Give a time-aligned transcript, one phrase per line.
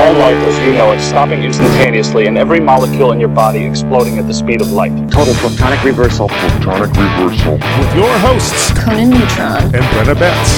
[0.00, 4.16] all life as you know it stopping instantaneously and every molecule in your body exploding
[4.16, 4.92] at the speed of light.
[5.12, 6.28] Total protonic reversal.
[6.28, 7.60] Protonic reversal.
[7.60, 9.60] With your hosts, Conan Neutron.
[9.76, 10.56] and Brenna Betts.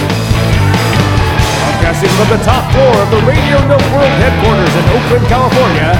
[1.59, 5.90] Broadcasting from the top floor of the Radio Note World headquarters in Oakland, California.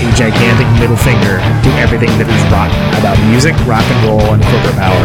[0.00, 4.40] a gigantic middle finger to everything that is rotten about music, rock and roll, and
[4.48, 5.04] corporate power.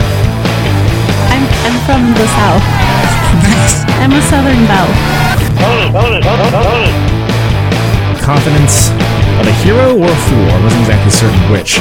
[1.36, 2.64] I'm, I'm from the South.
[4.00, 5.45] I'm a Southern Belle.
[8.22, 8.90] Confidence
[9.40, 10.50] of a hero or a fool.
[10.50, 11.80] I wasn't exactly certain which.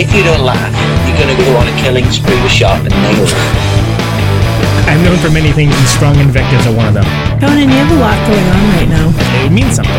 [0.00, 0.72] If you don't laugh,
[1.04, 3.36] you're going to go on a killing spree with sharpened nails.
[4.88, 7.04] I'm known for many things, and strong invectives are one of them.
[7.36, 9.12] Conan, you have a lot going on right now.
[9.44, 9.92] It means something.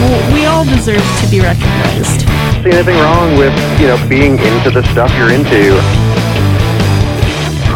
[0.00, 2.24] Well, we all deserve to be recognized.
[2.64, 5.76] See anything wrong with, you know, being into the stuff you're into?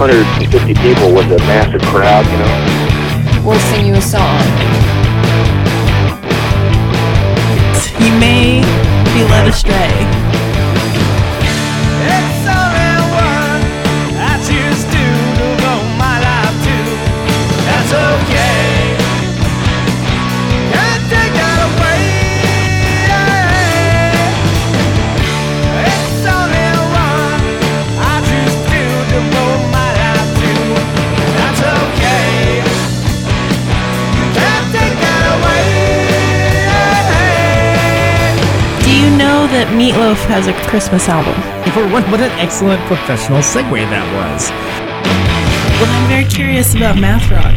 [0.00, 2.48] 150 people was a massive crowd, you know.
[3.44, 4.40] We'll sing you a song.
[8.00, 8.64] You may
[9.12, 10.45] be led astray.
[39.46, 41.34] Know that Meatloaf has a Christmas album?
[41.78, 44.50] Oh, what, what an excellent professional segue that was.
[45.78, 47.54] Well, I'm very curious about math rock.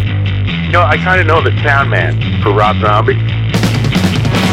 [0.65, 2.13] You know, I kind of know the sound man
[2.45, 3.17] for Rob Zombie.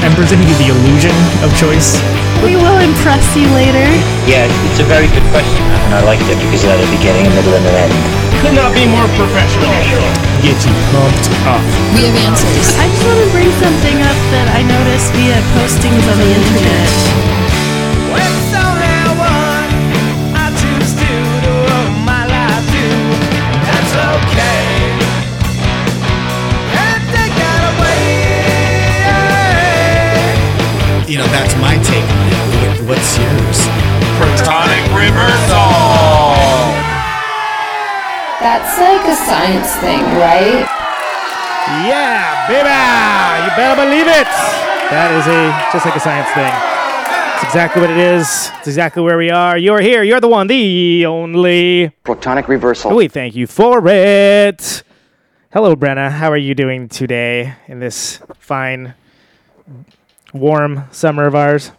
[0.00, 1.12] I'm presenting you the illusion
[1.44, 2.00] of choice.
[2.40, 3.84] We will impress you later.
[4.24, 7.26] Yeah, it's a very good question, and I liked it because it had a beginning,
[7.26, 8.25] a middle, and an end.
[8.46, 9.74] Could not be more professional.
[10.38, 11.58] Get you pumped up.
[11.98, 12.78] We have answers.
[12.78, 16.86] I just want to bring something up that I noticed via postings on the internet.
[31.10, 32.86] You know, that's my take on it.
[32.86, 33.58] What's yours?
[34.22, 36.05] Protonic reversal.
[38.46, 40.62] That's like a science thing, right?
[41.82, 43.42] Yeah, baby!
[43.42, 44.28] You better believe it!
[44.88, 46.54] That is a just like a science thing.
[47.34, 48.52] It's exactly what it is.
[48.58, 49.58] It's exactly where we are.
[49.58, 50.04] You're here.
[50.04, 51.90] You're the one, the only.
[52.04, 52.94] Protonic reversal.
[52.94, 54.84] We thank you for it.
[55.52, 56.12] Hello, Brenna.
[56.12, 58.94] How are you doing today in this fine,
[60.32, 61.72] warm summer of ours?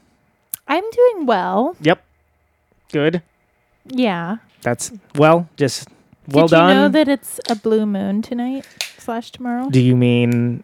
[0.68, 1.78] I'm doing well.
[1.80, 2.04] Yep.
[2.92, 3.22] Good.
[3.86, 4.40] Yeah.
[4.64, 5.88] That's well, just
[6.28, 6.70] well Did done.
[6.70, 8.66] you know that it's a blue moon tonight
[8.98, 9.70] slash tomorrow?
[9.70, 10.64] Do you mean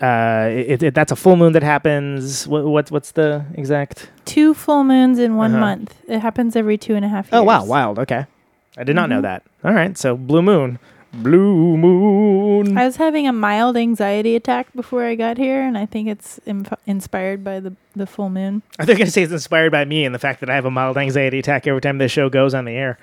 [0.00, 2.46] uh, it, it, that's a full moon that happens?
[2.48, 4.10] What, what what's the exact?
[4.24, 5.60] Two full moons in one Uh-huh.
[5.60, 5.94] month.
[6.08, 7.40] It happens every two and a half years.
[7.40, 7.98] Oh wow, wild.
[8.00, 8.26] Okay,
[8.76, 9.22] I did not know Mhm.
[9.22, 9.42] that.
[9.64, 10.78] All right, so blue moon,
[11.22, 12.76] blue moon.
[12.76, 16.38] I was having a mild anxiety attack before I got here, and I think it's
[16.46, 18.62] inf- inspired by the, the full moon.
[18.78, 20.70] I think I say it's inspired by me and the fact that I have a
[20.70, 22.98] mild anxiety attack every time this show goes on the air.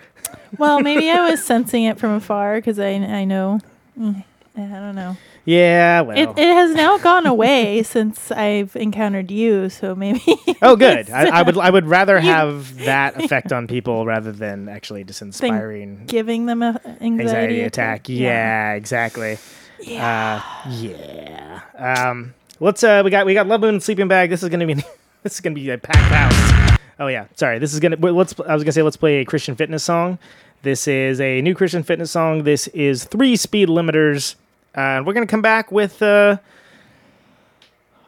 [0.57, 3.59] Well, maybe I was sensing it from afar because I, I know.
[3.99, 4.23] Mm,
[4.55, 5.17] I don't know.
[5.51, 6.17] Yeah, well.
[6.17, 10.21] It, it has now gone away since I've encountered you, so maybe.
[10.61, 11.09] oh, good.
[11.09, 15.21] I, I would I would rather have that effect on people rather than actually just
[15.21, 18.07] inspiring giving them a anxiety, anxiety attack.
[18.07, 19.37] Yeah, exactly.
[19.81, 20.41] Yeah.
[20.65, 21.61] Uh, yeah.
[21.75, 22.81] Um, let's.
[22.83, 24.29] Uh, we got we got Love Moon Sleeping Bag.
[24.29, 24.75] This is gonna be
[25.23, 26.79] this is gonna be a packed house.
[26.97, 27.59] Oh yeah, sorry.
[27.59, 27.97] This is gonna.
[27.97, 28.39] Let's.
[28.39, 30.17] I was gonna say let's play a Christian fitness song.
[30.61, 32.43] This is a new Christian fitness song.
[32.43, 34.35] This is three speed limiters.
[34.73, 36.37] And we're gonna come back with uh,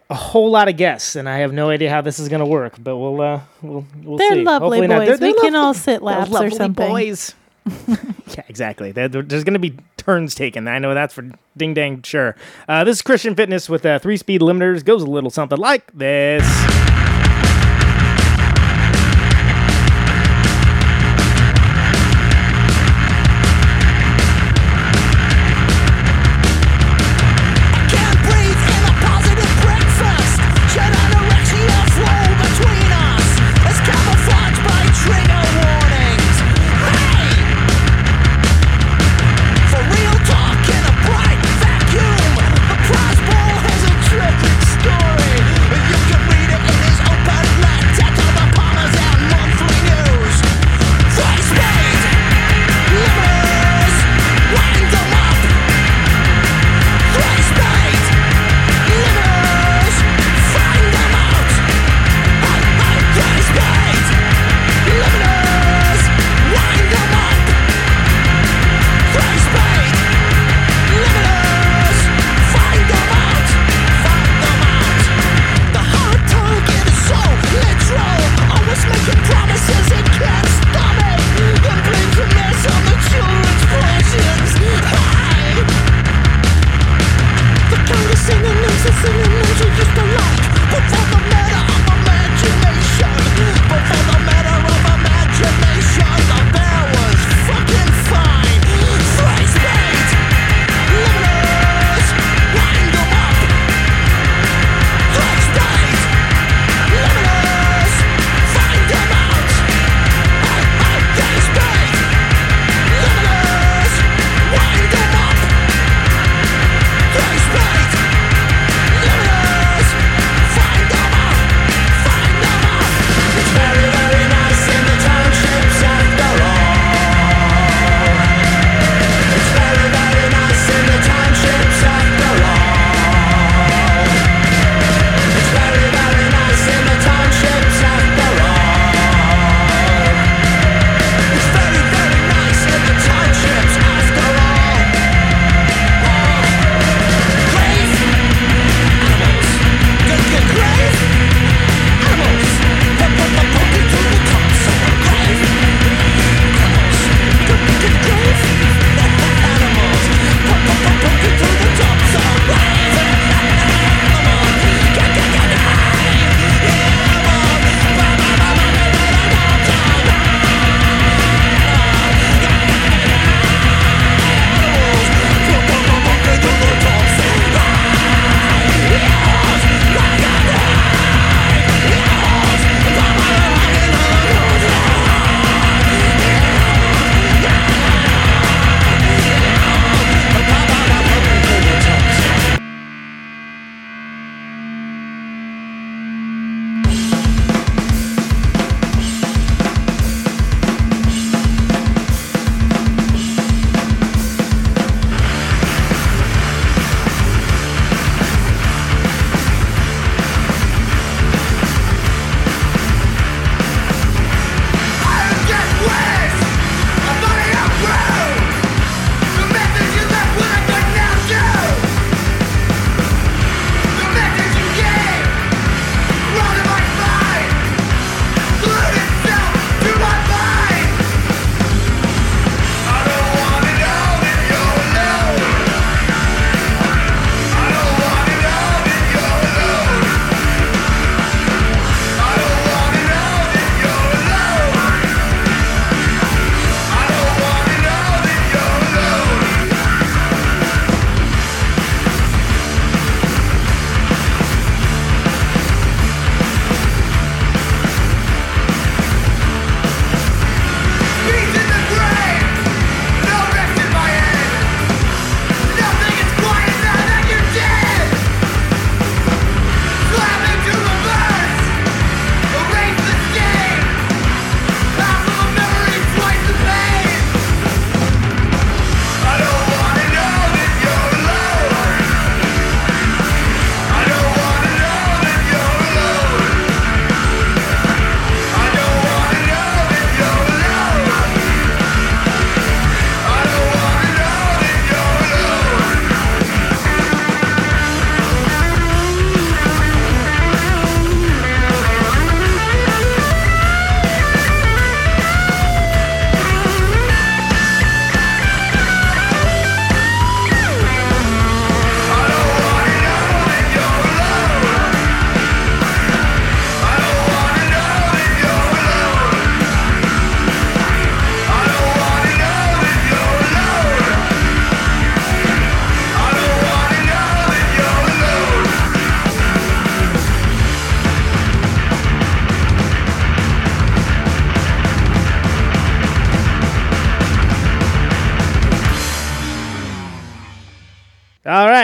[0.10, 2.76] a whole lot of guests, and I have no idea how this is gonna work,
[2.82, 4.44] but we'll uh, we'll we'll They're see.
[4.44, 5.08] lovely Hopefully boys.
[5.08, 6.88] They're- they're we can all sit laps or something.
[6.88, 7.36] Boys.
[7.88, 8.92] yeah, exactly.
[8.92, 10.68] There- there- there's going to be turns taken.
[10.68, 12.36] I know that's for ding dang sure.
[12.68, 14.84] Uh, this is Christian Fitness with uh, three speed limiters.
[14.84, 16.44] Goes a little something like this.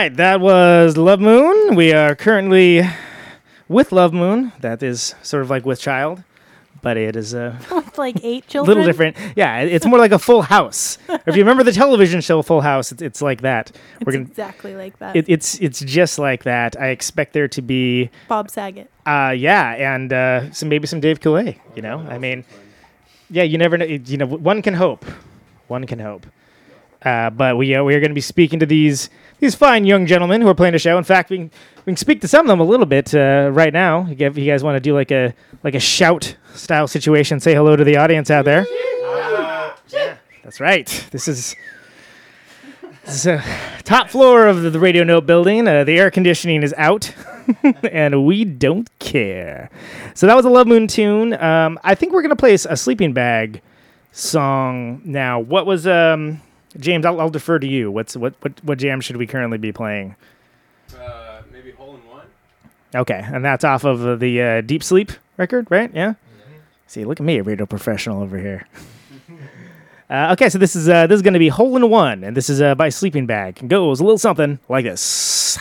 [0.00, 1.74] Right, that was Love Moon.
[1.74, 2.82] We are currently
[3.68, 4.52] with Love Moon.
[4.60, 6.22] That is sort of like with Child,
[6.82, 8.78] but it is a With like eight children.
[8.78, 9.16] little different.
[9.36, 10.96] Yeah, it's more like a Full House.
[11.08, 13.72] Or if you remember the television show Full House, it's, it's like that.
[14.04, 14.24] We're gonna.
[14.24, 15.16] exactly like that.
[15.16, 16.80] It, it's it's just like that.
[16.80, 18.90] I expect there to be, Bob Saget.
[19.06, 21.56] uh, yeah, and uh, some maybe some Dave Coulier.
[21.76, 22.44] You know, I mean,
[23.28, 23.84] yeah, you never know.
[23.84, 25.04] You know, one can hope.
[25.68, 26.26] One can hope.
[27.02, 30.06] Uh, but we uh, we are going to be speaking to these these fine young
[30.06, 30.98] gentlemen who are playing a show.
[30.98, 33.50] In fact, we can, we can speak to some of them a little bit uh,
[33.52, 34.06] right now.
[34.10, 37.74] If you guys want to do like a like a shout style situation, say hello
[37.74, 38.66] to the audience out there.
[39.88, 41.08] Yeah, that's right.
[41.10, 41.56] This is.
[43.06, 43.42] This is a
[43.82, 45.66] top floor of the, the Radio Note building.
[45.66, 47.12] Uh, the air conditioning is out,
[47.90, 49.70] and we don't care.
[50.14, 51.32] So that was a Love Moon tune.
[51.32, 53.62] Um, I think we're gonna play a sleeping bag
[54.12, 55.40] song now.
[55.40, 56.42] What was um
[56.78, 57.04] James?
[57.04, 57.90] I'll, I'll defer to you.
[57.90, 60.16] What's what what what jam should we currently be playing?
[60.98, 62.26] Uh, maybe hole in one.
[62.94, 65.90] Okay, and that's off of uh, the uh, Deep Sleep record, right?
[65.94, 66.14] Yeah.
[66.86, 68.66] See, look at me, a radio professional over here.
[70.10, 72.36] uh, okay, so this is uh, this is going to be Hole in One, and
[72.36, 73.62] this is uh, by Sleeping Bag.
[73.62, 75.56] It goes a little something like this.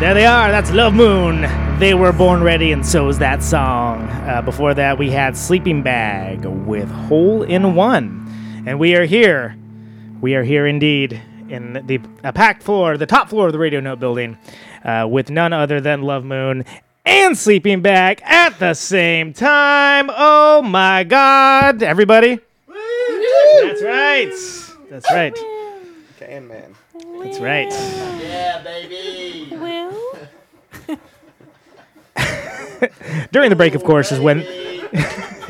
[0.00, 0.52] There they are.
[0.52, 1.40] That's Love Moon.
[1.80, 4.08] They were born ready, and so is that song.
[4.08, 8.62] Uh, before that, we had Sleeping Bag with Hole in One.
[8.64, 9.56] And we are here.
[10.20, 13.80] We are here indeed in the a packed floor, the top floor of the Radio
[13.80, 14.38] Note building,
[14.84, 16.64] uh, with none other than Love Moon
[17.04, 20.10] and Sleeping Bag at the same time.
[20.16, 21.82] Oh my God.
[21.82, 22.38] Everybody?
[22.68, 24.32] That's right.
[24.90, 25.36] That's right.
[26.20, 26.76] Can man.
[27.20, 27.70] That's right.
[28.20, 29.56] Yeah, baby.
[29.56, 29.88] Well,
[33.32, 34.40] During the break, of course, is when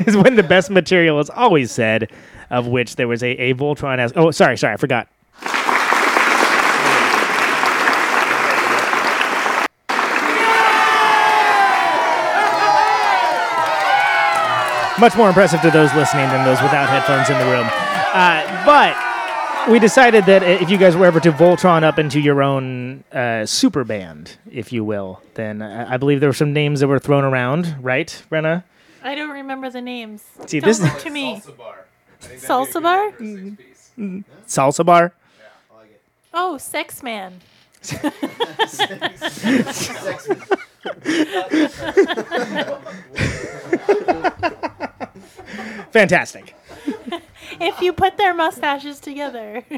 [0.05, 2.11] is when the best material is always said,
[2.49, 5.07] of which there was a, a Voltron as oh sorry, sorry, I forgot.
[14.99, 17.65] Much more impressive to those listening than those without headphones in the room.
[18.11, 19.08] Uh, but
[19.67, 23.45] we decided that if you guys were ever to Voltron up into your own uh,
[23.45, 26.99] super band, if you will, then I I believe there were some names that were
[26.99, 28.63] thrown around, right, Brenna?
[29.03, 30.23] I don't remember the names.
[30.47, 31.35] See, Don't this- look to me.
[31.41, 31.85] Salsa bar.
[32.21, 33.11] I think that'd be a Salsa bar?
[33.19, 34.55] name for a six piece.
[34.55, 35.13] Salsa bar.
[36.33, 37.39] Oh, Sex Man.
[45.91, 46.55] Fantastic.
[47.61, 49.63] If you put their mustaches together.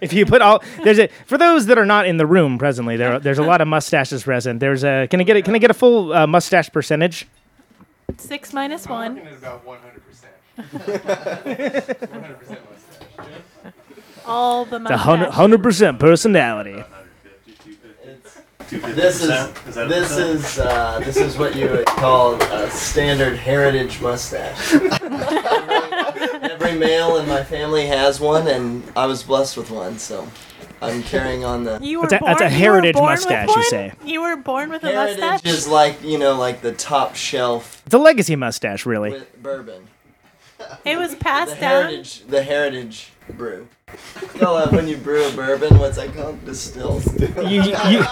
[0.00, 2.96] If you put all there's a for those that are not in the room presently,
[2.96, 4.60] there there's a lot of mustaches present.
[4.60, 5.44] There's a can I get it?
[5.44, 7.26] Can I get a full uh, mustache percentage?
[8.16, 9.18] Six minus I'm one.
[9.28, 9.78] About 100%.
[10.58, 13.72] 100% mustache.
[14.26, 15.34] All the The hundred mustache.
[15.34, 16.84] hundred percent personality.
[18.70, 19.28] This is
[19.74, 24.74] this is uh, this is what you would call a standard heritage mustache.
[24.74, 30.28] every, every male in my family has one, and I was blessed with one, so
[30.82, 31.78] I'm carrying on the.
[31.82, 33.64] You were That's a- born, that's a you were heritage born with mustache, you one?
[33.64, 33.92] say.
[34.04, 35.50] You were born with a Heritage mustache?
[35.52, 39.12] is like you know like the top shelf It's a legacy mustache, really.
[39.12, 39.86] with bourbon.
[40.84, 41.84] It was The passed down.
[41.84, 43.68] heritage the heritage brew.
[44.34, 46.44] You know, uh, when you brew a bourbon, what's that called?
[46.44, 47.04] Distilled.
[47.38, 48.04] You, you, you-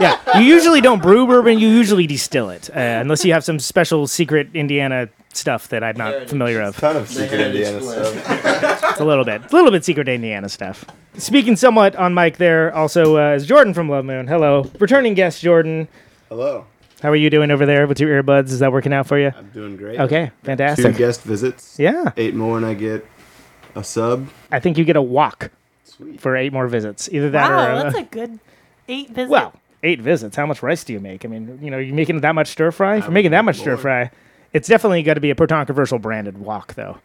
[0.00, 1.58] yeah, you usually don't brew bourbon.
[1.58, 5.96] You usually distill it, uh, unless you have some special secret Indiana stuff that I'm
[5.96, 6.28] not Heritage.
[6.30, 6.76] familiar of.
[6.76, 8.90] Ton of secret Indiana stuff.
[8.90, 10.84] It's a little bit, a little bit secret Indiana stuff.
[11.18, 14.26] Speaking somewhat on mic there, also uh, is Jordan from Love Moon.
[14.26, 15.88] Hello, returning guest Jordan.
[16.28, 16.66] Hello.
[17.02, 18.48] How are you doing over there with your earbuds?
[18.48, 19.30] Is that working out for you?
[19.36, 20.00] I'm doing great.
[20.00, 20.76] Okay, fantastic.
[20.76, 20.96] Two fantastic.
[20.98, 21.78] guest visits.
[21.78, 23.06] Yeah, Eight more, and I get
[23.76, 24.28] a sub.
[24.50, 25.50] I think you get a walk
[25.84, 26.20] Sweet.
[26.20, 27.08] for eight more visits.
[27.10, 28.38] Either that Wow, or that's a good
[28.88, 29.30] eight visits.
[29.30, 30.36] well, eight visits.
[30.36, 31.24] How much rice do you make?
[31.24, 32.96] I mean, you know, you're making that much stir fry?
[32.96, 34.10] If you're making that much stir oh, fry,
[34.52, 36.98] it's definitely got to be a proton controversial branded walk, though.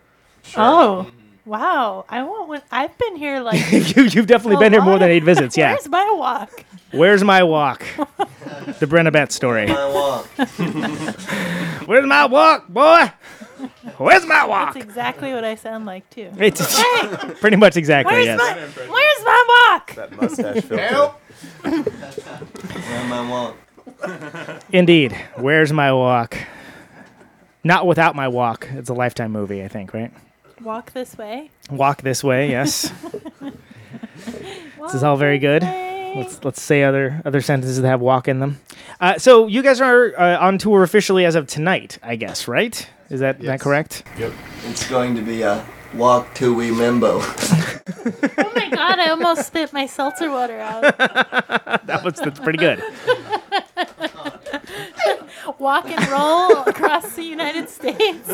[0.57, 1.11] Oh,
[1.45, 2.05] wow.
[2.09, 2.61] I want one.
[2.71, 3.71] I've been here like.
[3.71, 5.57] you, you've definitely a been here more lot than eight visits.
[5.57, 5.71] Yeah.
[5.73, 6.65] Where's my walk?
[6.91, 7.85] Where's my walk?
[8.79, 9.67] the Brenna Betts story.
[9.67, 10.25] My walk.
[11.87, 13.11] Where's my walk, boy?
[13.97, 14.73] Where's my walk?
[14.73, 16.31] That's exactly what I sound like too.
[16.39, 18.39] It's Hey, pretty much exactly where's yes.
[18.39, 19.95] my Where's my walk?
[19.95, 20.87] That mustache filter.
[20.87, 21.21] Help!
[21.61, 23.55] Where my walk.
[24.71, 25.15] Indeed.
[25.35, 26.37] Where's my walk?
[27.63, 28.67] Not without my walk.
[28.71, 30.11] It's a lifetime movie, I think, right?
[30.61, 31.51] Walk this way.
[31.69, 32.91] Walk this way, yes.
[34.81, 35.63] this is all very good.
[35.63, 38.59] Let's let's say other other sentences that have walk in them.
[38.99, 42.87] Uh, so you guys are uh, on tour officially as of tonight, I guess, right?
[43.11, 43.61] Is that that Yes.
[43.61, 44.03] correct?
[44.17, 47.21] It's going to be a walk to Wemembo.
[48.37, 48.99] Oh my god!
[48.99, 50.81] I almost spit my seltzer water out.
[51.87, 52.79] That was that's pretty good.
[55.59, 58.29] Walk and roll across the United States.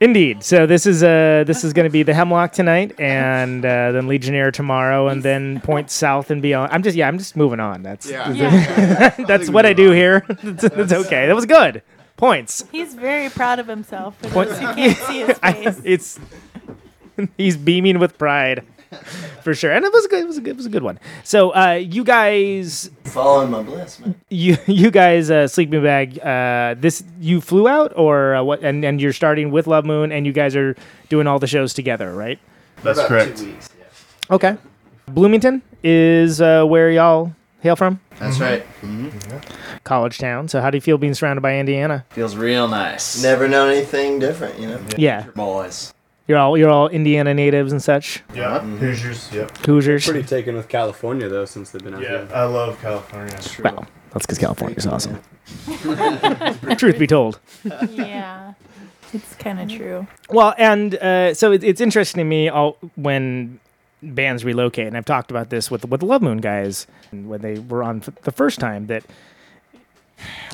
[0.00, 0.42] Indeed.
[0.42, 4.06] So this is uh this is going to be the Hemlock tonight, and uh, then
[4.08, 6.72] Legionnaire tomorrow, and then Point South and beyond.
[6.72, 7.82] I'm just yeah, I'm just moving on.
[7.82, 8.30] That's Yeah.
[8.32, 10.24] Yeah, that's what I do here.
[10.42, 11.26] That's, that's okay.
[11.26, 11.82] That was good.
[12.16, 12.64] Points.
[12.70, 14.16] he's very proud of himself.
[14.18, 15.80] For Point- those who can't see his I, face.
[15.84, 16.20] it's
[17.36, 18.64] he's beaming with pride
[19.42, 20.22] for sure, and it was good.
[20.22, 21.00] It was a good, it was a good one.
[21.24, 24.14] So uh, you guys, Following my bliss, man.
[24.30, 26.18] you you guys, uh, sleeping bag.
[26.20, 28.62] Uh, this you flew out or uh, what?
[28.62, 30.76] And and you're starting with Love Moon, and you guys are
[31.08, 32.38] doing all the shows together, right?
[32.84, 33.38] That's About correct.
[33.38, 33.70] Two weeks.
[33.78, 34.34] Yeah.
[34.36, 34.56] Okay.
[35.08, 37.32] Bloomington is uh, where y'all
[37.64, 37.98] hail from.
[38.20, 38.42] That's mm-hmm.
[38.42, 38.80] right.
[38.82, 39.78] Mm-hmm.
[39.82, 40.48] College town.
[40.48, 42.04] So how do you feel being surrounded by Indiana?
[42.10, 43.20] Feels real nice.
[43.22, 44.80] Never known anything different, you know.
[44.96, 45.92] Yeah, Boys.
[46.28, 48.22] you're all you're all Indiana natives and such.
[48.34, 48.60] Yeah, uh-huh.
[48.60, 48.76] mm-hmm.
[48.76, 49.32] Hoosiers.
[49.32, 49.58] Yep.
[49.66, 50.04] Hoosiers.
[50.04, 52.28] Pretty taken with California though, since they've been out Yeah, here.
[52.32, 53.38] I love California.
[53.62, 55.20] Well, that's because California's awesome.
[56.76, 57.40] Truth be told.
[57.90, 58.52] yeah,
[59.14, 60.06] it's kind of true.
[60.28, 63.58] Well, and uh, so it, it's interesting to me all, when
[64.12, 67.58] bands relocate, and I've talked about this with with the Love Moon guys when they
[67.58, 69.04] were on the first time that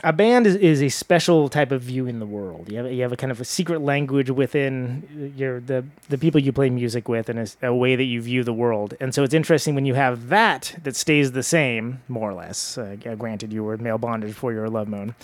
[0.03, 2.71] a band is, is a special type of view in the world.
[2.71, 6.41] You have you have a kind of a secret language within your the the people
[6.41, 8.95] you play music with, and a, way that you view the world.
[9.01, 12.79] And so it's interesting when you have that that stays the same, more or less.
[12.79, 15.15] Uh, granted, you were male bondage before you were Love Moon.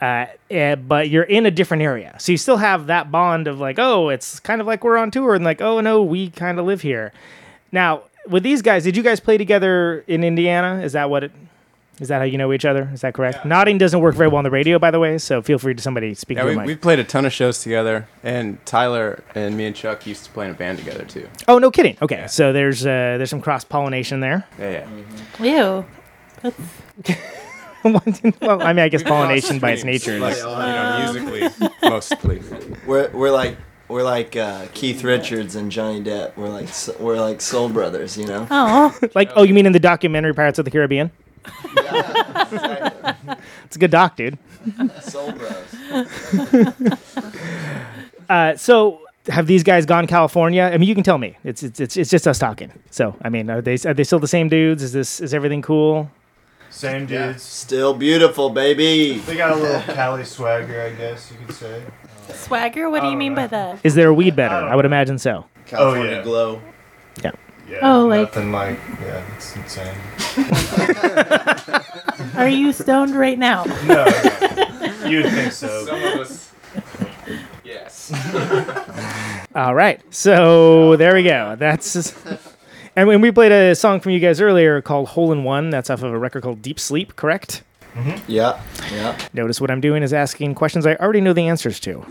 [0.00, 3.60] Uh, eh, but you're in a different area, so you still have that bond of
[3.60, 6.58] like, oh, it's kind of like we're on tour, and like, oh no, we kind
[6.58, 7.12] of live here.
[7.72, 10.80] Now, with these guys, did you guys play together in Indiana?
[10.82, 11.32] Is that what it?
[12.00, 12.88] Is that how you know each other?
[12.94, 13.44] Is that correct?
[13.44, 15.18] Nodding doesn't work very well on the radio, by the way.
[15.18, 16.66] So feel free to somebody speak Yeah, to we, your mic.
[16.66, 20.30] we played a ton of shows together, and Tyler and me and Chuck used to
[20.30, 21.28] play in a band together too.
[21.46, 21.98] Oh, no kidding.
[22.00, 24.46] Okay, so there's uh, there's some cross pollination there.
[24.58, 24.88] Yeah,
[25.40, 25.84] yeah.
[26.44, 26.52] Ew.
[27.82, 28.02] Well,
[28.60, 30.38] I mean, I guess pollination by its streams, nature like, is.
[30.40, 32.42] you know, musically, mostly.
[32.86, 33.56] We're we're like
[33.90, 36.36] we're like uh, Keith Richards and Johnny Depp.
[36.36, 38.46] We're like s- we're like soul brothers, you know.
[38.50, 38.96] oh.
[39.14, 41.10] like, oh, you mean in the documentary Pirates of the Caribbean?
[43.64, 44.38] It's a good doc, dude.
[45.02, 45.74] Soul bros.
[48.30, 50.62] Uh, so have these guys gone California?
[50.62, 51.36] I mean, you can tell me.
[51.42, 52.70] It's it's it's, it's just us talking.
[52.92, 54.84] So I mean, are they are they still the same dudes?
[54.84, 56.08] Is this is everything cool?
[56.70, 57.42] Same dudes.
[57.42, 59.18] Still beautiful, baby.
[59.18, 61.82] They got a little Cali swagger, I guess you could say.
[62.34, 62.88] Swagger?
[62.90, 63.78] What do you mean by that?
[63.84, 64.54] Is there a weed better?
[64.54, 65.44] I would imagine so.
[65.66, 66.22] California Oh, yeah.
[66.22, 66.60] glow.
[67.22, 67.30] Yeah.
[67.68, 69.94] Yeah, Oh, like- nothing like yeah, it's insane.
[72.36, 73.64] Are you stoned right now?
[73.86, 75.06] No, no.
[75.06, 75.86] you'd think so.
[75.86, 76.52] Some of us.
[77.64, 78.12] Yes.
[79.54, 80.00] All right.
[80.12, 81.54] So there we go.
[81.58, 82.14] That's
[82.96, 85.90] and when we played a song from you guys earlier called Hole in One, that's
[85.90, 87.62] off of a record called Deep Sleep, correct?
[87.94, 88.30] Mm-hmm.
[88.30, 89.18] Yeah, yeah.
[89.32, 92.04] Notice what I'm doing is asking questions I already know the answers to.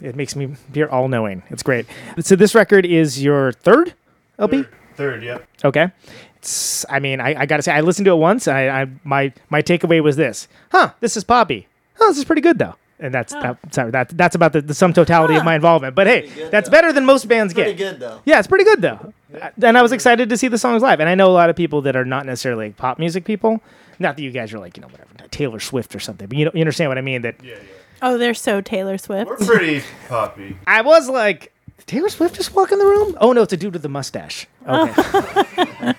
[0.00, 1.42] It makes me appear all knowing.
[1.50, 1.86] It's great.
[2.20, 3.94] So this record is your third
[4.38, 4.62] LP?
[4.62, 5.48] Third, third, yep.
[5.64, 5.90] Okay.
[6.36, 8.46] It's, I mean, I, I gotta say, I listened to it once.
[8.46, 11.68] And I, I my my takeaway was this: Huh, this is poppy.
[12.00, 12.74] Oh, this is pretty good though.
[13.00, 15.94] And that's that, sorry, that that's about the, the sum totality of my involvement.
[15.94, 16.72] But hey, good, that's though.
[16.72, 17.76] better than most bands Pretty get.
[17.76, 18.20] Pretty good though.
[18.24, 19.12] Yeah, it's pretty good though.
[19.60, 21.00] And I was excited to see the songs live.
[21.00, 23.60] And I know a lot of people that are not necessarily pop music people.
[23.98, 26.44] Not that you guys are like, you know, whatever, Taylor Swift or something, but you
[26.44, 27.22] know, you understand what I mean.
[27.22, 27.60] That Yeah, yeah.
[28.02, 29.30] Oh, they're so Taylor Swift.
[29.30, 30.56] We're pretty poppy.
[30.66, 33.16] I was like, did Taylor Swift just walk in the room?
[33.20, 34.46] Oh no, it's a dude with a mustache.
[34.68, 34.92] Okay.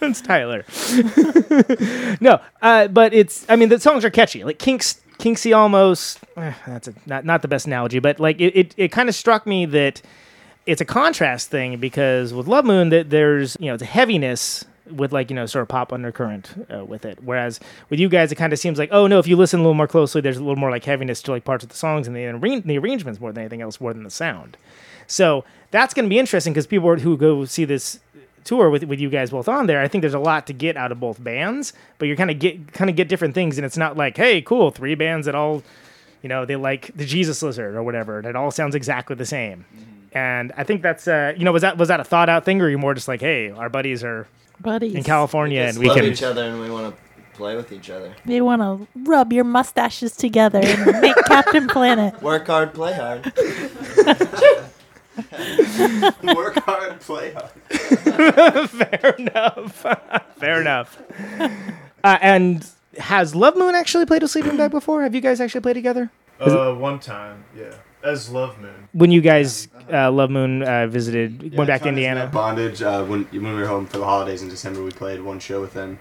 [0.00, 0.64] it's Tyler.
[2.20, 3.46] no, uh, but it's.
[3.48, 4.44] I mean, the songs are catchy.
[4.44, 6.20] Like Kinks, Kinksy almost.
[6.36, 9.14] eh, that's a, not not the best analogy, but like it, it, it kind of
[9.14, 10.02] struck me that
[10.66, 14.64] it's a contrast thing because with Love Moon that there's you know it's a heaviness
[14.92, 17.18] with like you know sort of pop undercurrent uh, with it.
[17.22, 19.62] Whereas with you guys it kind of seems like oh no if you listen a
[19.62, 22.06] little more closely there's a little more like heaviness to like parts of the songs
[22.06, 24.56] and the, arra- the arrangements more than anything else more than the sound.
[25.06, 28.00] So that's going to be interesting because people who go see this
[28.44, 30.74] tour with, with you guys both on there i think there's a lot to get
[30.74, 33.64] out of both bands but you're kind of get kind of get different things and
[33.66, 35.62] it's not like hey cool three bands that all
[36.22, 39.26] you know they like the jesus lizard or whatever and it all sounds exactly the
[39.26, 39.66] same.
[40.12, 42.62] And i think that's uh you know was that was that a thought out thing
[42.62, 44.26] or you more just like hey our buddies are
[44.60, 44.94] Buddies.
[44.94, 47.02] in california Just and we love can each other and we want to
[47.34, 48.12] play with each other.
[48.26, 52.20] They want to rub your mustaches together and make Captain Planet.
[52.20, 53.26] Work hard, play hard.
[56.34, 57.50] Work hard, play hard.
[58.70, 59.86] fair enough
[60.36, 61.00] fair enough
[62.04, 62.68] uh, and
[62.98, 66.10] has love moon actually played with sleeping bag before have you guys actually played together
[66.40, 67.74] Uh, one time, yeah.
[68.04, 68.88] As Love Moon.
[68.92, 72.82] when you guys uh, love moon uh, visited went back to indiana Bondage.
[72.82, 75.60] Uh, when when we were home for the holidays in December, we played one show
[75.60, 75.98] with them,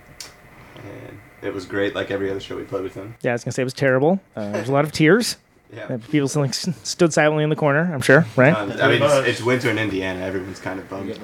[0.76, 1.96] and it was great.
[1.96, 3.16] Like every other show we played with them.
[3.22, 5.38] yeah i was gonna say it was terrible uh, there's a lot of tears
[5.76, 5.84] Yeah.
[5.84, 9.02] Uh, people still, like, stood silently in the corner i'm sure right Um, I mean,
[9.04, 10.22] it's, it's winter in Indiana.
[10.22, 11.20] Everyone's kind of bummed.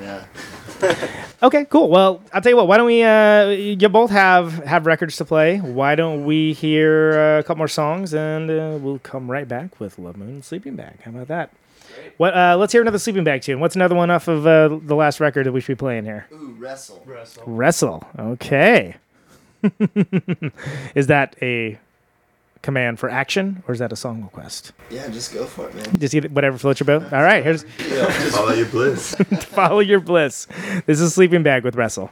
[0.00, 0.24] Yeah.
[1.42, 1.88] Okay, cool.
[1.90, 2.68] Well, I'll tell you what.
[2.68, 3.02] Why don't we?
[3.02, 5.58] Uh, you both have have records to play.
[5.58, 9.78] Why don't we hear uh, a couple more songs and uh, we'll come right back
[9.80, 11.00] with Love Moon Sleeping Bag.
[11.02, 11.50] How about that?
[12.16, 12.36] What?
[12.36, 13.60] Uh, let's hear another Sleeping Bag tune.
[13.60, 16.26] What's another one off of uh, the last record that we should be playing here?
[16.32, 17.02] Ooh, wrestle.
[17.06, 17.42] Wrestle.
[17.46, 18.06] Wrestle.
[18.18, 18.96] Okay.
[20.94, 21.78] Is that a
[22.64, 24.72] command for action or is that a song request?
[24.90, 25.84] Yeah, just go for it, man.
[25.98, 27.12] Just eat whatever floats your boat.
[27.12, 27.62] All right, here's
[28.32, 29.14] Follow your bliss.
[29.40, 30.46] follow your bliss.
[30.86, 32.10] This is Sleeping Bag with Wrestle.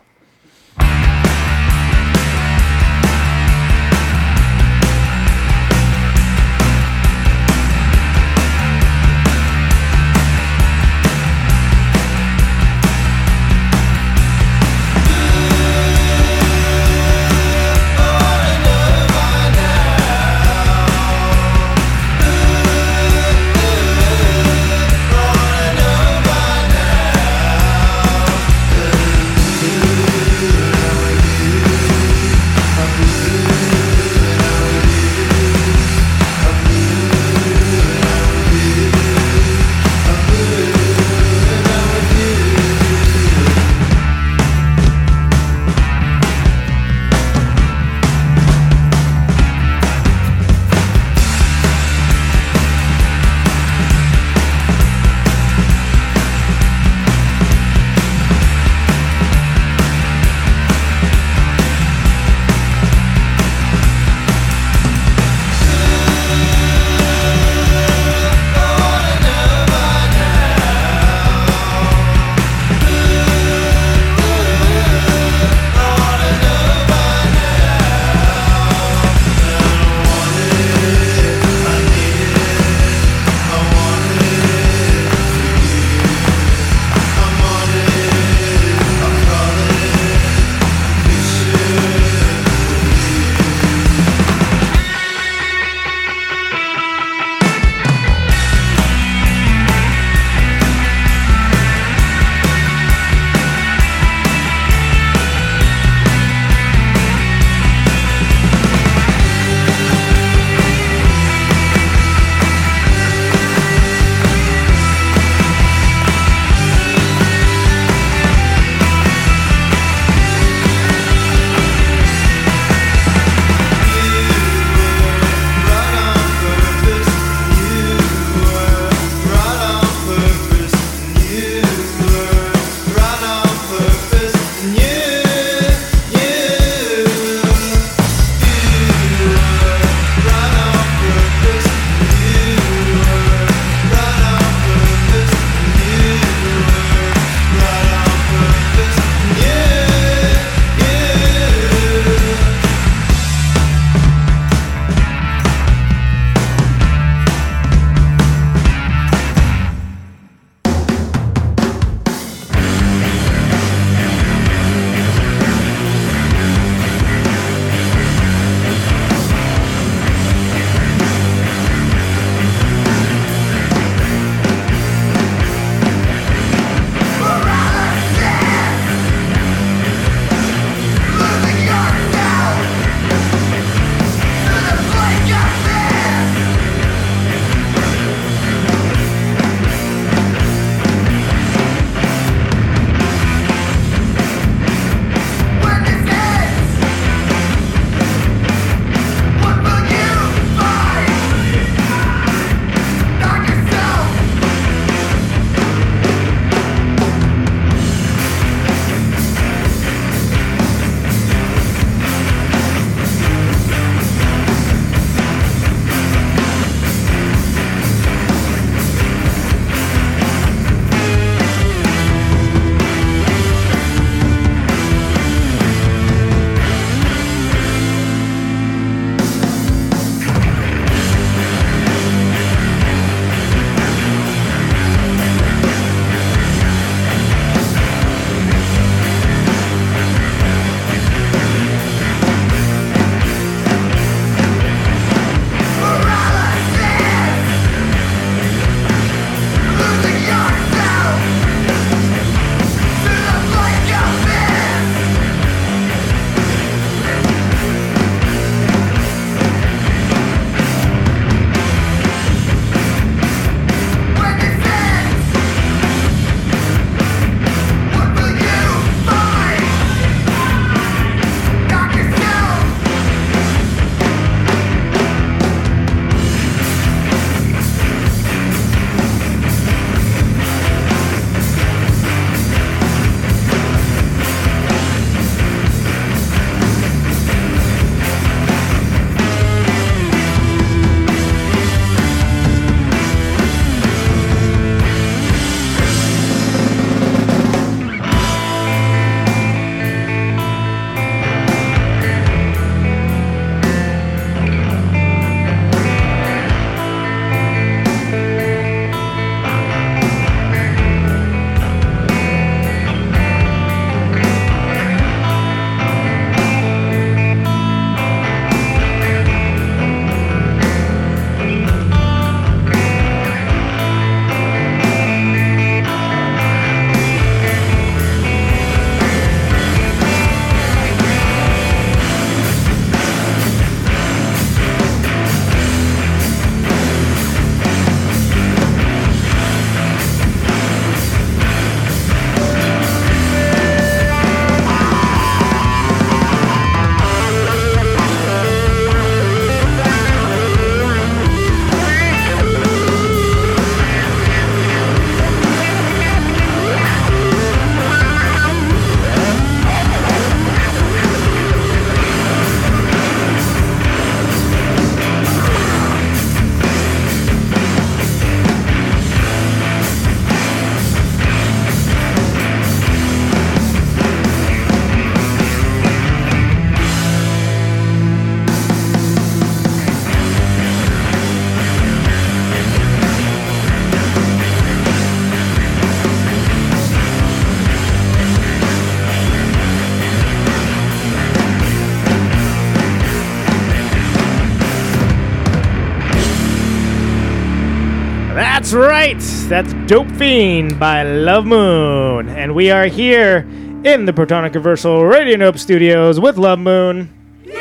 [399.23, 402.29] That's Dope Fiend by Love Moon.
[402.29, 403.47] And we are here
[403.85, 407.09] in the Protonic Universal Radio Nope Studios with Love Moon.
[407.45, 407.57] Yes,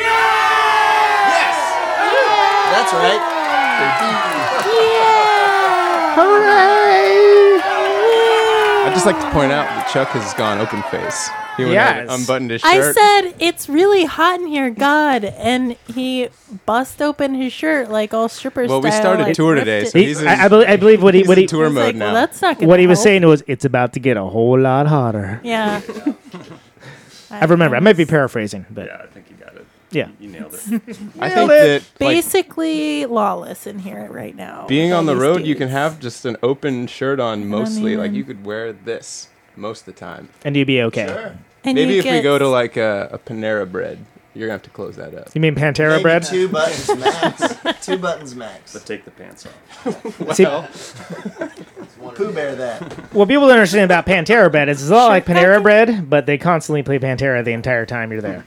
[2.72, 3.22] That's right.
[4.66, 6.16] Yeah!
[6.16, 7.62] Hooray!
[8.88, 11.29] I'd just like to point out that Chuck has gone open face.
[11.57, 12.07] He went Yes.
[12.07, 12.71] ahead unbuttoned his shirt.
[12.71, 16.29] I said it's really hot in here, God, and he
[16.65, 18.69] bust open his shirt like all strippers.
[18.69, 21.03] Well, we started like, tour today, so He- he's in, I, I, believe, I believe
[21.03, 22.05] what he he's what in he tour He's mode like, now.
[22.05, 23.03] well, that's not gonna what he was help.
[23.03, 25.41] saying was it's about to get a whole lot hotter.
[25.43, 25.81] Yeah.
[27.31, 27.75] I remember.
[27.75, 29.65] I might be paraphrasing, but Yeah, I think you got it.
[29.91, 30.07] yeah.
[30.19, 30.59] You nailed it.
[31.19, 31.53] I think it.
[31.53, 34.65] that like, Basically lawless in here right now.
[34.67, 37.97] being on the these road, you can have just an open shirt on mostly.
[37.97, 40.30] Like you could wear this most of the time.
[40.45, 41.34] And you'd be okay.
[41.64, 43.99] And Maybe you if we get- go to like a, a Panera Bread,
[44.34, 45.30] you're gonna have to close that up.
[45.36, 46.24] You mean Pantera Maybe bread?
[46.24, 47.86] Two buttons max.
[47.86, 48.74] two buttons max.
[48.74, 50.34] But take the pants off.
[50.36, 50.45] See,
[52.16, 52.82] Pooh Bear that.
[53.14, 56.26] what people don't understand about Pantera bread is it's a lot like Panera bread, but
[56.26, 58.45] they constantly play Pantera the entire time you're there.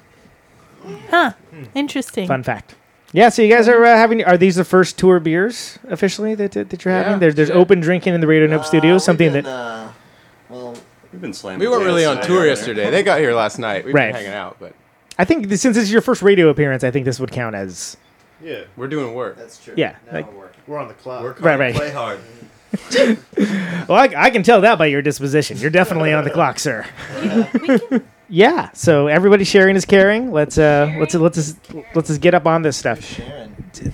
[1.10, 1.32] Huh.
[1.74, 2.26] Interesting.
[2.28, 2.74] Fun fact.
[3.12, 4.24] Yeah, so you guys are uh, having.
[4.24, 7.12] Are these the first tour beers officially that, that, that you're having?
[7.12, 7.54] Yeah, There's there's yeah.
[7.54, 9.88] open drinking in the Radio Nope Uh, studio, we've something been, that Uh,
[10.48, 10.74] well,
[11.14, 11.60] We've been slamming.
[11.60, 12.46] We weren't really on tour together.
[12.46, 12.90] yesterday.
[12.90, 13.84] They got here last night.
[13.84, 14.06] We've Right.
[14.12, 14.74] been hanging out, but
[15.16, 17.54] I think this, since this is your first radio appearance, I think this would count
[17.54, 17.96] as
[18.42, 19.36] Yeah, we're doing work.
[19.38, 19.74] that's true.
[19.76, 19.94] yeah.
[20.12, 20.26] Like,
[20.66, 21.22] we're on the clock.
[21.22, 21.74] Work Right, hard, right.
[21.76, 22.18] play hard.
[23.88, 25.56] well, I, I can tell that by your disposition.
[25.58, 26.84] You're definitely on the clock, sir.
[28.28, 28.70] Yeah.
[28.72, 30.32] So everybody sharing is caring.
[30.32, 31.56] Let's uh let's let's just,
[31.94, 33.20] let's just get up on this stuff.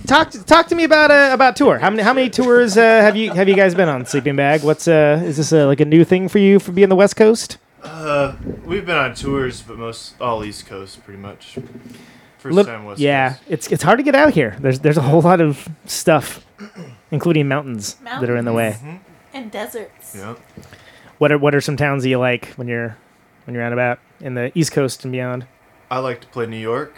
[0.07, 1.79] Talk talk to me about uh, about tour.
[1.79, 4.63] How many how many tours uh, have you have you guys been on Sleeping Bag?
[4.63, 7.15] What's uh is this uh, like a new thing for you for being the West
[7.15, 7.57] Coast?
[7.83, 11.57] Uh, we've been on tours, but most all East Coast, pretty much.
[12.37, 13.43] First Lit- time West yeah, Coast.
[13.47, 14.55] it's it's hard to get out here.
[14.59, 16.45] There's there's a whole lot of stuff,
[17.09, 18.77] including mountains, that are in the way.
[19.33, 20.15] And deserts.
[20.15, 20.35] Yeah.
[21.17, 22.97] What are what are some towns that you like when you're
[23.45, 25.45] when you're out about in the East Coast and beyond?
[25.89, 26.93] I like to play New York.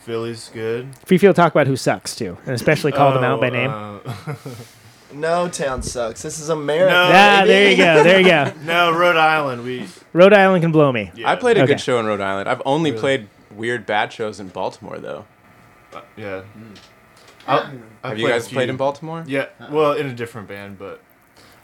[0.00, 0.88] Philly's good.
[1.06, 3.70] Free Field talk about who sucks too, and especially call them out by Oh, name.
[4.26, 4.34] uh,
[5.14, 6.22] No town sucks.
[6.22, 6.90] This is America.
[6.94, 7.10] No.
[7.12, 7.48] ah, baby.
[7.48, 8.52] there you go, there you go.
[8.64, 9.62] no, Rhode Island.
[9.62, 9.86] We.
[10.14, 11.12] Rhode Island can blow me.
[11.14, 11.74] Yeah, I played a Okay.
[11.74, 12.48] good show in Rhode Island.
[12.48, 13.00] I've only Really?
[13.00, 15.26] played weird bad shows in Baltimore though.
[15.94, 16.42] uh, Yeah.
[17.46, 19.22] I, I Have you guys played in Baltimore?
[19.26, 19.46] Yeah.
[19.70, 21.00] Well, in a different band, but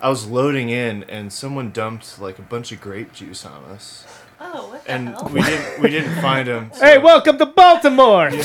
[0.01, 4.05] I was loading in, and someone dumped like a bunch of grape juice on us,
[4.41, 5.31] Oh, what the and hell?
[5.33, 6.71] we didn't we didn't find them.
[6.81, 8.31] Hey, welcome to Baltimore.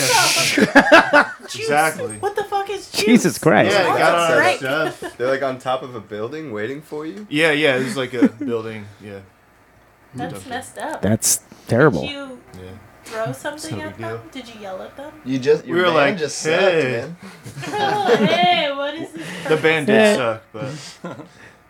[1.56, 2.18] Exactly.
[2.18, 3.06] What the fuck is juice?
[3.06, 3.72] Jesus Christ.
[3.72, 4.58] Yeah, it got on our Right.
[4.58, 5.00] stuff.
[5.18, 7.28] They're like on top of a building waiting for you.
[7.30, 7.76] Yeah, yeah.
[7.76, 8.86] It was like a building.
[9.02, 9.20] Yeah.
[10.16, 11.02] That's messed up.
[11.02, 12.02] That's terrible.
[12.02, 12.70] Did you Yeah.
[13.04, 14.22] throw something no at big them?
[14.32, 15.12] Did you yell at them?
[15.26, 17.02] You just We your were band like, just hey.
[17.56, 18.28] sucked, man.
[18.28, 19.48] hey, what is this?
[19.48, 20.12] The band Yeah.
[20.14, 21.18] did suck, but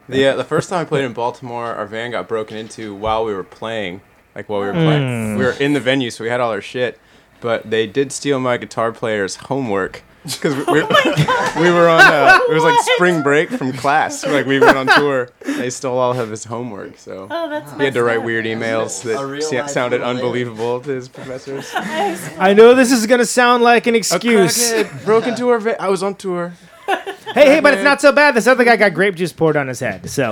[0.08, 3.26] The uh, the first time I played in Baltimore, our van got broken into while
[3.26, 4.02] we were playing.
[4.36, 5.38] Like while we were playing, Mm.
[5.38, 7.00] we were in the venue, so we had all our shit.
[7.42, 10.82] But they did steal my guitar player's homework because we, we,
[11.62, 12.00] we were on.
[12.02, 14.26] Uh, it was like spring break from class.
[14.26, 15.30] Like we went on tour.
[15.46, 19.04] They stole all of his homework, so Oh, that's he had to write weird emails
[19.04, 21.70] that real sa- life sounded unbelievable to his professors.
[21.76, 24.72] I know this is gonna sound like an excuse.
[24.72, 25.76] crackhead broke into our van.
[25.82, 26.54] I was on tour.
[26.88, 28.36] Hey, hey, but it's not so bad.
[28.36, 30.32] This other guy got grape juice poured on his head, so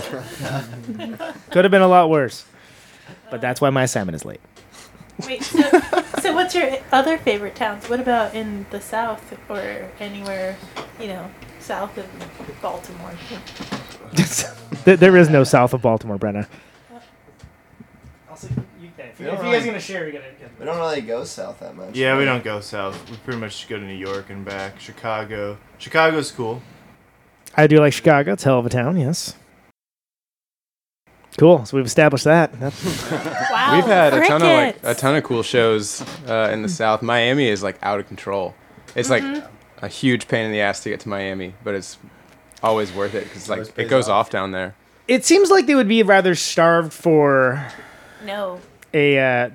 [1.49, 2.45] could have been a lot worse.
[3.31, 4.41] But that's why my assignment is late.
[5.25, 5.61] Wait, so,
[6.19, 7.89] so what's your other favorite towns?
[7.89, 10.57] What about in the South or anywhere,
[10.99, 11.29] you know,
[11.59, 12.05] south of
[12.61, 13.13] Baltimore?
[14.83, 16.47] There- there is no south of Baltimore, Brenna.
[18.33, 20.23] If you guys gonna share, you're gonna.
[20.59, 21.95] We don't really go south that much.
[21.95, 23.09] yeah, we don't go south.
[23.09, 24.79] We pretty much go to New York and back.
[24.79, 25.57] Chicago.
[25.77, 26.61] Chicago's cool.
[27.55, 28.33] I do like Chicago.
[28.33, 28.97] It's a hell of a town.
[28.99, 29.35] Yes.
[31.37, 31.65] Cool.
[31.65, 32.51] So we've established that.
[33.51, 36.69] Wow, We've had a ton of like a ton of cool shows uh, in the
[36.69, 37.01] South.
[37.01, 38.53] Miami is like out of control.
[38.95, 39.85] It's like Mm-hmm.
[39.85, 41.97] a huge pain in the ass to get to Miami, but it's
[42.63, 44.27] always worth it because like it goes off.
[44.27, 44.75] off down there.
[45.07, 47.65] it seems like they would be rather starved for
[48.25, 48.59] No,
[48.93, 49.17] a.
[49.19, 49.49] Uh,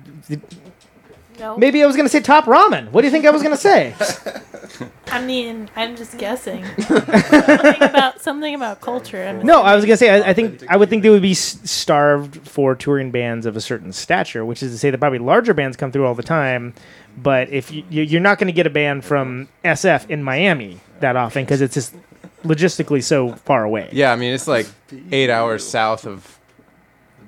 [1.39, 1.57] no.
[1.57, 2.91] maybe I was gonna say top ramen.
[2.91, 3.93] What do you think I was gonna say?
[5.07, 6.65] I mean, I'm just guessing.
[6.79, 9.23] something about something about culture.
[9.23, 11.31] I'm No, I was gonna say I, I think I would think they would be
[11.31, 15.19] s- starved for touring bands of a certain stature, which is to say that probably
[15.19, 16.73] larger bands come through all the time.
[17.17, 20.79] But if you, you- you're not going to get a band from SF in Miami
[20.99, 21.95] that often because it's just
[22.43, 23.89] logistically so far away.
[23.91, 24.67] Yeah, I mean it's like
[25.11, 26.37] eight hours south of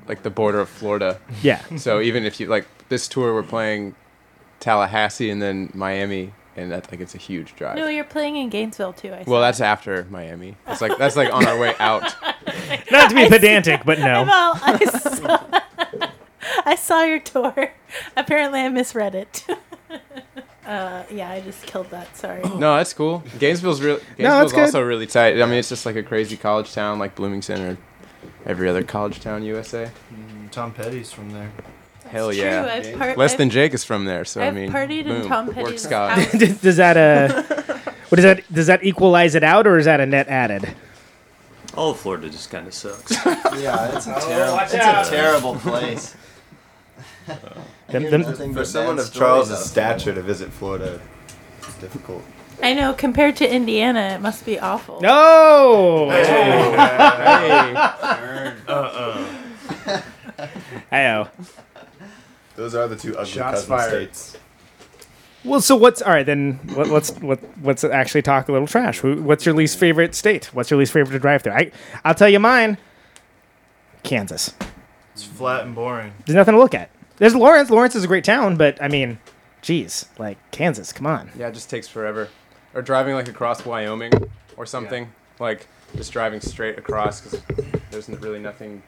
[0.07, 1.19] like the border of Florida.
[1.41, 1.61] Yeah.
[1.77, 3.95] So even if you like this tour, we're playing
[4.59, 7.77] Tallahassee and then Miami, and that like it's a huge drive.
[7.77, 9.13] No, you're playing in Gainesville too.
[9.13, 10.57] I well, that's after Miami.
[10.67, 12.03] It's like that's like on our way out.
[12.91, 14.23] Not to be I pedantic, but no.
[14.27, 15.61] Well, I saw,
[16.65, 17.71] I saw your tour.
[18.17, 19.45] Apparently, I misread it.
[20.65, 22.15] uh, yeah, I just killed that.
[22.17, 22.41] Sorry.
[22.43, 23.23] No, that's cool.
[23.39, 24.61] Gainesville's really No, Gainesville's it's good.
[24.65, 25.41] also really tight.
[25.41, 27.77] I mean, it's just like a crazy college town like Bloomington or
[28.45, 29.89] every other college town USA.
[30.13, 31.51] Mm, Tom Petty's from there.
[32.09, 32.41] Hell true.
[32.41, 32.65] yeah.
[32.65, 35.27] I've par- Less I've- than Jake is from there, so I I've mean, partied in
[35.27, 36.31] Tom Petty's house.
[36.61, 37.43] does that uh,
[38.09, 40.75] what does that does that equalize it out or is that a net added?
[41.77, 43.11] All of Florida just kind of sucks.
[43.59, 45.05] Yeah, it's a Oh, terrible, watch it's out.
[45.07, 46.15] a terrible place.
[47.89, 50.99] Them- hear them- For someone of Charles' stories out stature to visit Florida,
[51.59, 52.23] it's difficult.
[52.61, 52.93] I know.
[52.93, 54.99] Compared to Indiana, it must be awful.
[54.99, 56.09] No.
[58.67, 59.25] Uh-uh.
[60.91, 61.27] Ayo.
[62.59, 63.89] Those are the two ugly Shots cousin fired.
[64.15, 64.37] states.
[65.45, 66.55] Well, so what's all right then?
[66.73, 68.99] What, let's what let's actually talk a little trash.
[68.99, 70.53] Who, what's your least favorite state?
[70.53, 71.53] What's your least favorite to drive through?
[71.53, 71.71] I
[72.03, 72.77] I'll tell you mine.
[74.03, 74.53] Kansas.
[75.13, 76.11] It's flat and boring.
[76.25, 76.89] There's nothing to look at.
[77.15, 77.69] There's Lawrence.
[77.69, 79.19] Lawrence is a great town, but I mean,
[79.61, 80.91] geez, like Kansas.
[80.91, 81.31] Come on.
[81.37, 82.27] Yeah, it just takes forever.
[82.73, 84.11] Or driving like across Wyoming
[84.57, 85.09] or something.
[85.39, 87.41] Like just driving straight across because
[87.89, 88.83] there's n- really nothing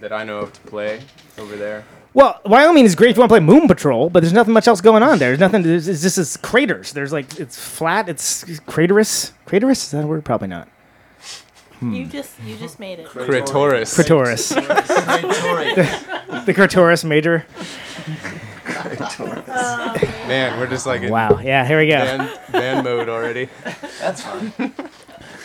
[0.00, 1.00] that I know of to play
[1.38, 1.84] over there.
[2.14, 4.66] Well, Wyoming is great if you want to play Moon Patrol, but there's nothing much
[4.66, 5.28] else going on there.
[5.28, 5.62] There's nothing.
[5.62, 6.92] There's, it's just it's craters.
[6.92, 8.08] There's like it's flat.
[8.08, 9.32] It's craterous.
[9.46, 10.24] Craterous is that a word?
[10.24, 10.68] Probably not.
[11.80, 11.92] Hmm.
[11.92, 13.06] You just you just made it.
[13.06, 13.94] Cratoris.
[13.94, 14.48] Cratoris.
[16.46, 17.44] the Cratoris major.
[19.18, 21.38] Um, Man, we're just like Wow.
[21.40, 21.66] Yeah.
[21.66, 21.98] Here we go.
[22.02, 23.48] van, van mode already.
[24.00, 24.52] That's fine.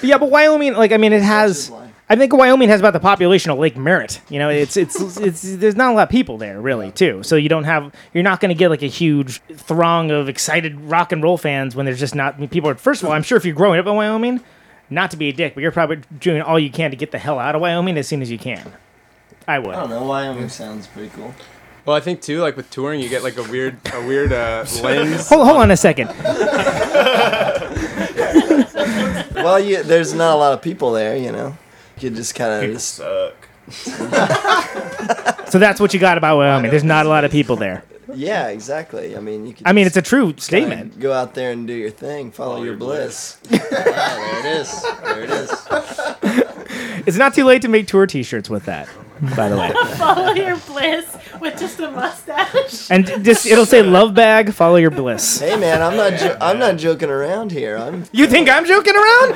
[0.02, 1.72] Yeah, but Wyoming, like I mean, it has.
[2.10, 4.20] I think Wyoming has about the population of Lake Merritt.
[4.28, 7.24] You know, it's it's it's there's not a lot of people there really too.
[7.24, 10.80] So you don't have you're not going to get like a huge throng of excited
[10.82, 12.70] rock and roll fans when there's just not I mean, people.
[12.70, 14.42] Are, first of all, I'm sure if you're growing up in Wyoming,
[14.90, 17.18] not to be a dick, but you're probably doing all you can to get the
[17.18, 18.74] hell out of Wyoming as soon as you can.
[19.48, 19.74] I would.
[19.74, 20.04] I don't know.
[20.04, 21.34] Wyoming sounds pretty cool.
[21.86, 24.66] Well, I think too, like with touring, you get like a weird, a weird uh,
[24.84, 25.28] lens.
[25.30, 26.08] Hold, hold on a second.
[29.36, 31.58] well, you, there's not a lot of people there, you know.
[31.98, 33.34] You could just kind of just suck.
[35.52, 36.72] So that's what you got about Wyoming.
[36.72, 37.84] There's not a lot of people there.
[38.14, 39.16] Yeah, exactly.
[39.16, 39.68] I mean, you could.
[39.68, 41.00] I mean, it's a true statement.
[41.00, 42.32] Go out there and do your thing.
[42.32, 43.38] Follow, your, bliss.
[43.50, 44.84] yeah, there it is.
[45.04, 46.48] There it is.
[47.06, 48.88] It's not too late to make tour T-shirts with that.
[49.36, 49.72] By the way.
[49.98, 52.92] Follow your bliss with just a mustache.
[52.92, 55.40] And just it'll say love bag, follow your bliss.
[55.40, 56.20] Hey man, I'm not.
[56.20, 57.78] Jo- I'm not joking around here.
[57.78, 58.06] I'm.
[58.12, 59.34] You think I'm joking around?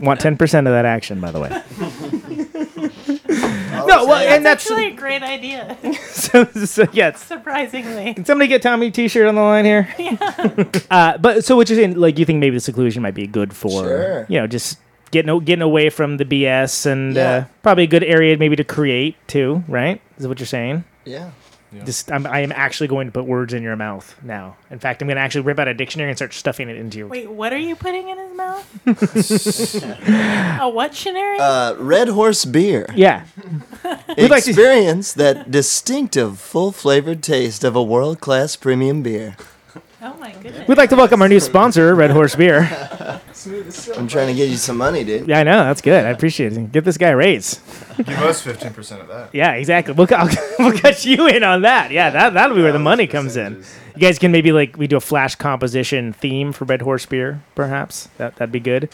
[0.00, 1.62] Want ten percent of that action, by the way.
[3.96, 5.76] No, well, and that's actually a great idea.
[6.08, 7.22] so, so yes.
[7.24, 8.14] Surprisingly.
[8.14, 9.88] Can somebody get Tommy T-shirt on the line here?
[10.90, 13.54] uh, but so what you're saying, like you think maybe the seclusion might be good
[13.54, 14.26] for, Sure.
[14.28, 14.78] you know, just
[15.10, 19.16] getting getting away from the BS and uh, probably a good area maybe to create
[19.28, 20.00] too, right?
[20.16, 20.84] Is that what you're saying?
[21.04, 21.30] Yeah.
[21.84, 24.56] Just I'm, I am actually going to put words in your mouth now.
[24.70, 26.98] In fact, I'm going to actually rip out a dictionary and start stuffing it into
[26.98, 27.06] your.
[27.08, 28.86] Wait, what are you putting in his mouth?
[30.60, 31.38] a what dictionary?
[31.38, 32.86] Uh, Red Horse beer.
[32.94, 33.24] Yeah.
[34.16, 39.36] We'd like to- Experience that distinctive, full-flavored taste of a world-class premium beer.
[40.02, 40.68] Oh my goodness.
[40.68, 42.60] We'd like to welcome our new sponsor, Red Horse Beer.
[43.96, 45.26] I'm trying to get you some money, dude.
[45.28, 46.04] Yeah, I know that's good.
[46.04, 46.72] I appreciate it.
[46.72, 47.60] Get this guy a raise.
[47.96, 49.30] Give us fifteen percent of that.
[49.34, 49.94] Yeah, exactly.
[49.94, 50.28] We'll, I'll,
[50.58, 51.90] we'll cut you in on that.
[51.90, 53.64] Yeah, that that'll be where the money comes in.
[53.94, 57.42] You guys can maybe like we do a flash composition theme for Red Horse Beer,
[57.54, 58.08] perhaps.
[58.18, 58.90] That that'd be good.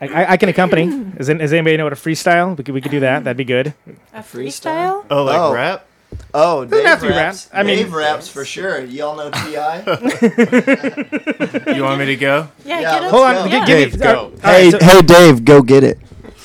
[0.00, 0.86] I, I, I can accompany.
[1.16, 2.56] Does, an- does anybody know what a freestyle?
[2.58, 3.22] We could we could do that.
[3.24, 3.74] That'd be good.
[4.12, 5.04] A freestyle?
[5.08, 5.54] Oh, like Oh.
[5.54, 5.86] rap?
[6.32, 7.48] Oh, Doesn't Dave have to be raps.
[7.52, 7.60] rap.
[7.60, 8.80] I mean- Dave raps for sure.
[8.84, 9.54] Y'all know Ti.
[11.76, 12.48] You want me to go?
[12.64, 13.10] Yeah, Yeah, get let's him.
[13.10, 13.34] Hold on.
[13.34, 13.44] go.
[13.44, 14.14] gi- give Dave, go.
[14.16, 15.98] all right, hey, so- hey, Dave, go get it.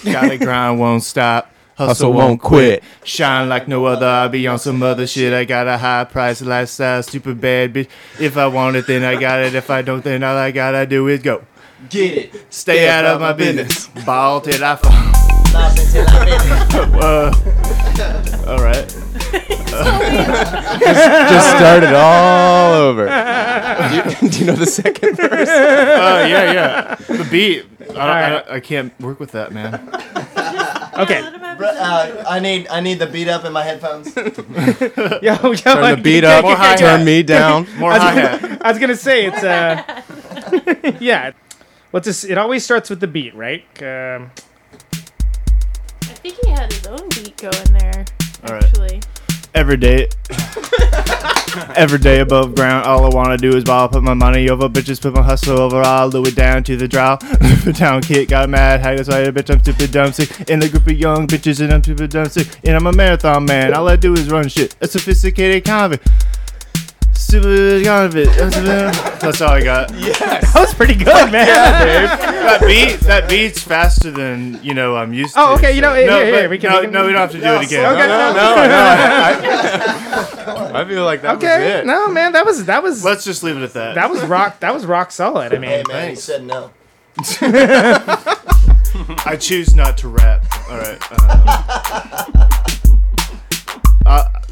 [0.06, 1.52] Gotta grind, won't stop.
[1.76, 2.84] Hustle, Hustle won't won't quit.
[3.06, 4.06] Shine like no other.
[4.06, 5.32] I'll be on some other shit.
[5.34, 7.88] I got a high price lifestyle, stupid bad bitch.
[8.20, 9.56] If I want it, then I got it.
[9.56, 11.42] If I don't, then all I gotta do is go.
[11.90, 12.46] Get it.
[12.54, 13.88] Stay out of my business.
[14.06, 14.92] Ball till I fall.
[15.46, 17.50] Stop it till I finish.
[18.46, 18.94] Uh, all right.
[19.72, 23.06] Just start it all over.
[23.06, 25.48] do, you, do you know the second verse?
[25.50, 26.96] Oh yeah, yeah.
[26.96, 27.66] The beat.
[27.82, 29.80] I, don't, I, don't- I can't work with that, man.
[31.00, 31.22] Okay.
[31.22, 34.14] Let him have Bru- Uh, I need I need the beat up in my headphones.
[34.18, 34.24] Yo,
[35.22, 36.44] yo, Turn the beat up.
[36.44, 36.78] More hi-hat.
[36.80, 37.68] Turn me down.
[37.78, 38.62] More hi hat.
[38.66, 41.32] I was gonna say it's uh, yeah.
[41.92, 42.26] What's this?
[42.26, 43.64] It always starts with the beat, right?
[43.82, 44.32] Um,
[46.02, 48.04] I think he had his own beat going there.
[48.46, 49.06] All right.
[49.54, 50.08] Every day.
[51.76, 55.02] Every day above ground, all I wanna do is ball, put my money over bitches,
[55.02, 57.16] put my hustle over, all the way down to the draw.
[57.16, 60.50] the town kid got mad, how that's why bitch I'm stupid dumb sick.
[60.50, 62.48] In the group of young bitches and I'm stupid dumb sick.
[62.64, 64.76] And I'm a marathon man, all I do is run shit.
[64.82, 66.08] A sophisticated convict.
[67.20, 68.38] Stupid convict.
[69.20, 69.90] That's all I got.
[69.90, 71.48] That was pretty good, man.
[71.48, 72.10] Yeah, dude.
[72.50, 75.42] That beat, that beat's faster than you know I'm used to.
[75.42, 77.06] Oh, okay, you know, so- here, no, here, but- we can- no, we can- no,
[77.06, 77.86] we don't have to do No, it again.
[77.86, 78.34] okay, no, no.
[78.34, 78.78] no, no.
[80.72, 81.86] I, I feel like that was Okay, it.
[81.86, 83.04] no, man, that was that was.
[83.04, 83.96] Let's just leave it at that.
[83.96, 84.62] That was rock.
[84.62, 85.54] That was rock solid.
[85.54, 86.72] I mean, Hey man, he said no.
[89.26, 90.46] I choose not to rap.
[90.70, 90.98] All right.
[91.12, 92.48] Uh,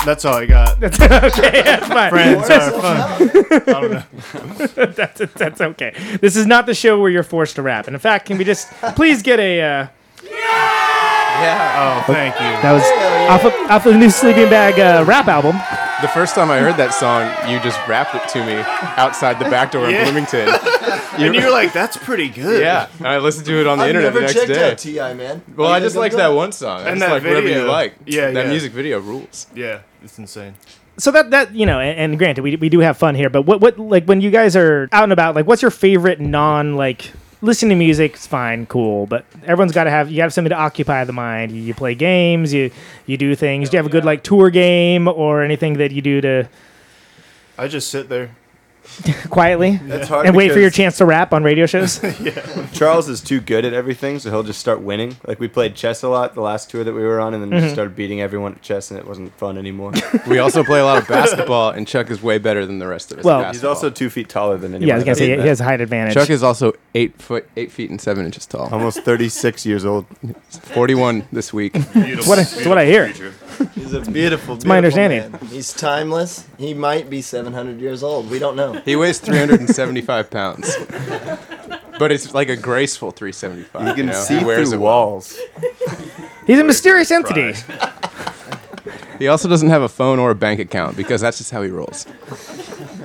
[0.05, 0.79] that's all I got.
[0.79, 1.61] That's okay.
[1.63, 2.09] That's fine.
[2.09, 2.97] Friends are fun.
[2.97, 4.85] I don't know.
[4.93, 5.93] that's that's okay.
[6.21, 7.87] This is not the show where you're forced to rap.
[7.87, 9.61] And in fact, can we just please get a?
[9.61, 9.87] Uh,
[10.23, 12.03] yeah!
[12.07, 12.41] Oh, thank you.
[12.61, 12.83] that was
[13.29, 15.55] off of off of the new Sleeping Bag uh, rap album.
[16.01, 18.53] The first time I heard that song, you just rapped it to me
[18.97, 19.97] outside the back door Yeah.
[19.99, 20.47] of Bloomington.
[21.17, 22.61] and you're like, that's pretty good.
[22.61, 24.71] Yeah, and I listened to it on the I've internet never the next checked day.
[24.71, 25.13] out T.I.
[25.15, 25.41] man.
[25.55, 26.81] Well, Are I just gonna liked that one song.
[26.81, 27.95] I And just that like whatever you like.
[28.05, 28.49] Yeah, that yeah.
[28.51, 29.47] music video rules.
[29.55, 30.53] Yeah, it's insane.
[30.99, 33.29] So that that you know, and, and granted, we, we do have fun here.
[33.29, 36.19] But what what like when you guys are out and about, like what's your favorite
[36.19, 37.11] non like
[37.41, 38.15] listening to music?
[38.15, 41.51] Is fine, cool, but everyone's got to have you have something to occupy the mind.
[41.51, 42.71] You, you play games, you
[43.05, 43.69] you do things.
[43.69, 46.49] Do you have a good like tour game or anything that you do to
[47.57, 48.35] I just sit there.
[49.29, 51.99] quietly It's hard and wait for your because- chance to rap on radio shows?
[52.73, 55.15] Charles is too good at everything, so he'll just start winning.
[55.25, 57.51] Like we played chess a lot the last tour that we were on, and then
[57.51, 57.61] Mhm.
[57.61, 59.93] just started beating everyone at chess, and it wasn't fun anymore.
[60.27, 63.11] We also play a lot of basketball, and Chuck is way better than the rest
[63.11, 63.23] of us.
[63.25, 63.69] Well- at He's basketball.
[63.69, 64.87] also two feet taller than anyone.
[64.87, 66.13] yeah, I was gonna say he has a height advantage.
[66.15, 68.67] Chuck is also eight foot, eight feet and seven inches tall.
[68.71, 70.05] almost 36 years old.
[70.49, 71.71] Forty-one this week.
[71.75, 73.13] It's what I, it's what I hear.
[73.75, 74.55] He's a beautiful.
[74.55, 75.31] It's my understanding.
[75.31, 75.41] man.
[75.47, 76.45] He's timeless.
[76.57, 78.29] He might be 700 years old.
[78.29, 78.73] We don't know.
[78.73, 80.75] He weighs 375 pounds.
[81.99, 83.87] But it's like a graceful 375.
[83.87, 84.13] You can know?
[84.13, 85.39] see He wears through it walls.
[86.45, 87.53] He's a mysterious entity.
[89.19, 91.71] He also doesn't have a phone or a bank account because that's just how he
[91.71, 92.05] rolls.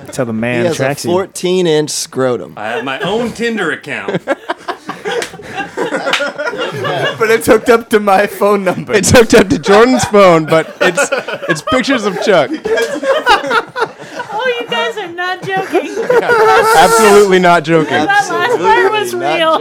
[0.05, 1.11] That's how the man He man has a tracks you.
[1.11, 2.53] 14 inch scrotum.
[2.55, 4.21] I have my own Tinder account.
[7.19, 8.93] but it's hooked up to my phone number.
[8.93, 11.09] It's hooked up to Jordan's phone, but it's
[11.49, 12.49] it's pictures of Chuck.
[14.35, 15.89] Oh, you guys are not joking.
[16.77, 17.91] Absolutely not joking.
[17.93, 18.29] that last
[18.59, 19.59] part was Absolutely real.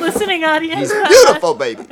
[0.00, 0.92] Listening audience.
[0.92, 1.82] Beautiful baby.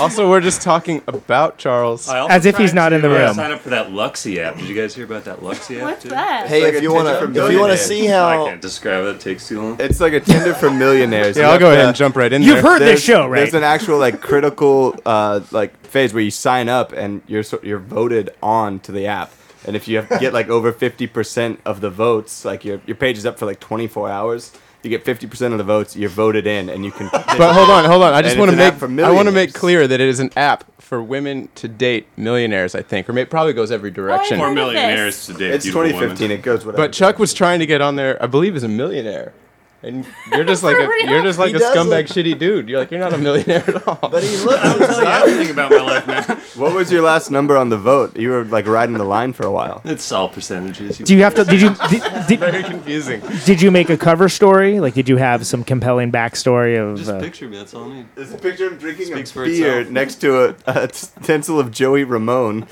[0.00, 2.08] Also, we're just talking about Charles.
[2.08, 3.34] I also As if he's tried not in to, the uh, room.
[3.34, 4.56] Sign up for that Luxy app.
[4.56, 5.82] Did you guys hear about that Luxy app?
[5.84, 6.08] What's too?
[6.10, 6.46] that?
[6.48, 7.80] Hey, like if you want to, for if you want to millionaires.
[7.82, 9.16] see I how can't describe it.
[9.16, 9.76] It takes too long.
[9.80, 11.36] It's like a Tinder for millionaires.
[11.36, 12.62] Yeah, You I'll have go ahead to- and jump right in You've there.
[12.62, 13.40] heard this there's- show, right?
[13.40, 17.60] There's an actual like critical uh, like phase where you sign up and you're so,
[17.62, 19.32] you're voted on to the app.
[19.66, 23.18] And if you have, get like over 50% of the votes, like your your page
[23.18, 24.52] is up for like 24 hours,
[24.82, 27.10] you get 50% of the votes, you're voted in, and you can.
[27.38, 28.14] But hold on, hold on.
[28.14, 30.30] I just want to make for I want to make clear that it is an
[30.36, 32.74] app for women to date millionaires.
[32.74, 34.36] I think, or it probably goes every direction.
[34.36, 35.50] Oh, Four heard of millionaires today.
[35.50, 36.30] It's 2015.
[36.30, 36.82] It goes whatever.
[36.84, 39.32] But Chuck was trying to get on there, I believe, as a millionaire.
[39.80, 42.68] And you're just like a, you're just like He a scumbag, look- shitty dude.
[42.68, 44.08] You're like you're not a millionaire at all.
[44.10, 45.32] But he looks Tell you exactly.
[45.32, 46.40] everything about my life, man.
[46.58, 48.16] What was your last number on the vote?
[48.16, 49.80] You were like riding the line for a while.
[49.84, 50.98] It's all percentages.
[50.98, 51.44] Do you have to?
[51.44, 53.22] Did you did, did, Very confusing.
[53.44, 54.80] did you make a cover story?
[54.80, 56.98] Like, did you have some compelling backstory of?
[56.98, 57.58] Just Uh, picture me.
[57.58, 58.06] That's all I need.
[58.16, 59.90] It's a picture of him drinking Speaks a beer itself.
[59.92, 62.66] next to a, a stencil of Joey Ramone.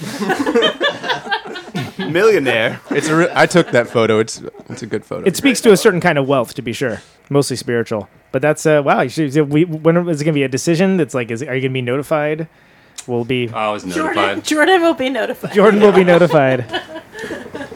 [1.99, 2.81] Millionaire.
[2.91, 4.19] It's a re- I took that photo.
[4.19, 5.27] It's it's a good photo.
[5.27, 7.01] it speaks to a certain kind of wealth, to be sure.
[7.29, 9.01] Mostly spiritual, but that's uh, wow.
[9.01, 10.97] You should, we, when is it gonna be a decision?
[10.97, 12.49] That's like, is are you gonna be notified?
[13.07, 14.45] Will be I was Jordan, notified.
[14.53, 15.53] Jordan will be notified.
[15.53, 16.61] Jordan will be notified.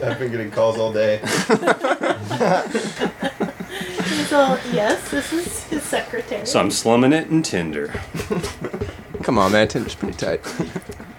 [0.03, 1.19] I've been getting calls all day.
[4.27, 6.45] So yes, this is his secretary.
[6.45, 7.87] So I'm slumming it in Tinder.
[9.23, 9.67] Come on, man.
[9.67, 10.41] Tinder's pretty tight.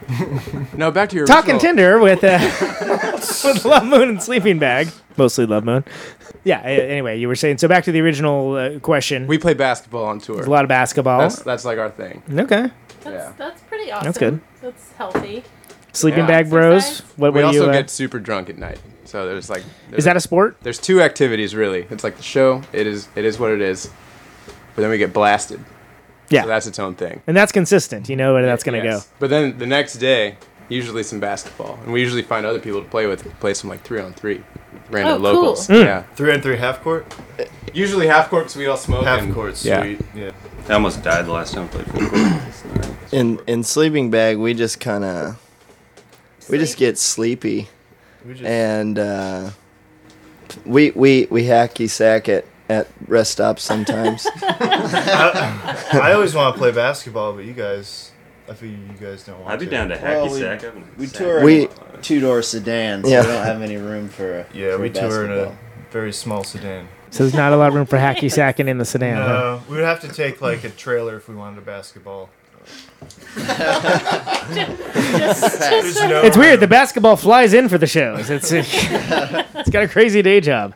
[0.77, 2.39] no, back to your Talking original- Tinder with uh,
[3.45, 5.85] with Love Moon and Sleeping Bag, mostly Love Moon.
[6.45, 6.61] Yeah.
[6.67, 7.69] a- Anyway, you were saying so.
[7.69, 9.27] Back to the original uh, question.
[9.27, 10.37] We play basketball on tour.
[10.37, 11.19] There's a lot of basketball.
[11.21, 12.23] That's that's like our thing.
[12.31, 12.71] okay.
[13.01, 13.33] That's, Yeah.
[13.37, 14.05] that's pretty awesome.
[14.07, 14.41] That's good.
[14.61, 15.45] That's healthy.
[15.93, 16.27] Sleeping Yeah.
[16.27, 16.83] Bag Bros.
[16.85, 17.19] Exercise.
[17.19, 17.71] What we were also you?
[17.71, 18.81] Uh, get super drunk at night.
[19.05, 20.57] So there's like is that a sport?
[20.63, 21.87] there's two activities really.
[21.91, 22.63] It's like the show.
[22.73, 23.91] It is it is what it is.
[24.75, 25.63] But then we get blasted.
[26.33, 26.43] Yeah.
[26.43, 27.23] So that's its own thing.
[27.27, 28.09] And that's consistent.
[28.09, 29.09] You know where that's gonna Yes.
[29.19, 30.37] But then the next day,
[30.69, 33.23] usually some basketball, and we usually find other people to play with.
[33.41, 34.43] Play some like three on three,
[34.91, 35.41] random Oh, cool.
[35.43, 35.69] locals.
[35.69, 35.85] Mm.
[35.85, 36.03] Yeah.
[36.17, 37.07] Three and three half court.
[37.75, 39.05] Usually half court because we all smoke.
[39.05, 39.63] Half and- court.
[39.65, 39.81] Yeah.
[39.83, 40.01] Sweet.
[40.15, 40.31] Yeah.
[40.69, 43.13] I almost died the last time I played full court.
[43.13, 45.37] In in sleeping bag, we just kind of
[46.49, 47.69] we just get sleepy.
[48.27, 49.51] We just- and uh,
[50.65, 54.27] we we we hacky sack it at rest stops sometimes.
[54.43, 58.11] I, I always want to play basketball, but you guys,
[58.49, 59.53] I feel you guys don't want to.
[59.55, 59.71] I'd be to.
[59.71, 60.63] down to hacky Well, we- sack.
[60.63, 61.69] I haven't We sacked tour in We- a
[62.03, 63.21] two door sedan, so Yeah.
[63.21, 65.57] we don't have any room for a Yeah, for we tour in a basketball.
[65.93, 66.89] very small sedan.
[67.11, 69.17] So there's not a lot of room for hacky sacking in the sedan.
[69.19, 69.29] huh?
[69.29, 72.31] No, we would have to take like a trailer if we wanted a basketball.
[73.37, 73.49] There's
[76.01, 76.61] no It's weird.
[76.61, 78.31] The basketball flies in for the shows.
[78.31, 80.75] It's it's got a crazy day job.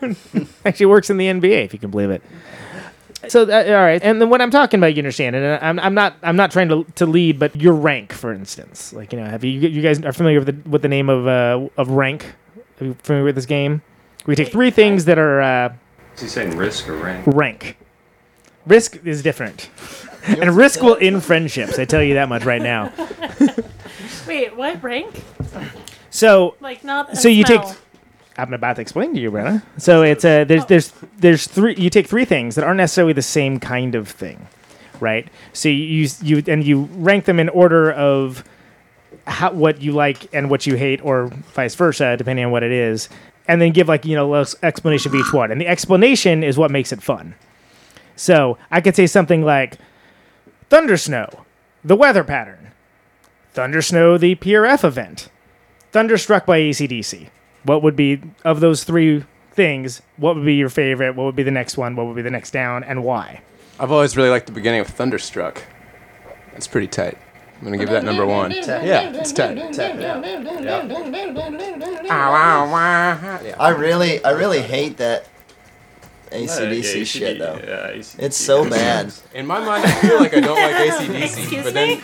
[0.64, 2.22] Actually works in the NBA if you can believe it.
[3.26, 5.92] So that, all right, and then what I'm talking about, you understand, and I'm, I'm
[5.94, 9.26] not I'm not trying to, to lead, but your rank, for instance, like you know,
[9.26, 12.32] have you you guys are familiar with the with the name of uh, of rank?
[12.80, 13.82] Are you familiar with this game?
[14.26, 15.74] We take three things that are uh,
[16.14, 17.26] Is he saying risk or rank?
[17.26, 17.76] rank.
[18.66, 19.68] Risk is different,
[20.24, 21.76] and risk will end friendships.
[21.80, 22.92] I tell you that much right now.
[24.28, 25.24] Wait, what rank?
[26.10, 27.12] So Like not.
[27.12, 27.76] a so you take smell.
[28.38, 29.62] I'm about to explain to you brenna.
[29.76, 33.22] So it's uh there's there's there's three you take three things that aren't necessarily the
[33.22, 34.46] same kind of thing
[35.00, 35.28] right?
[35.52, 38.44] So you you, and you rank them in order of
[39.26, 42.72] how, what you like and what you hate or vice versa depending on what it
[42.72, 43.08] is
[43.46, 45.50] and then give like you know a explanation of each one.
[45.50, 47.34] And the explanation is what makes it fun.
[48.16, 49.78] So i could say something like
[50.70, 51.28] thunder snow
[51.84, 52.72] the weather pattern.
[53.52, 55.30] Thunder snow the prf event.
[55.90, 57.30] Thunderstruck by ACDC.
[57.68, 60.00] What would be of those three things?
[60.16, 61.14] What would be your favorite?
[61.16, 61.96] What would be the next one?
[61.96, 63.42] What would be the next down, and why?
[63.78, 65.62] I've always really liked the beginning of Thunderstruck.
[66.56, 67.18] It's pretty tight.
[67.58, 68.52] I'm gonna give that number one.
[68.52, 69.58] Yeah, it's tight.
[72.10, 75.28] Ah, I really I really hate that
[76.30, 77.58] ACDC shit though.
[77.64, 79.12] yeah It's so bad.
[79.34, 82.02] In my mind, I feel like I don't like ACDC, Excuse but then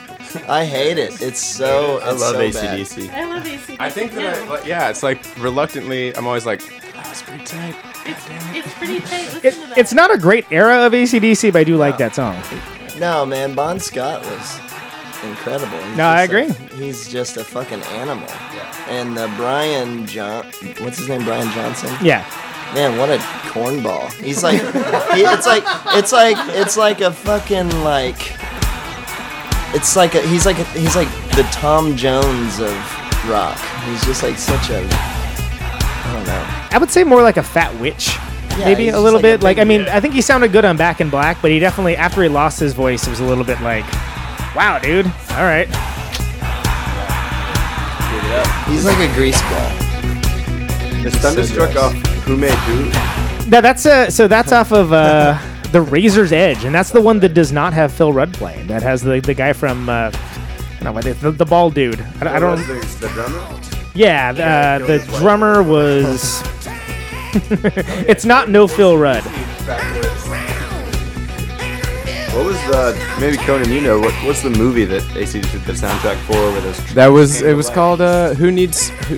[0.48, 1.20] I hate it.
[1.22, 1.98] It's so.
[2.00, 3.06] I it's love so AC/DC.
[3.08, 3.24] bad.
[3.28, 3.76] I love ACDC.
[3.80, 6.60] I think that I, like, yeah, it's like reluctantly, I'm always like,
[6.94, 7.76] "Ah, it's pretty tight.
[8.06, 8.26] It's,
[8.66, 9.32] it's pretty tight.
[9.34, 9.78] Listen It, to that.
[9.78, 12.36] it's not a great era of ACDC, but I do like that song.
[12.98, 14.58] No, man, Bon Scott was
[15.24, 15.78] incredible.
[15.78, 16.84] He's No, I just a- agree.
[16.86, 18.26] he's just a fucking animal.
[18.28, 18.90] Yeah.
[18.90, 20.44] And uh, Brian John,
[20.80, 21.24] what's his name?
[21.24, 21.94] Brian Johnson.
[22.02, 22.24] Yeah.
[22.74, 23.18] Man, what a
[23.52, 24.12] cornball.
[24.14, 25.62] He's like, he, it's like,
[25.94, 28.32] it's like, it's like a fucking like,
[29.72, 32.72] it's like a, he's like, a, he's like the Tom Jones of
[33.28, 33.56] rock.
[33.84, 36.68] He's just like such a, I don't know.
[36.72, 38.08] I would say more like a fat witch.
[38.58, 39.42] Yeah, Maybe a little like a bit.
[39.44, 41.96] Like, I mean, I think he sounded good on Back in Black, but he definitely,
[41.96, 43.84] after he lost his voice, it was a little bit like,
[44.56, 45.06] wow, dude.
[45.06, 45.68] All right.
[48.68, 49.70] He's like a grease ball.
[51.06, 53.50] Is Thunderstruck off Who Made Who?
[53.50, 55.38] Now that's uh, so that's off of uh,
[55.72, 58.66] the Razor's Edge, and that's the one that does not have Phil Rudd playing.
[58.68, 60.10] That has the, the guy from uh,
[60.82, 62.00] no, what is- the, the bald dude.
[62.22, 62.56] I, I don't.
[62.66, 63.60] The, the drummer?
[63.94, 66.42] Yeah, uh, the drummer was.
[68.08, 69.22] it's not no Phil Rudd.
[72.34, 73.70] What was the maybe Conan?
[73.70, 74.12] You know what?
[74.26, 76.32] What's the movie that AC did the soundtrack for?
[76.32, 79.16] Where those That was it was called uh, Who Needs Who,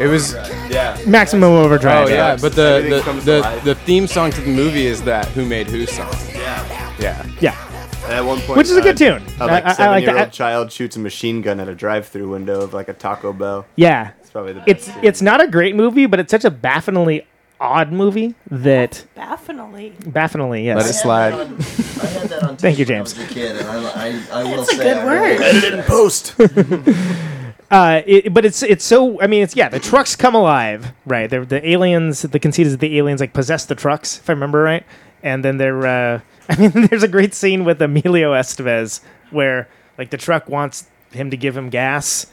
[0.00, 0.32] It was
[0.70, 0.98] yeah.
[1.06, 2.08] Maximum Overdrive.
[2.08, 3.64] Oh yeah, but the Everything the, comes the, alive.
[3.64, 6.12] the theme song to the movie is that Who Made Who song.
[6.32, 6.94] Yeah.
[6.98, 7.26] Yeah.
[7.40, 7.70] Yeah.
[8.08, 9.22] At one point, Which is a good uh, tune.
[9.40, 10.32] A I- like I- I like seven-year-old that.
[10.32, 13.64] child shoots a machine gun at a drive-through window of like a Taco Bell.
[13.76, 14.10] Yeah.
[14.20, 14.68] It's probably the best.
[14.68, 17.24] It's it's not a great movie, but it's such a bafflingly
[17.60, 19.92] odd movie that Baffingly.
[20.12, 20.76] baffingly yes.
[20.76, 21.32] Let it slide.
[21.32, 23.18] I had that on Thank you, tape when I James.
[23.18, 25.40] was a kid, and I, I, I will That's a say good I word.
[25.40, 26.34] liked Edit it in post.
[27.70, 31.28] Uh, it, but it's it's so I mean it's yeah the trucks come alive right?
[31.28, 34.32] The the aliens the conceit is that the aliens like possess the trucks if I
[34.32, 34.84] remember right.
[35.22, 39.00] And then they're uh, I mean there's a great scene with Emilio Estevez
[39.30, 42.26] where like the truck wants him to give him gas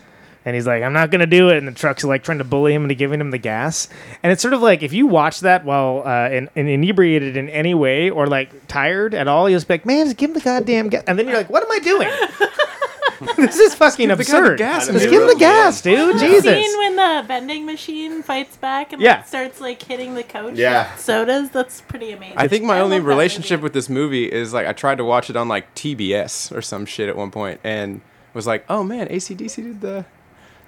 [0.44, 1.58] and he's like I'm not gonna do it.
[1.58, 3.88] And the truck's like trying to bully him into giving him the gas.
[4.24, 7.48] And it's sort of like if you watch that while uh, in, in inebriated in
[7.50, 10.34] any way or like tired at all you'll just be like man just give him
[10.34, 12.10] the goddamn gas and then you're like what am I doing
[13.38, 16.16] this is fucking give the guy the absurd gas, just give him the gas dude
[16.16, 19.18] The Jesus Scene when the vending machine fights back and Yeah.
[19.18, 20.56] like, starts like hitting the coach.
[20.56, 20.92] Yeah.
[20.94, 21.50] with Sodas.
[21.52, 22.38] That's pretty amazing.
[22.38, 23.64] I think my only love that relationship movie.
[23.64, 26.86] with this movie is like I tried to watch it on like TBS or some
[26.86, 28.02] shit at one point and
[28.34, 30.06] was like, oh man, ACDC did the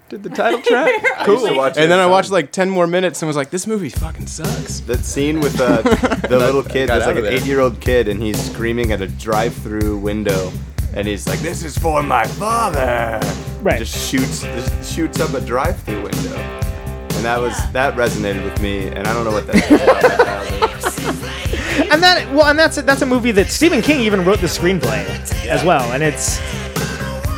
[0.10, 0.92] did the title track.
[1.18, 3.22] I used to watch it And then at I watched some- like ten more minutes
[3.22, 4.82] and was like, this movie fucking sucks.
[4.82, 5.82] That scene with uh,
[6.28, 7.34] the little kid, got there's like of an there.
[7.34, 10.52] eight-year-old kid, and he's screaming at a drive-through window,
[10.96, 13.20] and he's like, "This is for my father."
[13.62, 13.80] Right.
[13.80, 18.88] Just shoots, just shoots up a drive-through window, and that was that resonated with me,
[18.88, 19.56] and I don't know what that.
[19.72, 21.92] about my childhood.
[21.92, 24.48] and that well and that's a, that's a movie that Stephen King even wrote the
[24.48, 25.04] screenplay
[25.48, 26.40] as well and it's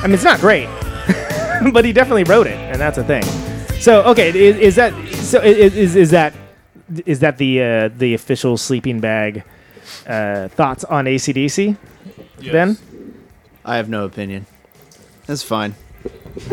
[0.03, 0.67] I mean it's not great
[1.73, 3.23] but he definitely wrote it and that's a thing
[3.79, 5.39] So okay, is, is that so?
[5.41, 6.33] Is, is is that
[7.05, 9.43] is that the uh, the official sleeping bag
[10.07, 11.77] uh, thoughts on ACDC?
[12.39, 12.77] Then
[13.65, 14.45] I have no opinion.
[15.25, 15.73] That's fine.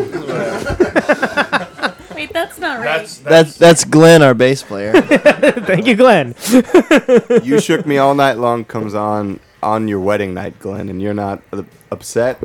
[2.15, 3.07] Wait, that's not right.
[3.23, 4.93] That's that's Glenn, our bass player.
[5.01, 6.33] Thank you, Glenn.
[7.43, 11.13] you shook me all night long comes on on your wedding night, Glenn, and you're
[11.13, 11.61] not uh,
[11.91, 12.41] upset.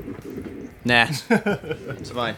[0.85, 2.37] Nah, it's fine.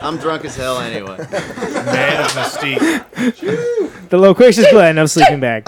[0.00, 1.16] I'm drunk as hell anyway.
[1.16, 4.08] Man of mystique.
[4.10, 5.66] the loquacious Glenn of sleeping bag.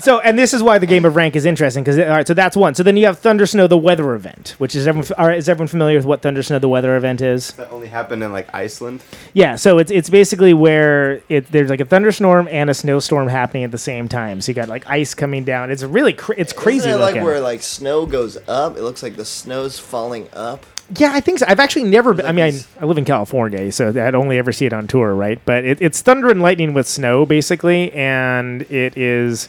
[0.00, 2.32] So, and this is why the game of rank is interesting because all right, so
[2.34, 2.74] that's one.
[2.74, 5.10] So then you have Thunder Snow, the weather event, which is everyone.
[5.18, 7.52] All right, is everyone familiar with what Thunder Snow, the weather event is?
[7.52, 9.02] That only happened in like Iceland.
[9.34, 13.64] Yeah, so it's it's basically where it there's like a thunderstorm and a snowstorm happening
[13.64, 14.40] at the same time.
[14.40, 15.70] So you got like ice coming down.
[15.72, 17.24] It's really cra- it's crazy Isn't it like looking.
[17.24, 18.76] where like snow goes up?
[18.76, 20.64] It looks like the snow's falling up.
[20.96, 21.46] Yeah, I think so.
[21.48, 22.24] I've actually never been.
[22.24, 25.14] I mean, I, I live in California, so I'd only ever see it on tour,
[25.14, 25.38] right?
[25.44, 29.48] But it, it's thunder and lightning with snow, basically, and it is.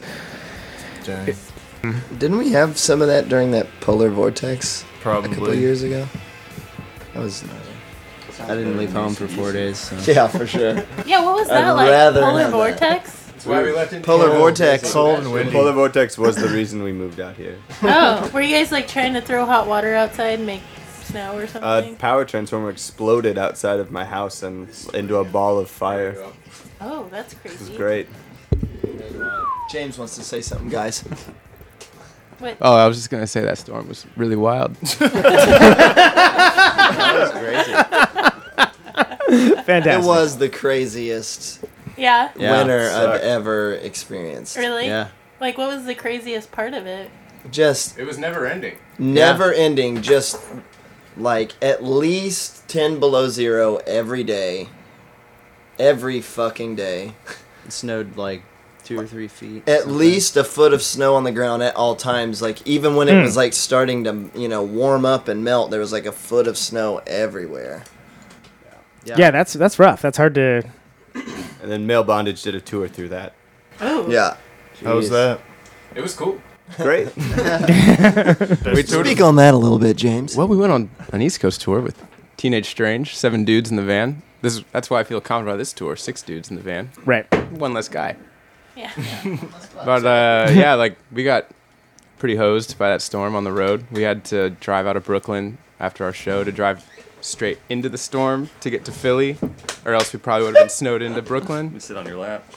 [2.17, 4.83] Didn't we have some of that during that polar vortex?
[5.01, 6.07] Probably A couple of years ago.
[7.13, 7.43] That was.
[8.41, 9.77] I didn't leave home for four days.
[9.77, 9.95] So.
[10.13, 10.83] Yeah, for sure.
[11.05, 11.87] Yeah, what was I'd that like?
[11.87, 12.51] Polar have that.
[12.51, 13.19] vortex?
[13.31, 14.39] That's why we left in Polar Canada.
[14.39, 14.91] vortex.
[14.93, 15.51] Cold and windy.
[15.53, 17.57] Polar vortex was the reason we moved out here.
[17.83, 20.61] Oh, were you guys like trying to throw hot water outside and make
[21.09, 21.95] snow or A something?
[21.97, 26.15] power transformer exploded outside of my house and into a ball of fire.
[26.81, 27.77] oh, that's It was crazy.
[27.77, 28.07] great.
[29.71, 31.01] James wants to say something, guys.
[32.39, 32.57] What?
[32.61, 34.77] Oh, I was just gonna say that storm was really wild.
[36.89, 37.73] That was crazy.
[39.63, 40.03] Fantastic.
[40.03, 41.63] It was the craziest
[41.97, 42.31] Yeah.
[42.37, 42.57] Yeah.
[42.57, 43.23] winter I've Sucked.
[43.23, 44.57] ever experienced.
[44.57, 44.87] Really?
[44.87, 45.09] Yeah.
[45.39, 47.09] Like, what was the craziest part of it?
[47.51, 48.77] Just It was never ending.
[48.97, 50.01] never ending.
[50.01, 50.41] Just
[51.21, 54.69] like at least 10 below zero every day.
[55.77, 57.13] Every fucking day.
[57.65, 58.43] It snowed like
[58.83, 59.67] two or three feet.
[59.67, 59.97] At sometimes.
[59.99, 62.41] least a foot of snow on the ground at all times.
[62.41, 63.21] Like even when it Hmm.
[63.23, 66.47] was like starting to, you know, warm up and melt, there was like a foot
[66.47, 67.83] of snow everywhere.
[69.05, 70.01] yeah, that's that's rough.
[70.01, 70.63] That's hard to.
[71.15, 73.33] And then Male Bondage did a tour through that.
[73.81, 74.07] Oh.
[74.09, 74.37] Yeah.
[74.83, 75.39] How was that?
[75.95, 76.41] It was cool.
[76.77, 77.15] Great.
[77.15, 79.05] we toured.
[79.05, 80.35] Speak on that a little bit, James.
[80.35, 82.01] Well, we went on an East Coast tour with
[82.37, 84.21] Teenage Strange, seven dudes in the van.
[84.41, 85.95] This is that's why I feel confident about this tour.
[85.95, 87.25] Six dudes in the van, Right.
[87.51, 88.15] one less guy.
[88.75, 88.91] Yeah.
[89.83, 91.47] But uh, yeah, like we got
[92.17, 93.85] pretty hosed by that storm on the road.
[93.91, 96.85] We had to drive out of Brooklyn after our show to drive
[97.21, 99.37] straight into the storm to get to Philly,
[99.85, 101.77] or else we probably would have been snowed into Brooklyn.
[101.81, 102.49] sit on your lap.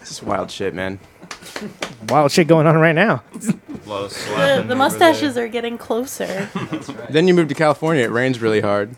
[0.00, 0.98] This is wild shit, man.
[2.08, 3.22] Wild shit going on right now.
[3.34, 6.48] The, the mustaches are getting closer.
[7.10, 8.04] Then you move to California.
[8.04, 8.94] It rains really hard.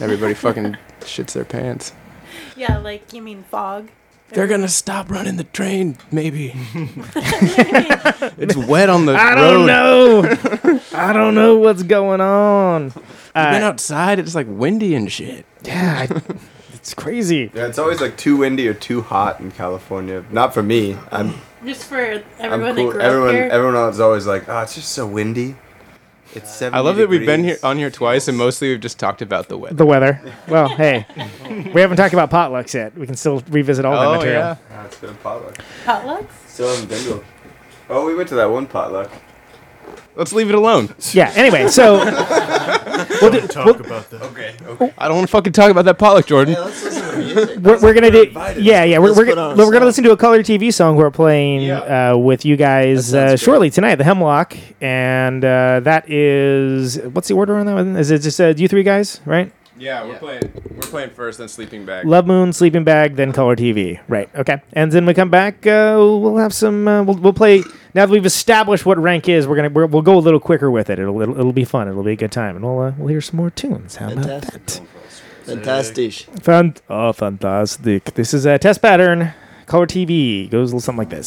[0.00, 1.92] Everybody fucking shits their pants.
[2.56, 3.88] yeah, like, you mean fog?
[4.30, 6.52] They're gonna stop running the train, maybe.
[8.38, 9.36] it's wet on the I road.
[9.36, 10.82] don't know.
[10.92, 12.84] I don't know what's going on.
[12.84, 12.94] You've
[13.34, 14.18] been Uh, outside.
[14.18, 15.46] It's like windy and shit.
[15.64, 16.22] yeah, I-
[16.74, 17.50] it's crazy.
[17.54, 20.24] Yeah, it's always like too windy or too hot in California.
[20.30, 20.96] Not for me.
[21.10, 22.86] I'm Just for I'm everyone cool.
[22.86, 23.48] that grew Everyone up here.
[23.50, 25.56] everyone else is always like, oh, it's just so windy.
[26.34, 26.76] It's seven.
[26.76, 29.48] I love that we've been here on here twice, and mostly we've just talked about
[29.48, 29.74] the weather.
[29.74, 30.20] The weather.
[30.46, 31.06] Well, hey,
[31.74, 32.94] we haven't talked about potlucks yet.
[32.96, 34.40] We can still revisit all that Oh, material.
[34.40, 34.56] yeah.
[34.72, 35.56] Ah, it's been a potluck.
[35.84, 36.28] Potlucks?
[36.46, 37.24] Still haven't been to.
[37.88, 39.10] Oh, we went to that one potluck.
[40.18, 40.92] Let's leave it alone.
[41.12, 41.32] Yeah.
[41.36, 41.98] Anyway, so
[43.22, 44.20] we'll do, Talk we'll- about that.
[44.22, 44.54] Okay.
[44.66, 44.92] Okay.
[44.98, 46.54] I don't want to fucking talk about that potluck, Jordan.
[46.54, 47.58] Yeah, let's listen to music.
[47.60, 48.62] we're, we're gonna do invited.
[48.64, 49.86] yeah yeah we're, Let's we're, put gonna- on a we're gonna song.
[49.86, 52.12] listen to a color tv song we're playing Yeah.
[52.12, 56.98] uh, with you guys That uh, sounds shortly tonight the hemlock and uh, that is
[57.12, 60.04] what's the order on that one is it just uh, you three guys right Yeah,
[60.06, 60.52] we're playing.
[60.74, 62.06] We're playing first, then sleeping bag.
[62.06, 65.96] love moon sleeping bag then color tv right okay and then we come back uh,
[65.98, 67.58] we'll have some uh, we'll, we'll play
[67.94, 70.70] now that we've established what rank is we're gonna we're, we'll go a little quicker
[70.70, 72.92] with it it'll, it'll, it'll be fun it'll be a good time and we'll uh,
[72.96, 74.80] we'll hear some more tunes how about that
[75.44, 76.12] Fantastic.
[76.42, 78.04] Fant- oh, fantastic.
[78.14, 79.32] This is a test pattern.
[79.64, 81.26] Color TV goes a little something like this.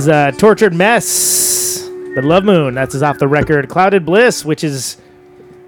[0.00, 1.82] Was uh, Tortured Mess.
[2.14, 2.72] The Love Moon.
[2.72, 4.96] That's is off the record Clouded Bliss, which is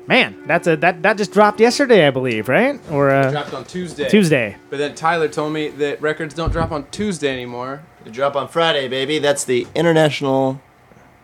[0.06, 2.80] man, that's a that that just dropped yesterday, I believe, right?
[2.90, 4.09] Or uh, dropped on Tuesday.
[4.09, 4.56] Tuesday.
[4.70, 7.82] But then Tyler told me that records don't drop on Tuesday anymore.
[8.04, 9.18] They drop on Friday, baby.
[9.18, 10.62] That's the international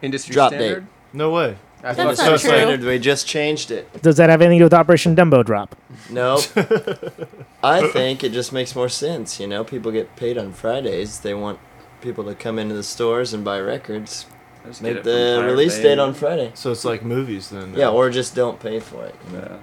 [0.03, 0.81] Industry drop standard?
[0.81, 0.89] date.
[1.15, 1.57] No way.
[1.81, 2.43] That's That's what not it says.
[2.43, 2.85] standard.
[2.85, 4.03] We just changed it.
[4.03, 5.77] Does that have anything to do with Operation Dumbo Drop?
[6.11, 6.43] Nope.
[7.63, 9.41] I think it just makes more sense.
[9.41, 11.21] You know, people get paid on Fridays.
[11.21, 11.59] They want
[12.01, 14.27] people to come into the stores and buy records.
[14.67, 15.03] Just Make get it
[15.37, 15.83] from the release Bay.
[15.85, 16.51] date on Friday.
[16.55, 17.75] So it's like movies then.
[17.75, 19.15] Yeah, or just don't pay for it.
[19.31, 19.61] you know?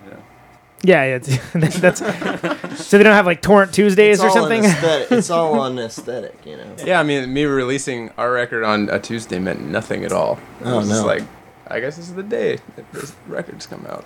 [0.84, 1.20] Yeah, yeah.
[1.54, 2.00] It's, that's
[2.86, 4.64] so they don't have like Torrent Tuesdays It's or something.
[4.64, 5.12] Aesthetic.
[5.18, 6.76] It's all on aesthetic, you know.
[6.84, 10.40] Yeah, I mean, me releasing our record on a Tuesday meant nothing at all.
[10.64, 11.08] Oh, it Oh, was just no.
[11.08, 11.24] like,
[11.68, 14.06] I guess this is the day that this records come out.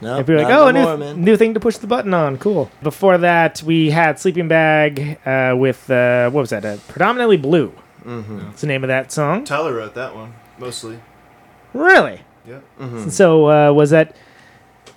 [0.00, 2.14] No, If you're like, oh, no a new, more, new thing to push the button
[2.14, 2.70] on, cool.
[2.82, 6.64] Before that, we had Sleeping Bag uh, with uh, what was that?
[6.64, 7.72] Uh, Predominantly Blue.
[8.04, 8.38] Mm-hmm.
[8.38, 9.44] That's the name of that song.
[9.44, 10.98] Tyler wrote that one mostly.
[11.72, 12.20] Really?
[12.46, 12.64] Yep.
[12.78, 13.08] Mm-hmm.
[13.10, 14.16] So uh, was that?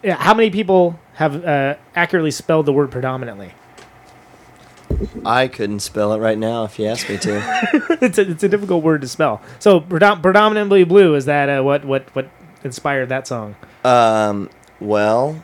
[0.04, 3.52] Yeah, how many people have uh, accurately spelled the word predominantly?
[5.26, 7.98] I couldn't spell it right now if you asked me to.
[8.02, 9.42] it's a it's a difficult word to spell.
[9.60, 12.30] So predom- predominantly blue is that uh, what what what
[12.64, 13.56] inspired that song?
[13.84, 14.50] Um,
[14.82, 15.42] well,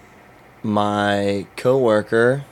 [0.63, 2.43] my coworker,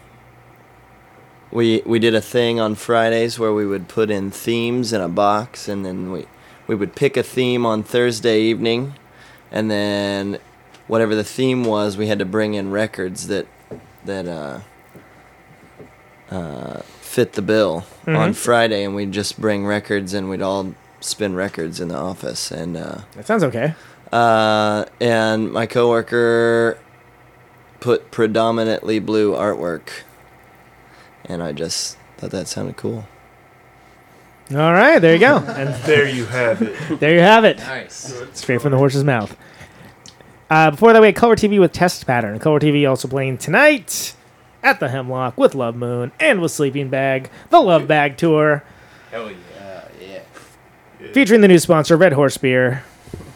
[1.52, 5.10] we we did a thing on Fridays where we would put in themes in a
[5.10, 6.26] box, and then we
[6.68, 8.94] we would pick a theme on Thursday evening,
[9.52, 10.38] and then
[10.88, 13.48] whatever the theme was, we had to bring in records that
[14.06, 14.60] that uh,
[16.30, 18.36] uh, fit the bill on Mhm.
[18.36, 22.76] Friday, and we'd just bring records, and we'd all spin records in the office, and.
[22.78, 23.74] Uh, That sounds okay.
[24.16, 26.80] Uh, and my coworker
[27.82, 29.90] put predominantly blue artwork,
[31.26, 33.06] and I just thought that sounded cool.
[34.52, 35.38] All right, there you go.
[35.48, 37.00] And There you have it.
[37.00, 37.58] there you have it.
[37.58, 38.16] Nice.
[38.34, 39.36] Straight from the horse's mouth.
[40.50, 42.38] Uh, before that, we had Color TV with Test Pattern.
[42.40, 44.16] Color TV also playing tonight
[44.64, 48.64] at the Hemlock with Love Moon and with Sleeping Bag, the Love Bag Tour,
[49.12, 51.12] Hell yeah, yeah.
[51.12, 52.84] featuring the new sponsor, Red Horse Beer.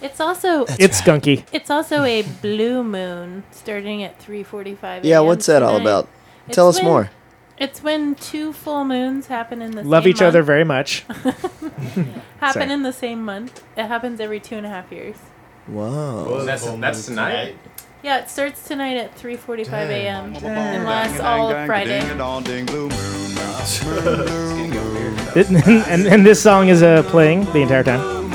[0.02, 1.44] It's also it's skunky.
[1.52, 5.82] It's also a blue moon starting at 3:45 Yeah, Yeah, what's that all tonight.
[5.90, 6.08] about?
[6.48, 7.10] It's Tell us when- more.
[7.58, 9.92] It's when two full moons happen in the same month.
[9.92, 11.02] Love same each other very much.
[12.40, 12.72] happen Sorry.
[12.72, 13.62] in the same month.
[13.76, 15.18] It happens every two and a half years.
[15.68, 16.46] Whoa.
[16.46, 17.58] That's, that's tonight?
[18.02, 20.36] Yeah, it starts tonight at 3:45 a.m.
[20.38, 22.00] and lasts all of Friday.
[25.36, 25.58] and,
[25.90, 28.30] and, and this song is uh, playing the entire time.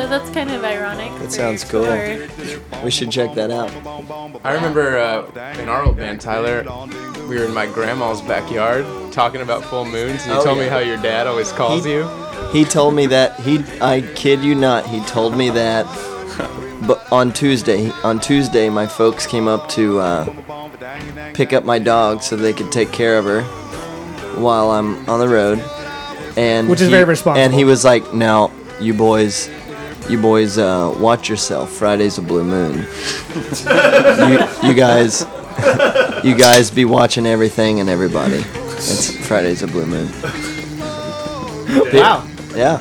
[0.00, 1.12] Yeah, so that's kind of ironic.
[1.20, 1.84] That sounds cool.
[1.84, 2.26] your-
[2.84, 3.70] We should check that out.
[4.44, 5.26] I remember uh,
[5.60, 6.64] in our old band, Tyler,
[7.28, 10.66] we were in my grandma's backyard talking about full moons, and you Oh, told me
[10.68, 12.08] how your dad always calls He- you.
[12.52, 15.84] He told me that he I kid you not, he told me that
[16.86, 20.24] but on Tuesday, on Tuesday my folks came up to uh,
[21.34, 23.42] pick up my dog so they could take care of her
[24.40, 25.58] while I'm on the road.
[26.36, 27.44] And Which is he- very responsible.
[27.44, 28.50] And he was like, "Now,
[28.80, 29.48] you boys,
[30.10, 31.70] you boys uh, watch yourself.
[31.72, 32.86] Friday's a blue moon.
[34.30, 35.24] you, you guys
[36.24, 38.42] you guys be watching everything and everybody.
[38.76, 40.08] It's Friday's a blue moon."
[41.92, 42.26] Wow.
[42.54, 42.80] Yeah.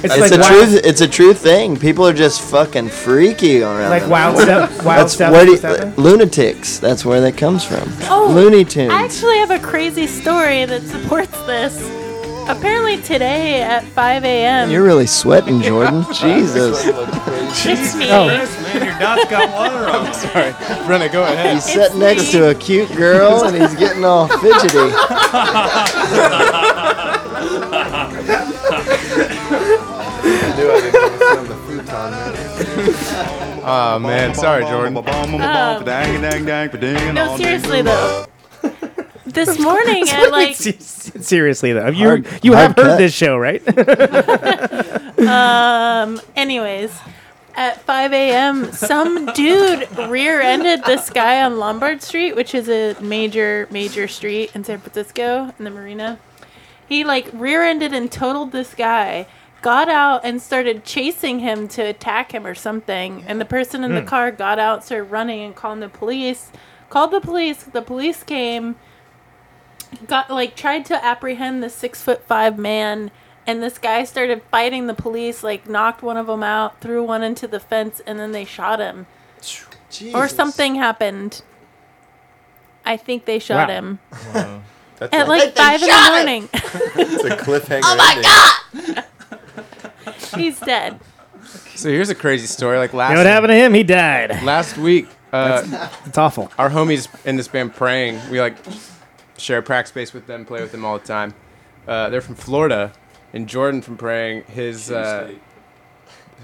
[0.00, 0.80] It's It's, like a wild- true.
[0.84, 1.76] It's a true thing.
[1.76, 3.90] People are just fucking freaky around.
[3.90, 4.10] Like them.
[4.10, 6.78] wild stuff- wild That's stuff where do you- lunatics.
[6.78, 7.90] That's where that comes from.
[8.02, 8.92] Oh, Looney Tunes.
[8.92, 11.76] I actually have a crazy story that supports this.
[12.48, 14.70] Apparently today at 5 a.m.
[14.70, 16.02] You're really sweating, Jordan.
[16.14, 16.82] Jesus.
[16.86, 18.10] It's me.
[18.10, 18.26] Oh.
[18.26, 20.14] Man, your dot's got water on it.
[20.14, 20.52] Sorry.
[20.86, 21.56] Brenna, go ahead.
[21.56, 24.78] He's sitting next to a cute girl and he's getting all fidgety.
[33.70, 34.96] Oh man, sorry, Jordan.
[34.96, 35.84] Um,
[37.14, 38.24] no, seriously though.
[39.32, 43.62] This morning at like Seriously though, you Hard- you have hard heard this show, right?
[45.18, 46.96] um anyways
[47.56, 53.66] at 5 a.m some dude rear-ended this guy on lombard street which is a major
[53.72, 56.18] major street in san francisco in the marina.
[56.88, 59.26] He like rear-ended and totaled this guy
[59.60, 63.94] got out and started chasing him to attack him or something and the person in
[63.94, 64.06] the Hmm.
[64.06, 66.50] car got out started running and calling the police.
[66.90, 67.64] Called the police.
[67.64, 68.76] The police came
[70.06, 73.10] got like tried to apprehend the six foot five man
[73.46, 77.22] and this guy started fighting the police like knocked one of them out threw one
[77.22, 79.06] into the fence and then they shot him
[80.14, 81.42] or something happened
[82.84, 83.74] i think they shot Wow.
[83.74, 83.98] him
[84.98, 86.48] That's at like- like five in the morning.
[86.54, 87.82] It's a cliffhanger.
[87.84, 88.94] oh my ending.
[88.94, 89.04] god!
[90.36, 90.98] He's dead.
[91.76, 92.78] So here's a crazy story.
[92.78, 93.74] Like last You know what happened to him?
[93.74, 94.42] He died.
[94.42, 95.62] last week, uh,
[96.04, 96.50] It's awful.
[96.58, 98.18] our homies in this band praying.
[98.28, 98.56] We like
[99.38, 101.34] share a practice space with them, play with them all the time.
[101.86, 102.92] Uh, they're from Florida,
[103.32, 104.42] and Jordan from praying.
[104.44, 105.32] His uh,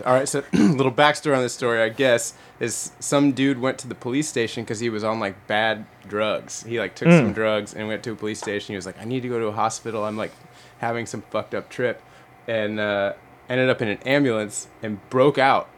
[0.05, 0.29] all right.
[0.29, 4.29] So little backstory on this story, I guess, is some dude went to the police
[4.29, 6.63] station because he was on like bad drugs.
[6.65, 7.19] He like took Mm.
[7.21, 8.73] some drugs and went to a police station.
[8.73, 10.05] He was like, I need to go to a hospital.
[10.05, 10.33] I'm like
[10.79, 12.03] having some fucked up trip,
[12.49, 13.13] and uh,
[13.49, 15.69] ended up in an ambulance and broke out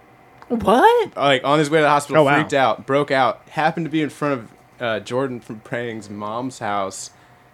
[0.49, 1.17] What?
[1.17, 2.35] like on his way to the hospital, Oh, wow.
[2.37, 6.59] freaked out, broke out, happened to be in front of uh, Jordan from Praying's mom's
[6.59, 7.11] house,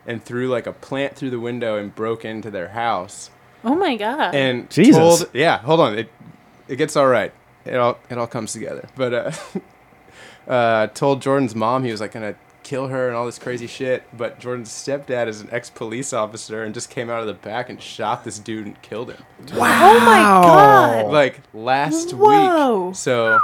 [0.07, 3.31] and threw like a plant through the window and broke into their house.
[3.65, 4.35] Oh my god.
[4.35, 4.97] And Jesus.
[4.97, 6.11] told, yeah, hold on, it
[6.69, 7.33] it gets all right.
[7.65, 8.89] It all it all comes together.
[8.97, 9.33] But uh,
[10.51, 14.03] uh, told Jordan's mom he was like gonna kill her and all this crazy shit.
[14.17, 17.69] But Jordan's stepdad is an ex police officer and just came out of the back
[17.69, 19.23] and shot this dude and killed him.
[19.55, 19.97] Wow!
[19.97, 21.13] Oh my god.
[21.13, 22.89] Like last Whoa.
[22.89, 22.97] week.
[22.97, 23.39] So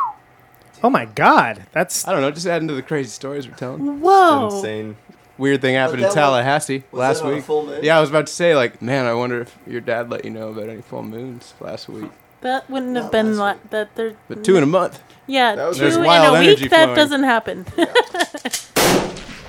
[0.83, 2.31] Oh my god, that's I don't know.
[2.31, 4.01] Just adding to the crazy stories we're telling.
[4.01, 4.57] Whoa.
[4.57, 4.97] Insane.
[5.37, 7.45] Weird thing happened that in one- Tallahassee was last that on a week.
[7.45, 7.81] full moon?
[7.85, 10.31] Yeah, I was about to say, like, man, I wonder if your dad let you
[10.33, 12.11] know about any full moons last week.
[12.41, 14.15] That wouldn't have been la- that there.
[14.29, 15.01] But two in a month.
[15.27, 16.71] Yeah, That was- two There's in wild a energy week.
[16.71, 16.97] That flowing.
[16.97, 17.67] doesn't happen.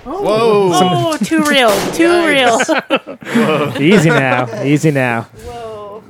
[0.06, 0.24] Oh.
[0.24, 0.70] Whoa!
[0.74, 1.70] oh, too real.
[1.92, 2.58] Too real.
[3.82, 4.64] easy now.
[4.64, 5.24] Easy now.
[5.24, 6.04] Whoa.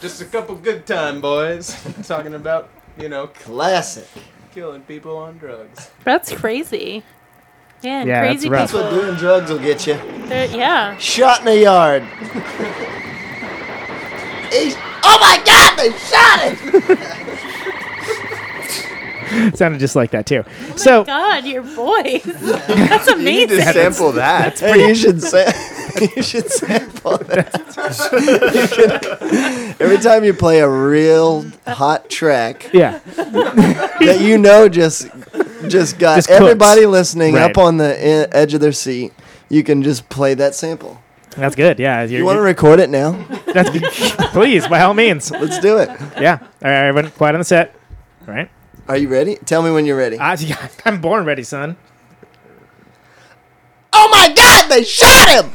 [0.00, 1.74] Just a couple good time boys
[2.06, 2.68] talking about,
[2.98, 4.06] you know, Classic.
[4.54, 5.90] killing people on drugs.
[6.04, 7.02] That's crazy.
[7.82, 8.70] Yeah, and Yeah, that's crazy rough.
[8.70, 9.04] That's what people.
[9.06, 9.98] doing drugs will get you.
[10.26, 10.96] they're- Yeah.
[10.98, 12.02] Shot in the yard.
[14.52, 15.76] He's, oh my God!
[15.76, 16.98] They shot him.
[19.54, 20.44] Sounded just like that too.
[20.46, 22.22] Oh So God, your voice.
[22.24, 23.18] That's amazing.
[23.18, 23.72] You need to amazing.
[23.72, 24.58] sample that.
[24.58, 25.52] Hey, you should sa-
[26.16, 27.52] you should sample that.
[28.70, 35.08] Can- every time you play a real hot track yeah, that you know just
[35.68, 37.50] just got Just everybody listening Right.
[37.50, 39.12] up on the e- edge of their seat,
[39.48, 41.00] you can just play that sample.
[41.30, 41.78] that's good.
[41.78, 43.12] Yeah, you're, want to record it now?
[43.52, 43.70] that's.
[44.32, 45.30] Please, by all means.
[45.30, 45.88] Let's do it.
[46.20, 46.38] Yeah.
[46.40, 47.74] All right, everyone, quiet on the set.
[48.28, 48.50] All right.
[48.88, 49.36] Are you ready?
[49.36, 50.18] Tell me when you're ready.
[50.18, 50.36] I,
[50.84, 51.76] I'm born ready, son.
[53.92, 54.68] Oh my God!
[54.70, 55.52] They shot him.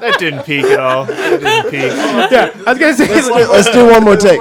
[0.00, 1.06] That didn't peak at all.
[1.06, 1.80] That didn't peak.
[2.30, 3.08] Yeah, I was gonna say.
[3.08, 4.38] Let's do, let's do one more take.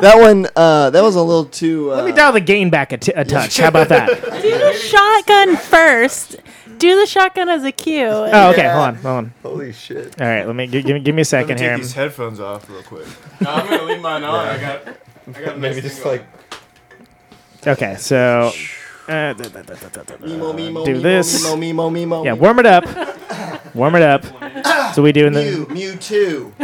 [0.00, 1.92] That one, uh, that was a little too.
[1.92, 3.58] Uh, Let me dial the gain back a, t- a touch.
[3.58, 4.08] How about that?
[4.42, 6.36] Do the shotgun first.
[6.78, 8.04] Do the shotgun as a cue.
[8.04, 8.68] Oh, okay.
[8.68, 8.94] Hold on.
[8.96, 9.32] Hold on.
[9.42, 10.20] Holy shit.
[10.20, 10.44] All right.
[10.46, 11.76] Let me give, give, me- give me a Let me second take here.
[11.78, 13.06] these headphones off real quick.
[13.40, 14.34] No, I'm gonna leave mine on.
[14.34, 14.96] I I got
[15.56, 16.24] Maybe just like
[17.66, 17.96] Okay.
[17.98, 18.52] So.
[19.06, 21.44] Uh, da- da- da- da- da- da- Mimo, mimo, do mimo, this.
[21.44, 22.24] Mimo, mimo, mimo.
[22.24, 22.84] Yeah, warm it up.
[23.74, 24.22] Warm it up.
[24.94, 26.52] So we doing Mew, the Mewtwo,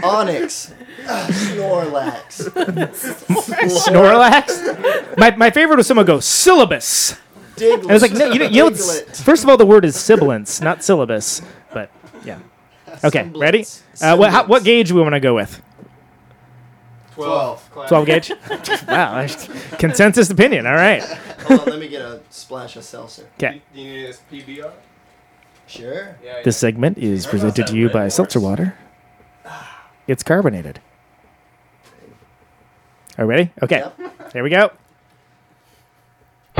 [0.00, 0.72] Onix,
[1.04, 2.50] Snorlax.
[3.68, 5.18] Snorlax.
[5.18, 7.16] My, my favorite was someone go syllabus.
[7.56, 7.90] Diglett.
[7.90, 9.22] I was like, no, you know, you know what's- Diglett.
[9.22, 11.42] first of all, the word is sibilance, not syllabus.
[11.72, 11.90] But
[12.24, 12.38] yeah.
[13.04, 13.66] Okay, ready?
[14.00, 15.60] Uh, what, how, what gauge do we want to go with?
[17.16, 17.70] Twelve.
[17.88, 18.30] 12 gauge?
[18.88, 19.48] wow, that's
[19.78, 20.66] consensus opinion.
[20.66, 21.02] All right.
[21.02, 23.26] Hold on, let me get a splash of seltzer.
[23.38, 23.62] Okay.
[23.74, 24.70] Do you need this PBR?
[25.66, 26.16] Sure.
[26.22, 26.42] Yeah.
[26.44, 28.76] This segment is presented to you by Seltzer Water.
[29.46, 29.88] Ah.
[30.06, 30.80] It's carbonated.
[33.16, 33.50] Are you ready?
[33.62, 33.82] Okay.
[34.34, 34.70] Here we go.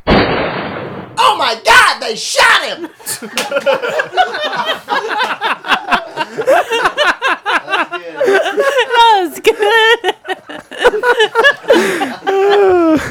[0.09, 2.01] Oh my God!
[2.01, 2.89] They shot him.
[8.15, 10.15] that was good.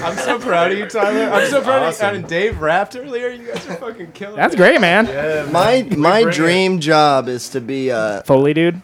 [0.03, 1.29] I'm so proud of you, Tyler.
[1.31, 2.05] I'm so proud of you.
[2.19, 3.29] And Dave rapped earlier.
[3.29, 4.57] You guys are fucking killing That's it.
[4.57, 5.05] great, man.
[5.07, 5.47] Yeah.
[5.51, 6.35] My my bring it.
[6.35, 8.81] dream job is to be a Foley, dude.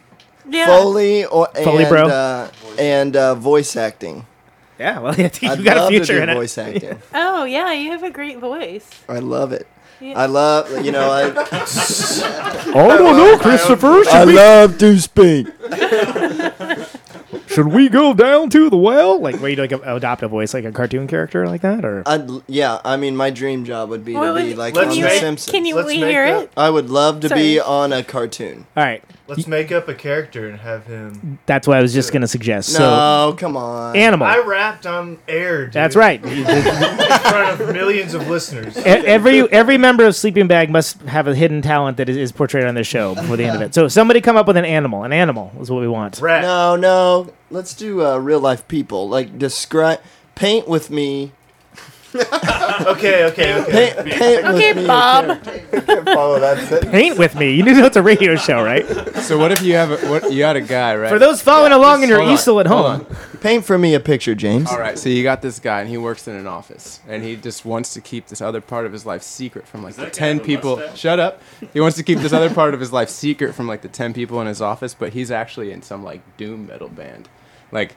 [0.50, 0.66] Yeah.
[0.66, 2.04] Foley or and, Foley bro.
[2.08, 4.26] Uh, and uh, voice acting.
[4.80, 6.34] Yeah, well, you I'd got a future to do in it.
[6.34, 7.00] voice acting.
[7.14, 8.90] Oh yeah, you have a great voice.
[9.08, 9.68] I love it.
[10.02, 10.20] Yeah.
[10.20, 11.26] I love you know I.
[12.74, 14.02] I don't know, Christopher.
[14.10, 15.48] I we, love to speak.
[17.48, 19.20] should we go down to the well?
[19.20, 22.28] Like, where you like adopt a voice like a cartoon character like that, or I'd,
[22.48, 25.52] yeah, I mean, my dream job would be to be like let's on The Simpsons.
[25.52, 26.52] Can you Let's we make hear that- it?
[26.58, 28.66] I would love to be on a cartoon.
[28.76, 29.04] all right?
[29.32, 31.40] Let's make up a character and have him.
[31.46, 32.70] That's what I was just gonna suggest.
[32.70, 33.96] So, No, come on.
[33.96, 34.28] animal.
[34.28, 35.66] I rapped on air.
[35.66, 36.22] Dude, That's right.
[36.26, 38.78] in front of millions of listeners.
[38.78, 42.32] E- every every member of Sleeping Bag must have a hidden talent that is, is
[42.32, 43.74] portrayed on this show before the end of it.
[43.74, 45.04] So somebody come up with an animal.
[45.04, 46.20] An animal is what we want.
[46.20, 46.42] Rat.
[46.42, 47.34] No, no.
[47.50, 49.08] Let's do uh, real life people.
[49.08, 50.02] Like describe,
[50.36, 51.32] paint with me
[52.16, 53.72] okay, okay, okay.
[53.72, 55.44] Paint, paint with Okay, me a Bob.
[55.44, 55.82] character.
[55.82, 56.92] Can't follow that sentence.
[56.92, 57.54] Paint with me.
[57.56, 58.86] You know it's a radio show, right?
[59.18, 61.10] So what if you have a, what you got a guy right?
[61.10, 63.06] For those following along in your hold on, easel at home.
[63.42, 64.70] Paint for me a picture, James.
[64.70, 67.36] All right, so you got this guy, and he works in an office, and he
[67.36, 70.40] just wants to keep this other part of his life secret from like the ten
[70.40, 70.78] people.
[70.78, 71.00] mustache?
[71.00, 71.42] Shut up.
[71.74, 74.14] He wants to keep this other part of his life secret from like the ten
[74.14, 77.30] people in his office, but he's actually in some like doom metal band,
[77.72, 77.96] like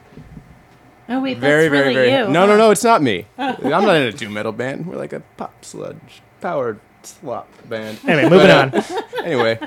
[1.07, 2.11] Oh wait, very, that's very, really very.
[2.27, 2.33] you.
[2.33, 3.25] No, no, no, it's not me.
[3.37, 3.53] Oh.
[3.63, 4.85] I'm not in a doom metal band.
[4.87, 7.99] We're like a pop sludge powered slop band.
[8.07, 9.23] Anyway, moving But, uh, on.
[9.25, 9.59] anyway,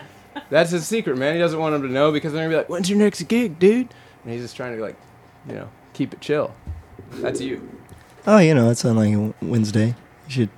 [0.51, 1.35] that's his secret, man.
[1.35, 3.59] He doesn't want him to know because they're gonna be like, "When's your next gig,
[3.59, 3.89] dude?"
[4.25, 4.97] And he's just trying to like,
[5.47, 6.55] you know, keep it chill.
[7.13, 7.69] That's you.
[8.27, 9.95] Oh, you know, it's on like a Wednesday.
[10.27, 10.51] You should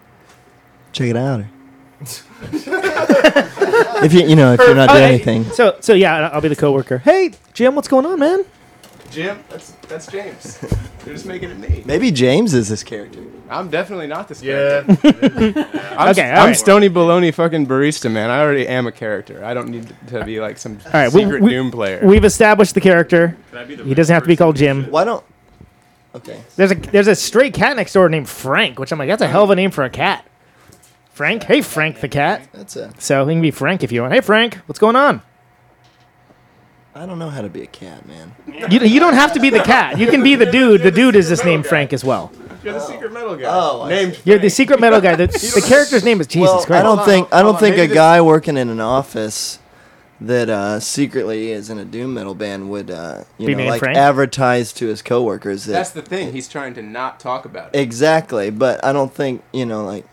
[0.92, 1.44] check it out.
[4.02, 5.44] if you, you know, if you're not doing anything.
[5.44, 6.98] So, so yeah, I'll be the coworker.
[6.98, 8.44] Hey, Jim, what's going on, man?
[9.10, 10.58] Jim, that's that's James.
[11.06, 11.82] You're just making it me.
[11.86, 13.20] Maybe James is this character.
[13.48, 14.82] I'm definitely not this Yeah.
[14.82, 15.68] character.
[15.98, 16.52] I'm, Okay, all I'm right.
[16.56, 18.30] Stony Baloney fucking barista, man.
[18.30, 19.44] I already am a character.
[19.44, 22.00] I don't need to be like some All right, we- secret we- Doom player.
[22.04, 23.36] We've established the character.
[23.50, 24.84] Can I be the He doesn't have to be called Jim.
[24.90, 25.24] Why don't?
[26.14, 26.40] Okay.
[26.56, 29.28] There's a there's a stray cat next door named Frank, which I'm like, that's a
[29.28, 30.24] hell of a name for a cat.
[31.12, 32.48] Frank, hey Frank the cat.
[32.52, 32.92] That's a.
[32.98, 34.12] So he can be Frank if you want.
[34.14, 35.22] Hey Frank, what's going on?
[36.94, 38.34] I don't know how to be a cat, man.
[38.70, 39.96] You, you don't have to be the cat.
[39.98, 40.82] You can be the dude.
[40.82, 42.32] The dude is just name Frank as well.
[42.64, 43.44] You're the secret metal guy.
[43.48, 44.20] Oh, I named.
[44.24, 45.14] You're the secret metal guy.
[45.16, 46.80] The, the character's name is Jesus well, Christ.
[46.80, 48.80] I don't think I hold don't on, think maybe a this- guy working in an
[48.80, 49.60] office
[50.20, 53.70] that uh, secretly is in a doom metal band would uh, you Be know named
[53.70, 53.96] like Frank?
[53.96, 56.32] advertise to his coworkers that That's the thing.
[56.34, 57.78] He's trying to not talk about it.
[57.80, 58.50] exactly.
[58.50, 60.04] But I don't think you know like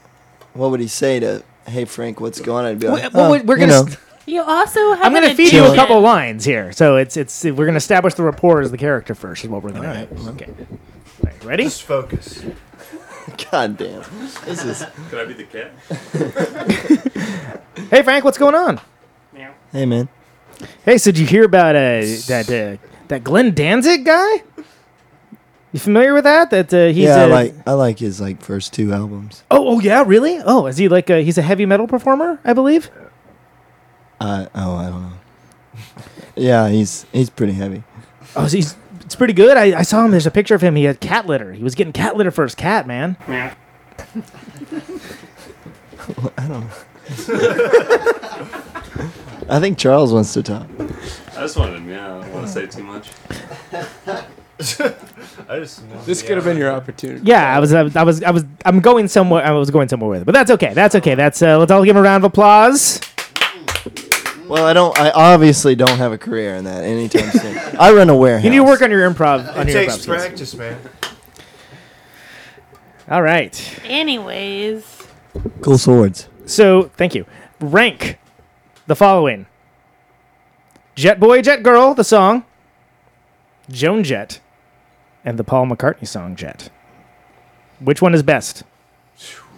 [0.54, 2.72] what would he say to Hey Frank, what's going on?
[2.72, 5.14] I'd be like, Well, "Oh, we're- we're you gonna know, st- You also have I'm
[5.14, 6.74] gonna feed you a couple lines here.
[6.74, 9.46] So it's it's we're gonna establish the rapport as the character first.
[9.46, 10.30] Is what we're gonna do.
[10.32, 10.50] Okay.
[10.50, 10.78] All
[11.24, 11.64] right, ready?
[11.64, 12.44] Just focus.
[13.52, 14.04] God damn,
[14.46, 14.86] this is.
[15.10, 15.72] Could I be the cat?
[17.90, 18.82] Hey Frank, what's going on?
[19.72, 20.10] Hey man,
[20.84, 24.44] Hey, so did you hear about uh, that uh, that Glenn Danzig guy?
[25.72, 26.50] You familiar with that?
[26.50, 29.44] That uh, he's yeah, I uh, like I like his like first two albums.
[29.52, 30.40] Oh, oh yeah, really?
[30.44, 32.40] Oh, is he like a, he's a heavy metal performer?
[32.44, 32.90] I believe.
[34.20, 35.14] Uh, oh, I don't know.
[36.36, 37.84] yeah, he's he's pretty heavy.
[38.36, 39.56] Oh, so he's it's pretty good.
[39.58, 40.12] I, I saw him.
[40.12, 40.76] There's a picture of him.
[40.76, 41.54] He had cat litter.
[41.54, 43.16] He was getting cat litter for his cat, man.
[43.28, 43.56] I
[46.38, 46.68] don't know.
[49.50, 50.68] I think Charles wants to talk.
[51.38, 53.10] I just wanted to, yeah, I don't want to say too much.
[55.48, 55.84] I just.
[56.06, 57.22] This could have been your opportunity.
[57.24, 59.46] Yeah, I was, I was, I was, I was, I'm going somewhere.
[59.46, 60.74] I was going somewhere with it, but that's okay.
[60.74, 61.16] That's okay.
[61.16, 63.00] That's uh, let's all give him a round of applause.
[64.48, 64.98] Well, I don't.
[65.00, 67.58] I obviously don't have a career in that anytime soon.
[67.80, 68.44] I run a warehouse.
[68.46, 69.56] You need to work on your improv.
[69.56, 70.18] On It your takes improv skills.
[70.26, 70.80] practice, man.
[73.10, 73.80] All right.
[73.86, 75.04] Anyways,
[75.62, 76.28] Cool swords.
[76.46, 77.26] So thank you.
[77.60, 78.20] Rank
[78.88, 79.46] the following:
[80.96, 82.44] Jet Boy, Jet Girl, the song,
[83.70, 84.40] Joan Jett,
[85.26, 86.70] and the Paul McCartney song Jet.
[87.80, 88.64] Which one is best?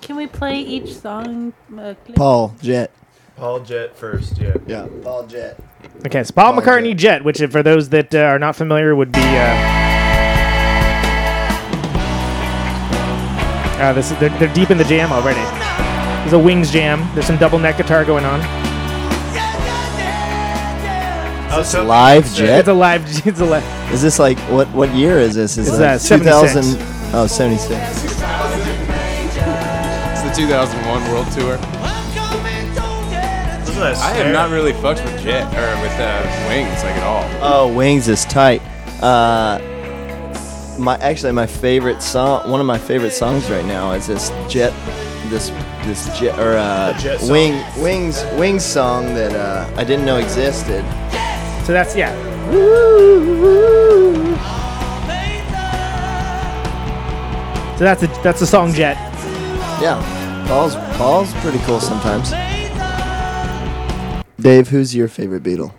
[0.02, 1.54] can we play each song?
[1.78, 1.94] Uh.
[2.16, 2.92] Paul Jet.
[3.40, 4.54] Paul Jet first, yeah.
[4.68, 5.58] Yeah, Paul Jet.
[6.06, 7.24] Okay, so Paul, Paul McCartney Jet.
[7.24, 9.22] which for those that uh, are not familiar would be.
[9.22, 9.56] Uh,
[13.80, 15.40] uh, this is, they're, they're deep in the jam already.
[16.20, 17.10] There's a Wings jam.
[17.14, 18.42] There's some double neck guitar going on.
[21.62, 22.60] Is this live Jet?
[22.60, 23.06] It's a live.
[23.26, 23.94] It's a live.
[23.94, 24.68] Is this like what?
[24.70, 25.58] What year is this?
[25.58, 26.76] Is It's, it uh, 76.
[27.14, 27.74] Oh, 76.
[27.74, 28.14] It's
[30.22, 31.99] the 2001 World Tour.
[33.82, 37.24] I have not really fucked with Jet or with uh, Wings like at all.
[37.42, 38.62] Oh, Wings is tight.
[39.02, 39.60] Uh,
[40.78, 44.74] my actually my favorite song, one of my favorite songs right now is this Jet,
[45.30, 45.50] this
[45.84, 47.30] this Jet or uh, The Jet song.
[47.30, 50.84] Wing Wings Wings song that uh, I didn't know existed.
[51.66, 52.14] So that's yeah.
[57.78, 58.98] So that's a, that's the song Jet.
[59.82, 62.34] Yeah, Paul's Paul's pretty cool sometimes.
[64.42, 65.72] Dave, who's your favorite Beatle?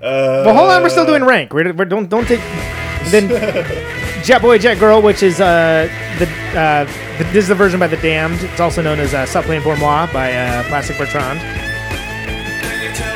[0.00, 0.82] Uh, well, hold on.
[0.82, 1.52] We're still doing rank.
[1.52, 2.40] We're, we're don't don't take.
[3.10, 3.28] Then
[4.24, 5.88] Jet Boy, Jet Girl, which is uh
[6.18, 6.26] the,
[6.58, 6.84] uh
[7.18, 8.40] the this is the version by the Damned.
[8.42, 11.40] It's also known as uh, Stop pour moi by uh, Plastic Bertrand.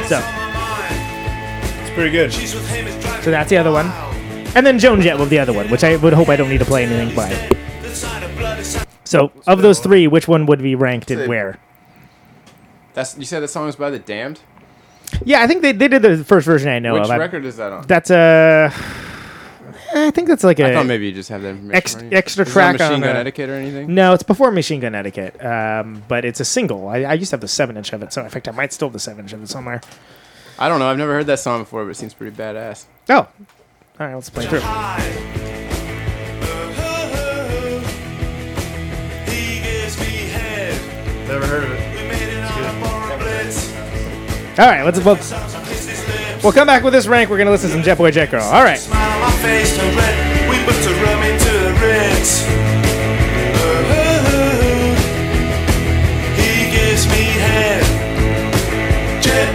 [0.08, 0.18] So
[1.82, 2.32] It's pretty good.
[2.32, 3.86] so that's the other one.
[4.56, 6.58] And then Joan Jett was the other one, which I would hope I don't need
[6.58, 7.30] to play anything by.
[9.04, 11.58] So of those three, which one would be ranked and where?
[12.94, 14.40] That's you said the song was by the Damned.
[15.24, 17.10] Yeah, I think they, they did the first version I know Which of.
[17.10, 17.86] I- record is that on?
[17.86, 18.70] That's uh
[19.94, 21.74] I think that's like a I thought maybe you just have that information.
[21.76, 22.16] ex- already.
[22.16, 23.94] extra Is it on track Machine on Gun uh, Etiquette or anything.
[23.94, 26.88] No, it's before Machine Gun Etiquette, um, but it's a single.
[26.88, 28.72] I, I used to have the seven inch of it, so in fact, I might
[28.72, 29.80] still have the seven inch of it somewhere.
[30.58, 30.88] I don't know.
[30.88, 32.84] I've never heard that song before, but it seems pretty badass.
[33.08, 33.28] Oh, all
[33.98, 34.60] right, let's play through.
[41.28, 41.95] Never heard of it.
[44.58, 45.16] All right, let's we'll,
[46.42, 47.28] we'll come back with this rank.
[47.28, 48.42] We're gonna listen to some Jet Boy Jet Girl.
[48.42, 48.80] All right.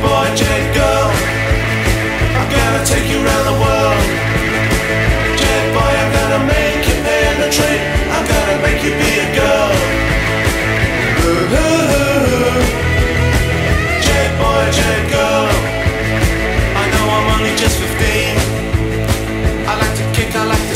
[0.01, 0.31] Boy.
[2.37, 3.80] I'm gonna take you around the world.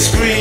[0.06, 0.35] Scream.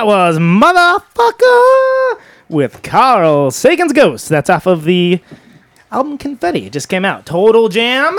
[0.00, 4.30] That was Motherfucker with Carl Sagan's Ghost.
[4.30, 5.20] That's off of the
[5.92, 6.64] album Confetti.
[6.64, 7.26] It just came out.
[7.26, 8.16] Total Jam.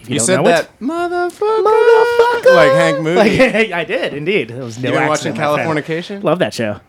[0.00, 3.14] If you, You said know that it, motherfucker, motherfucker, like Hank Moody.
[3.14, 4.50] like, I did indeed.
[4.50, 5.34] It was no You been watching.
[5.34, 6.24] Californication?
[6.24, 6.80] Love that show.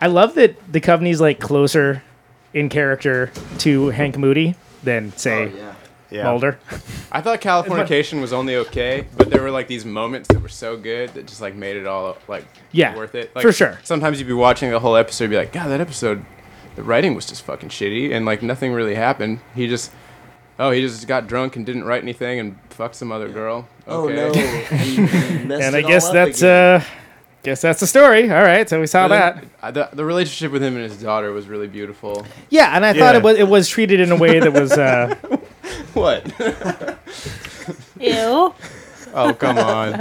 [0.00, 2.02] I love that the Duchovny's like closer
[2.54, 5.74] in character to Hank Moody than say oh, Yeah.
[6.12, 6.58] Mulder.
[7.12, 10.76] I thought Californication was only okay, but there were like these moments that were so
[10.76, 13.34] good that just like made it all like Yeah, worth it.
[13.34, 13.78] Like, for sure.
[13.84, 16.24] Sometimes you'd be watching the whole episode, and be like, God, that episode,
[16.76, 19.40] the writing was just fucking shitty, and like nothing really happened.
[19.54, 19.92] He just,
[20.58, 23.68] oh, he just got drunk and didn't write anything and fucked some other girl.
[23.86, 24.14] Oh, Okay.
[25.46, 25.56] no.
[25.60, 26.80] And I guess all that's again.
[26.80, 26.84] uh,
[27.42, 28.30] guess that's the story.
[28.30, 29.34] All right, so we saw But that.
[29.36, 32.26] then, uh, the, the relationship with him and his daughter was really beautiful.
[32.50, 35.14] Yeah, and I thought it was it was treated in a way that was uh,
[35.94, 36.26] what?
[38.00, 38.54] Ew.
[39.12, 39.94] Oh come on.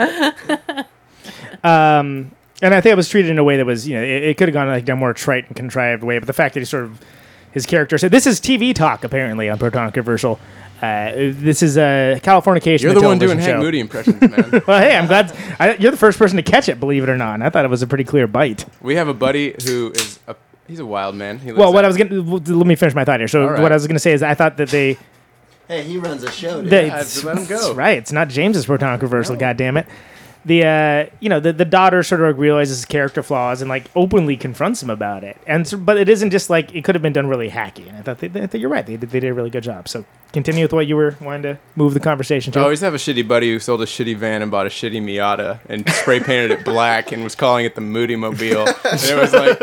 [1.63, 4.23] um, and I think it was treated in a way that was you know it,
[4.23, 6.59] it could have gone like a more trite and contrived way, but the fact that
[6.61, 6.99] he sort of
[7.51, 10.39] his character said this is TV talk apparently on Protonic Reversal.
[10.81, 12.81] Uh, this is a uh, Californication.
[12.81, 13.59] You're the one television doing Hank show.
[13.61, 14.63] Moody impressions, man.
[14.65, 16.79] well, hey, I'm glad I, you're the first person to catch it.
[16.79, 18.65] Believe it or not, and I thought it was a pretty clear bite.
[18.81, 20.35] We have a buddy who is a
[20.67, 21.39] he's a wild man.
[21.39, 22.21] He lives Well, what out- I was gonna
[22.57, 23.27] let me finish my thought here.
[23.27, 23.61] So All right.
[23.61, 24.97] what I was gonna say is I thought that they
[25.67, 26.61] Hey, he runs a show.
[26.61, 26.71] Dude.
[26.71, 27.59] that I have to let him go.
[27.59, 27.97] That's right.
[27.97, 29.35] It's not James's Protonic Reversal.
[29.35, 29.85] God damn it.
[30.45, 33.67] The uh, you know the, the daughter sort of like realizes his character flaws and
[33.69, 35.37] like openly confronts him about it.
[35.45, 37.87] And so, but it isn't just like it could have been done really hacky.
[37.89, 38.85] And I thought they, I think you're right.
[38.85, 39.89] They did, they did a really good job.
[39.89, 42.59] So continue with what you were wanting to move the conversation to.
[42.59, 45.01] I always have a shitty buddy who sold a shitty van and bought a shitty
[45.03, 48.67] Miata and spray painted it black and was calling it the Moody Mobile.
[48.67, 49.59] And it was like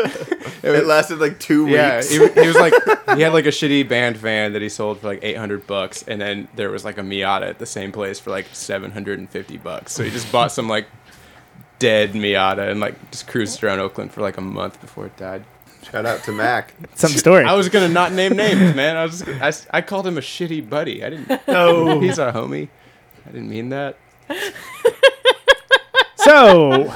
[0.63, 1.75] It, was- lasted like two weeks.
[1.75, 2.73] Yeah, he, he was like
[3.15, 6.03] he had like a shitty band van that he sold for like eight hundred bucks,
[6.03, 9.19] and then there was like a Miata at the same place for like seven hundred
[9.19, 9.93] and fifty bucks.
[9.93, 10.87] So he just bought some like
[11.79, 15.43] dead Miata and like just cruised around Oakland for like a month before it died.
[15.91, 16.73] Shout out to Mac.
[16.95, 17.45] Some story.
[17.45, 18.97] I was gonna not name names, man.
[18.97, 21.03] I was just, I, s- I called him a shitty buddy.
[21.03, 21.41] I didn't.
[21.47, 21.99] No.
[21.99, 22.67] he's our homie.
[23.25, 23.97] I didn't mean that.
[26.17, 26.91] So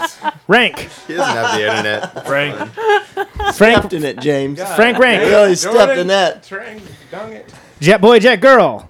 [0.49, 0.89] rank.
[1.07, 2.27] He doesn't have the internet.
[2.27, 2.57] Frank.
[2.73, 3.56] Frank.
[3.56, 3.77] Frank.
[3.80, 4.61] Stepped in it, James.
[4.76, 5.22] Frank Rank.
[5.22, 6.43] Really stepped in that.
[6.43, 7.53] Trang, dong it.
[7.80, 8.89] Jet Boy, Jet Girl.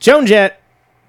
[0.00, 0.60] Joan Jett.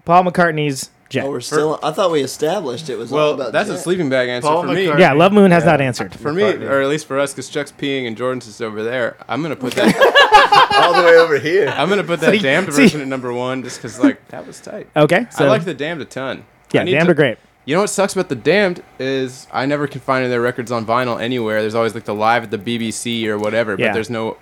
[0.05, 1.25] Paul McCartney's Jet.
[1.25, 1.77] Oh, we're still.
[1.83, 3.51] I thought we established it was all Well, about.
[3.51, 3.79] that's a Jet.
[3.81, 4.85] sleeping bag answer Paul for me.
[4.87, 4.99] McCartney.
[4.99, 6.15] yeah, Love Moon has not answered.
[6.15, 6.69] For me, McCartney.
[6.69, 9.17] or at least for us, because Chuck's peeing and Jordan's is over there.
[9.27, 9.93] I'm gonna put that.
[10.81, 11.67] All the way over here.
[11.69, 14.47] I'm gonna put that See- damned see- version at number one, just because like that
[14.47, 14.87] was tight.
[14.95, 16.45] Okay, so I like the damned a ton.
[16.71, 17.37] yeah, I need damned to- are great.
[17.65, 20.83] You know what sucks about the damned is I never can find their records on
[20.85, 21.61] vinyl anywhere.
[21.61, 23.89] There's always like the live at the BBC or whatever, Yeah.
[23.89, 24.37] but there's no.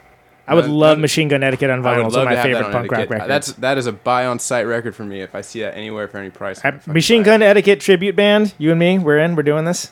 [0.50, 2.08] I would love none- Machine Gun Etiquette on vinyl.
[2.08, 3.10] It's one of my favorite on punk rock etiquette.
[3.10, 3.28] records.
[3.28, 5.22] That's that is a buy on site record for me.
[5.22, 7.26] If I see that anywhere for any price, I'm Uh, gonna fucking Machine buy it.
[7.26, 8.54] Gun Etiquette tribute band.
[8.58, 9.36] You and me, we're in.
[9.36, 9.92] We're doing this.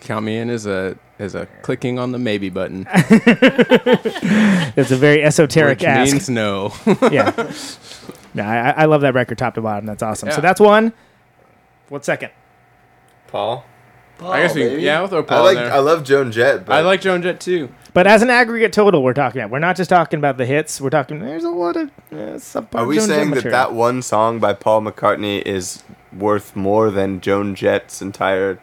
[0.00, 2.86] Count me in as a as a clicking on the maybe button,
[4.76, 6.12] It's a very esoteric which ask.
[6.12, 6.72] means no.
[7.10, 7.32] yeah.
[8.32, 9.84] No, I, I love that record top to bottom.
[9.86, 10.30] That's awesome.
[10.30, 10.92] So that's one.
[11.90, 12.30] What's second?
[13.28, 13.64] Paul.
[14.22, 14.82] I guess we baby.
[14.82, 15.56] yeah, we'll throw I like.
[15.56, 15.72] in there.
[15.72, 16.66] I love Joan Jett.
[16.66, 17.68] But I like Joan Jett too.
[17.94, 19.50] But as an aggregate total, we're talking about.
[19.50, 20.80] We're not just talking about the hits.
[20.80, 21.20] We're talking.
[21.20, 23.58] There's a lot of uh, subpar Are we Joan Jett saying that material.
[23.58, 25.82] that one song by Paul McCartney is
[26.16, 28.60] worth more than Joan Jett's entire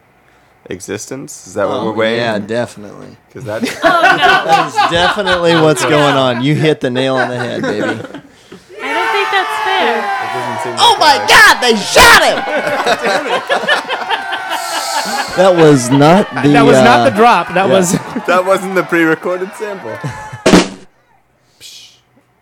[0.66, 1.46] existence?
[1.46, 2.20] Is that what Oh, we're weighing?
[2.20, 3.16] Yeah, definitely.
[3.26, 6.42] Because that's That is definitely what's going on.
[6.42, 7.82] You hit the nail on the head, baby.
[7.84, 9.98] I don't think that's fair.
[9.98, 10.76] it doesn't seem.
[10.78, 11.60] Oh my God!
[11.60, 14.14] They shot him.
[15.36, 16.50] that was not the.
[16.50, 17.48] that was not uh, the drop.
[17.48, 17.72] That yeah.
[17.72, 17.92] was.
[18.26, 19.96] that wasn't the pre-recorded sample.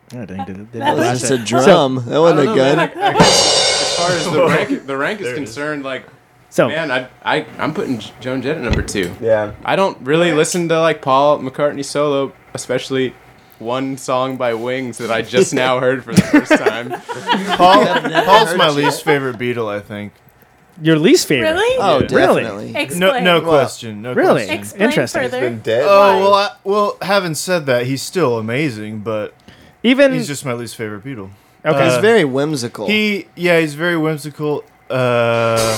[0.08, 1.96] That was just a drum.
[2.06, 2.76] that wasn't a I gun.
[2.76, 2.78] man.
[2.96, 6.06] I- I- as far as the rank, the rank is concerned, like
[6.50, 9.14] So man, I I I'm putting Joan Jett at number two.
[9.20, 9.54] Yeah.
[9.64, 13.14] I don't really listen to like Paul McCartney solo, especially
[13.58, 16.90] one song by Wings that I just now heard for the first time.
[17.56, 17.84] Paul,
[18.24, 18.72] Paul's my it.
[18.74, 20.12] least favorite Beatle, I think.
[20.82, 21.50] Your least favorite.
[21.52, 21.76] Really?
[21.78, 22.16] Oh, Yeah.
[22.16, 22.42] Really?
[22.42, 22.76] definitely.
[22.76, 23.00] Explain.
[23.00, 24.02] No, no Well, question.
[24.02, 24.44] No Really?
[24.44, 24.58] question.
[24.60, 25.22] Explain Interesting.
[25.22, 25.40] further.
[25.40, 25.84] Been dead.
[25.88, 26.96] Oh well, I, well.
[27.02, 29.34] Having said that, he's still amazing, but
[29.82, 31.30] Even he's just my least favorite Beatle.
[31.64, 31.84] okay.
[31.84, 32.86] He's Uh, very whimsical.
[32.86, 34.64] He, yeah, he's very whimsical.
[34.90, 35.76] Uh,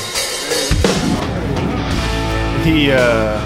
[2.64, 3.38] he, uh,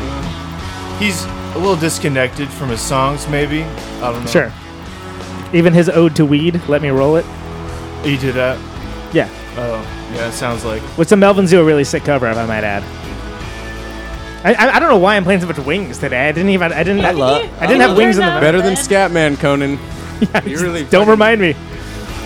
[0.99, 1.24] he's
[1.55, 3.62] a little disconnected from his songs, maybe.
[4.03, 4.31] I don't know.
[4.31, 4.53] sure.
[5.53, 6.61] Even his ode to weed.
[6.66, 7.27] Let me roll it.
[8.05, 8.59] He did that.
[9.12, 9.29] Yeah.
[9.57, 10.29] Oh, yeah.
[10.29, 10.83] It sounds like.
[10.97, 12.83] With some Melvin Zoo, a really sick cover, if I might add.
[14.45, 16.29] I, I, I don't know why I'm playing so much wings today.
[16.29, 18.62] I didn't even I didn't I love- I didn't have wings in the Better Better
[18.62, 19.79] than Scatman, Conan.
[20.23, 21.55] Yeah, You really don't remind me.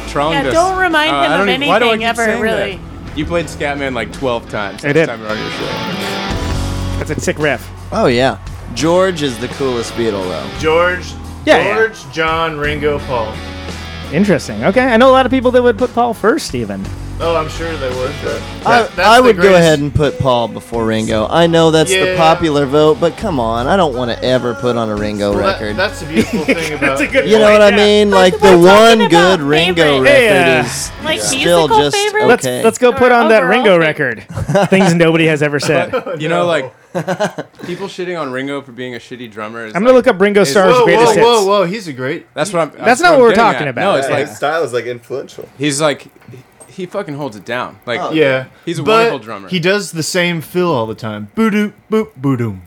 [0.08, 0.52] Tronged Yeah, us.
[0.54, 2.42] don't remind Uh, him I of don't even- why do I anything keep ever, saying
[2.42, 2.58] that?
[2.58, 2.80] really.
[3.16, 4.84] You played Scatman like 12 times.
[4.84, 5.06] I did.
[5.06, 6.98] Time you were on your show.
[6.98, 7.66] That's a sick riff.
[7.92, 8.38] Oh yeah,
[8.74, 10.58] George is the coolest Beatle though.
[10.58, 11.06] George,
[11.46, 11.74] Yeah, yeah.
[11.74, 13.34] George, John, Ringo, Paul.
[14.12, 14.64] Interesting.
[14.64, 16.84] Okay, I know a lot of people that would put Paul first, even.
[17.18, 18.14] Oh, I'm sure they would.
[18.22, 21.26] But I, that- that's I the would go ahead and put Paul before Ringo.
[21.26, 24.76] I know that's the popular vote, but come on, I don't want to ever put
[24.76, 25.76] on a Ringo Well, that- record.
[25.76, 27.00] that's the beautiful thing about.
[27.26, 28.10] you know what I mean?
[28.10, 32.26] Like the one good Ringo record Hey, uh, is Like still musical just favorites?
[32.28, 32.62] Let's okay.
[32.64, 34.24] let's go put Or on that overall Ringo record.
[34.68, 36.20] Things nobody has ever said.
[36.20, 36.64] You know, like
[37.66, 39.64] people shitting on Ringo for being a shitty drummer.
[39.64, 41.24] Is I'm gonna like- look up Ringo is- Starr's Whoa, greatest whoa, hits.
[41.24, 41.64] whoa, whoa!
[41.64, 42.26] He's a great.
[42.34, 42.84] That's what I'm.
[42.84, 43.68] That's not what what we're talking at.
[43.68, 43.92] about.
[43.92, 44.14] No, it's Yeah.
[44.16, 45.48] like His style is like influential.
[45.56, 46.08] he's like
[46.76, 47.78] he fucking holds it down.
[47.86, 49.48] Like Oh, Yeah, he's a but wonderful drummer.
[49.48, 51.30] He does the same fill all the time.
[51.34, 52.62] Boo doo boop boo doom.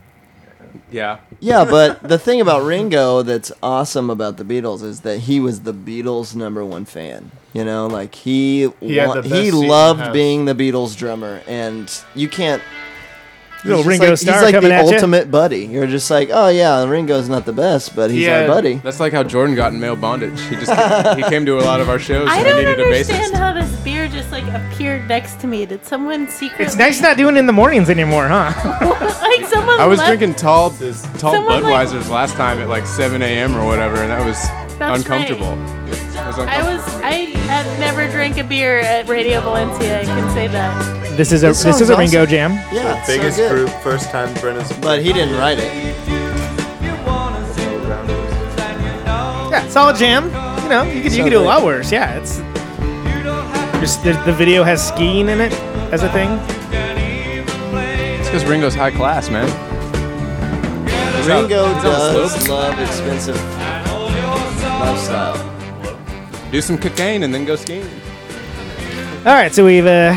[0.90, 1.18] yeah.
[1.40, 5.60] Yeah, but the thing about Ringo that's awesome about the Beatles is that he was
[5.62, 7.30] the Beatles' number one fan.
[7.54, 11.42] You know, like he He wa- he seat in the loved being the Beatles drummer,
[11.48, 12.62] and you can't.
[13.64, 14.92] Little he's Ringo like, Starr he's like coming the at ya.
[14.94, 15.66] ultimate buddy.
[15.66, 18.42] You're just like, oh yeah, Ringo's not the best, but he's Yeah.
[18.42, 18.74] our buddy.
[18.76, 20.40] That's like how Jordan got in male bondage.
[20.42, 20.70] He just
[21.16, 23.34] he came to a lot of our shows I and he don't needed a understand
[23.34, 23.38] bassist.
[23.38, 25.66] how this beer just like appeared next to me.
[25.66, 26.64] Did someone secretly?
[26.66, 28.52] It's nice not doing it in the mornings anymore, huh?
[29.22, 29.78] like someone.
[29.78, 33.56] I was left- drinking tall tall Someone, like- Budweisers last time at like 7 a.m.
[33.56, 34.38] or whatever, and that was
[34.80, 35.52] That's uncomfortable.
[35.52, 36.72] It was I uncomfortable.
[36.72, 36.94] was.
[37.02, 37.12] I
[37.52, 40.00] had never drank a beer at Radio Valencia.
[40.00, 41.16] I can say that.
[41.18, 42.30] This is a This this is a sounds Ringo awesome.
[42.30, 42.52] jam.
[42.72, 43.50] Yeah, it's so Biggest good.
[43.52, 44.72] group, first time Brenna's.
[44.78, 45.70] But he didn't write it.
[49.50, 50.24] Yeah, solid jam.
[50.62, 51.90] You know, you could you could do a lot worse.
[51.92, 52.38] Yeah, it's
[53.80, 55.52] just the, the video has skiing in it
[55.92, 56.30] as a thing.
[58.18, 59.46] It's because Ringo's high class, man.
[61.16, 63.36] He's Ringo he's on the does love expensive
[64.80, 65.36] lifestyle.
[66.50, 67.86] Do some cocaine and then go skiing.
[69.26, 70.14] All right, so we've uh,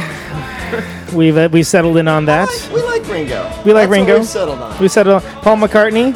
[1.14, 2.50] we've uh, we've settled in on that.
[2.74, 3.44] We like Ringo.
[3.66, 4.18] We like That's what Ringo.
[4.20, 4.80] we've settled on.
[4.80, 6.08] We settled on Paul McCartney.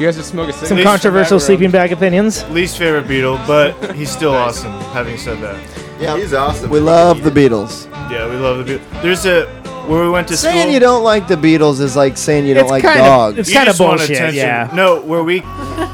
[0.00, 0.86] You guys just smoke a Some cigarette?
[0.86, 2.48] controversial sleeping bag opinions.
[2.50, 4.72] Least favorite Beatle, but he's still awesome.
[4.92, 5.60] Having said that,
[6.00, 6.70] Yeah, He's awesome.
[6.70, 7.90] we love the Beatles.
[8.10, 9.02] yeah, we love the Beatles.
[9.02, 9.46] There's a
[9.88, 10.72] where we went to Saying school.
[10.72, 13.38] you don't like the Beatles is like saying you don't It's like kind of- dogs.
[13.38, 14.16] it's You kind of just want bullshit.
[14.16, 14.36] attention.
[14.38, 14.70] Yeah.
[14.74, 15.40] No, where we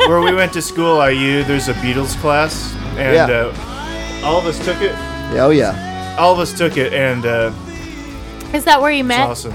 [0.09, 3.27] where we went to school, IU, there's a Beatles class, and Yeah.
[3.27, 4.95] uh, all of us took it.
[5.39, 6.16] oh yeah.
[6.19, 7.51] All of us took it, and uh,
[8.53, 9.29] Is that where you it's met?
[9.29, 9.55] awesome.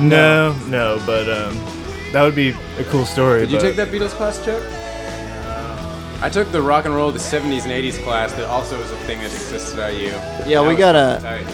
[0.00, 1.58] No, no, but um,
[2.12, 3.40] that would be a cool story.
[3.40, 4.62] Did you but- take that Beatles class, Chuck?
[6.20, 8.96] I took the rock and roll, the 70s and 80s class that also was a
[9.06, 10.06] thing that existed at IU.
[10.08, 11.46] Yeah, That we was got a tight.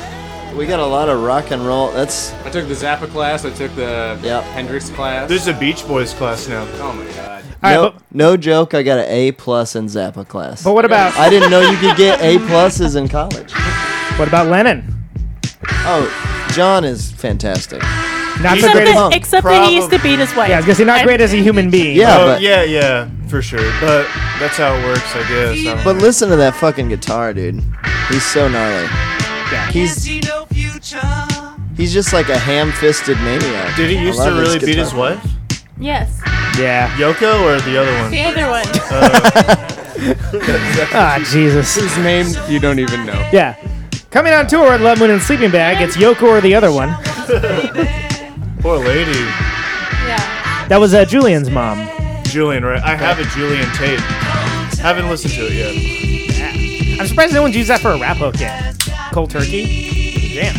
[0.56, 1.90] We got a lot of rock and roll.
[1.92, 3.44] That's I took the Zappa class.
[3.44, 4.44] I took the Yep.
[4.44, 5.28] Hendrix class.
[5.28, 6.66] There's a Beach Boys class now.
[6.80, 7.44] oh my god.
[7.62, 8.74] All right, no, but, no joke.
[8.74, 10.62] I got an A plus in Zappa class.
[10.62, 13.52] but what about I didn't know you could get A pluses in college.
[14.18, 14.90] what about Lennon?
[15.86, 17.82] Oh, John is fantastic.
[18.42, 18.84] Not so He's great.
[18.84, 19.16] the As, punk.
[19.16, 20.48] Except that he used to beat his wife.
[20.48, 21.96] yeah, I was gonna say not great as a human being.
[21.96, 23.60] Yeah, oh, but yeah, yeah, for sure.
[23.80, 24.06] But
[24.40, 25.58] that's how it works, I guess.
[25.60, 26.00] I don't but know.
[26.02, 27.62] listen to that fucking guitar, dude.
[28.08, 28.88] He's so gnarly.
[29.52, 29.70] Yeah.
[29.70, 30.04] He's
[31.76, 33.76] he's just like a ham-fisted maniac.
[33.76, 35.24] Did he used to really beat his wife?
[35.78, 36.20] Yes.
[36.58, 36.88] Yeah.
[36.96, 38.10] Yoko or the other one?
[38.10, 39.70] The other one.
[40.92, 41.74] Ah, Jesus.
[41.76, 43.28] His name you don't even know.
[43.32, 43.54] Yeah.
[44.10, 46.90] Coming on tour with Love Moon and Sleeping Bag, it's Yoko or the other one.
[48.60, 49.18] Poor lady.
[50.06, 50.66] yeah.
[50.68, 51.88] That was uh, Julian's mom.
[52.24, 52.82] Julian, right?
[52.82, 54.00] I have a Julian tape.
[54.80, 57.00] Haven't listened to it yet.
[57.00, 58.76] I'm surprised no one's used that for a rap hook yet.
[59.14, 60.34] Cold turkey.
[60.34, 60.56] Damn.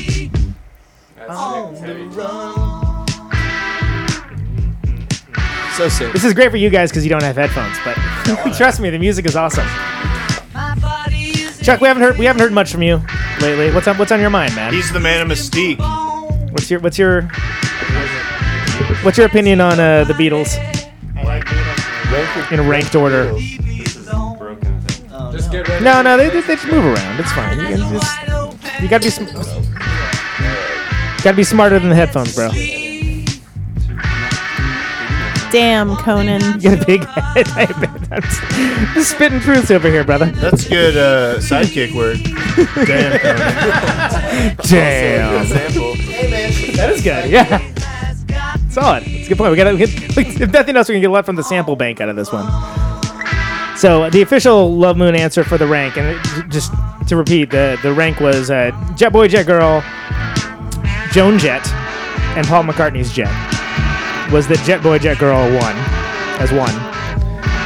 [5.74, 6.14] So sick.
[6.14, 7.96] This is great for you guys because you don't have headphones, but
[8.58, 9.68] trust me, the music is awesome.
[11.64, 13.02] Chuck, we haven't heard we haven't heard much from you
[13.42, 13.74] lately.
[13.74, 14.72] What's on What's on your mind, man?
[14.72, 15.80] He's the man of mystique.
[16.52, 17.24] What's your What's your
[19.04, 20.56] What's your opinion on uh, the Beatles
[22.54, 23.38] in ranked order?
[25.34, 25.84] Just get ready.
[25.84, 27.20] No, no, they, they, they just move around.
[27.20, 27.60] It's fine.
[27.60, 28.25] You can just
[28.82, 29.26] you gotta be sm-
[31.24, 32.50] gotta be smarter than the headphones, bro.
[35.52, 36.42] Damn, Conan.
[36.60, 37.48] You got a big head.
[38.12, 40.26] I'm just spitting truths over here, brother.
[40.26, 42.18] That's good uh, sidekick work.
[42.86, 43.20] Damn.
[43.20, 44.56] Conan.
[44.68, 45.46] Damn.
[45.46, 45.96] Sample.
[46.76, 47.30] That is good.
[47.30, 47.62] Yeah.
[48.70, 49.04] Solid.
[49.06, 49.52] It's a good point.
[49.52, 52.02] We got to if nothing else, we can get a lot from the sample bank
[52.02, 52.46] out of this one.
[53.78, 56.72] So the official Love Moon answer for the rank, and it- just
[57.08, 59.84] to repeat, the the rank was uh, Jet Boy, Jet Girl,
[61.12, 61.68] Joan Jett,
[62.38, 63.30] and Paul McCartney's Jet.
[64.32, 65.76] Was that Jet Boy, Jet Girl one
[66.42, 66.74] as one,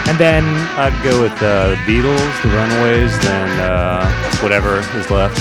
[0.09, 0.43] and then
[0.77, 4.09] I'd go with uh, the Beatles, the Runaways, then uh,
[4.41, 5.39] whatever is left.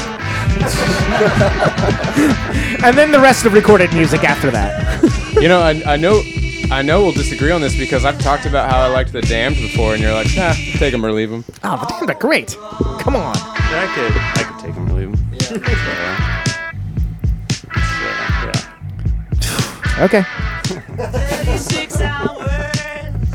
[2.84, 5.02] and then the rest of recorded music after that.
[5.40, 6.22] You know, I, I know,
[6.70, 9.56] I know we'll disagree on this because I've talked about how I liked the Damned
[9.56, 11.44] before, and you're like, nah, take them or leave them.
[11.64, 12.56] Oh, the Damned are great.
[13.00, 13.34] Come on.
[13.36, 15.64] I could, I could take them or leave them.
[19.98, 20.04] Yeah.
[20.04, 20.22] Okay.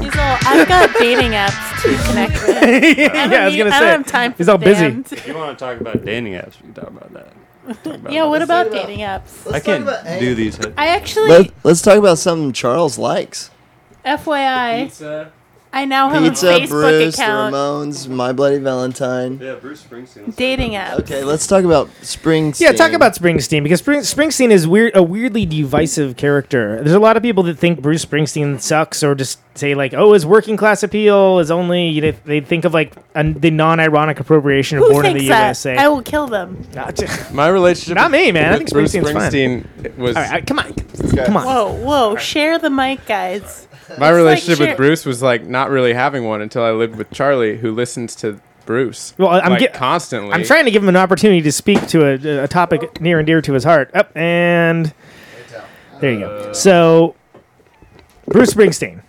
[0.02, 2.54] He's all, I've got dating apps to connect with.
[2.98, 4.82] Yeah, I, I was need- gonna I say, don't have time for he's all busy.
[4.90, 5.12] Damned.
[5.12, 7.34] If you want to talk about dating apps, we can talk about that.
[7.66, 8.30] Talk about Yeah, that.
[8.30, 9.52] what about dating apps?
[9.52, 9.86] I can't
[10.20, 10.60] do these.
[10.78, 13.50] I actually, Let, let's talk about something Charles likes.
[14.06, 15.32] FYI, Pizza.
[15.76, 17.56] I now have Pizza, a Facebook Bruce, the account.
[17.56, 19.40] Ramones, My Bloody Valentine.
[19.42, 20.36] Yeah, Bruce Springsteen.
[20.36, 21.00] Dating apps.
[21.00, 22.60] Okay, let's talk about Springsteen.
[22.60, 26.76] Yeah, talk about Springsteen because Spring- Springsteen is weird, a weirdly divisive character.
[26.84, 30.14] There's a lot of people that think Bruce Springsteen sucks, or just say like, "Oh,
[30.14, 34.20] his working class appeal is only." You know, they think of like an, the non-ironic
[34.20, 35.46] appropriation of Who "Born in thinks the that?
[35.48, 36.66] USA." I will kill them.
[37.32, 37.96] My relationship.
[37.96, 38.48] Not me, man.
[38.54, 39.32] I with think Bruce Springsteen's fine.
[39.32, 40.16] Springsteen was.
[40.16, 40.74] All right, come on,
[41.26, 41.46] come on.
[41.46, 42.16] Whoa, whoa!
[42.18, 43.68] Share the mic, guys.
[44.00, 46.96] My It's relationship like with Bruce was like not really having one until I lived
[46.96, 49.14] with Charlie, who listens to Bruce.
[49.18, 50.32] Well, I'm like, get- constantly.
[50.34, 53.28] I'm trying to give him an opportunity to speak to a, a topic near and
[53.28, 53.92] dear to his heart.
[53.94, 54.94] Up and
[56.00, 56.54] there you go.
[56.54, 57.16] So,
[58.28, 59.02] Bruce Springsteen.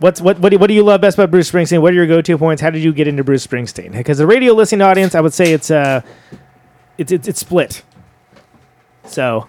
[0.00, 1.82] What's what what do, what do you love best about Bruce Springsteen?
[1.82, 2.62] What are your go-to points?
[2.62, 3.92] How did you get into Bruce Springsteen?
[3.92, 6.00] Because the radio listening audience, I would say it's uh,
[6.96, 7.82] it's it's, it's split.
[9.04, 9.46] So,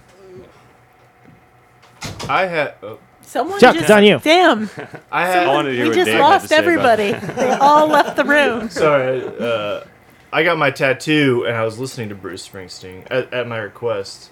[2.28, 2.76] I had.
[2.84, 3.00] Oh.
[3.22, 4.20] Someone Chuck, just it's on you.
[4.24, 4.70] Damn.
[5.12, 5.46] I had.
[5.46, 7.14] Someone- we just lost everybody.
[7.14, 8.70] they all left the room.
[8.70, 9.24] Sorry.
[9.26, 9.86] Uh,
[10.34, 14.32] I got my tattoo and I was listening to Bruce Springsteen at, at my request.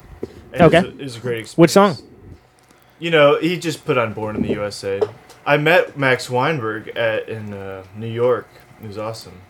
[0.52, 0.80] And Okay.
[0.80, 1.58] It was, a, it was a great experience.
[1.58, 1.98] Which song?
[3.00, 5.00] You know, he just put on Born in the USA.
[5.50, 8.48] I met Max Weinberg at in uh, New York.
[8.84, 9.42] It was awesome.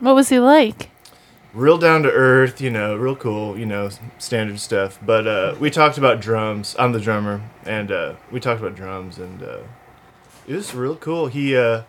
[0.00, 0.88] What was he like?
[1.52, 4.98] Real down to earth, you know, real cool, you know, standard stuff.
[5.04, 6.74] But uh, we talked about drums.
[6.78, 9.58] I'm the drummer, and uh, we talked about drums, and uh,
[10.48, 11.26] it was real cool.
[11.26, 11.82] He uh,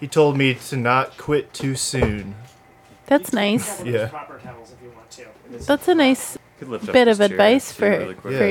[0.00, 2.34] he told me to not quit too soon.
[3.04, 3.82] That's nice.
[3.84, 4.08] Yeah.
[5.66, 8.34] That's a nice Could lift up bit his of chair, advice too, for, really quick.
[8.34, 8.44] for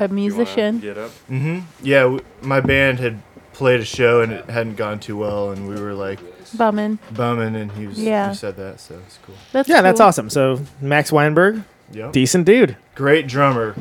[0.00, 0.04] Yeah.
[0.04, 0.80] a musician.
[0.80, 1.10] Get up.
[1.28, 3.20] hmm Yeah, w- my band had
[3.60, 6.18] played a show and it hadn't gone too well, and we were like
[6.56, 6.98] Bumming.
[7.12, 8.30] bumming, and he was Yeah.
[8.30, 9.34] he said that, so it's cool.
[9.52, 10.06] That's yeah, that's cool.
[10.08, 10.30] awesome.
[10.30, 11.62] So Max Weinberg,
[11.92, 12.12] Yep.
[12.12, 13.74] decent dude, Great drummer,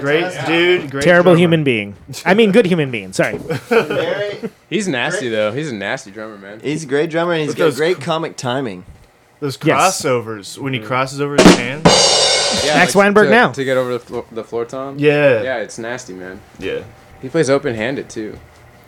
[0.00, 1.38] great dude, great terrible drummer.
[1.38, 1.96] human being.
[2.24, 3.12] I mean, good human being.
[3.12, 3.36] Sorry.
[3.36, 5.52] Very, He's nasty though.
[5.52, 6.60] He's a nasty drummer, man.
[6.60, 8.84] he's a great drummer and he's With got those great comic timing.
[9.40, 10.00] Those Yes.
[10.02, 10.88] crossovers when he mm-hmm.
[10.88, 11.84] crosses over his hands.
[12.64, 13.52] Yeah, Max like, Weinberg to, now.
[13.52, 14.96] to get over the, flo- the floor tom.
[14.98, 15.42] Yeah.
[15.42, 16.40] Yeah, it's nasty, man.
[16.58, 16.84] Yeah.
[17.20, 18.38] He plays open-handed too,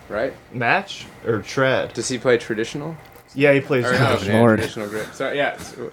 [0.09, 0.33] right?
[0.53, 1.93] Match or tread?
[1.93, 2.97] Does he play traditional?
[3.35, 4.35] Yeah, he plays Or no, traditional.
[4.35, 4.59] yeah, Lord.
[4.59, 5.12] traditional grip.
[5.15, 5.55] Sorry, yeah.
[5.55, 5.93] it's- it's-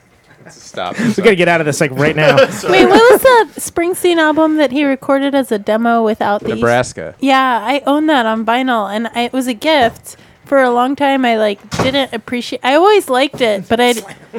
[0.52, 1.00] Stop.
[1.00, 2.36] We gotta get out of this like right now.
[2.38, 7.16] Wait, what was that Springsteen album that he recorded as a demo without the Nebraska.
[7.22, 10.18] Yeah, I own that on vinyl, and I, it was a gift.
[10.44, 12.60] For a long time, I like didn't appreciate.
[12.62, 13.94] I always liked it, but I,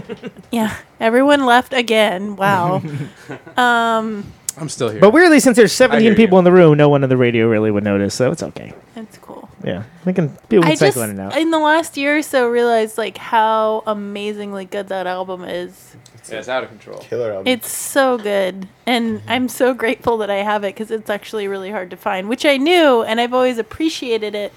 [0.53, 2.37] yeah, everyone left again.
[2.37, 2.83] Wow.
[3.57, 5.01] um, I'm still here.
[5.01, 7.49] But weirdly, since there's 17 hear people in the room, no one on the radio
[7.49, 8.75] really would notice, so it's okay.
[8.95, 9.34] it's cool.
[9.65, 11.36] Yeah, we can people can I just cycle in and out.
[11.36, 15.97] in the last year or so realized like how amazingly good that album is.
[16.28, 16.99] Yeah, it's out of control.
[16.99, 17.47] Killer album.
[17.47, 19.31] It's so good, and mm-hmm.
[19.31, 22.45] I'm so grateful that I have it because it's actually really hard to find, which
[22.45, 24.53] I knew, and I've always appreciated it,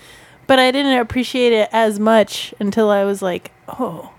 [0.46, 4.14] but I didn't appreciate it as much until I was like, oh,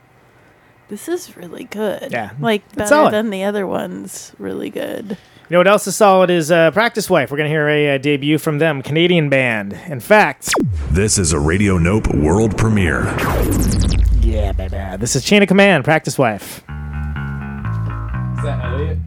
[0.88, 2.10] this is really good.
[2.10, 4.32] Yeah, like better than the other ones.
[4.38, 5.16] Really good.
[5.48, 7.30] You know what else is solid is uh, Practice Wife.
[7.30, 9.72] We're gonna hear a, uh debut from them, Canadian band.
[9.88, 10.50] In fact,
[10.90, 13.04] This is a Radio Nope world premiere.
[14.20, 16.58] yeah, baby, this is Chain of Command, Practice Wife.
[16.58, 16.64] Is
[18.44, 18.98] that Elliot?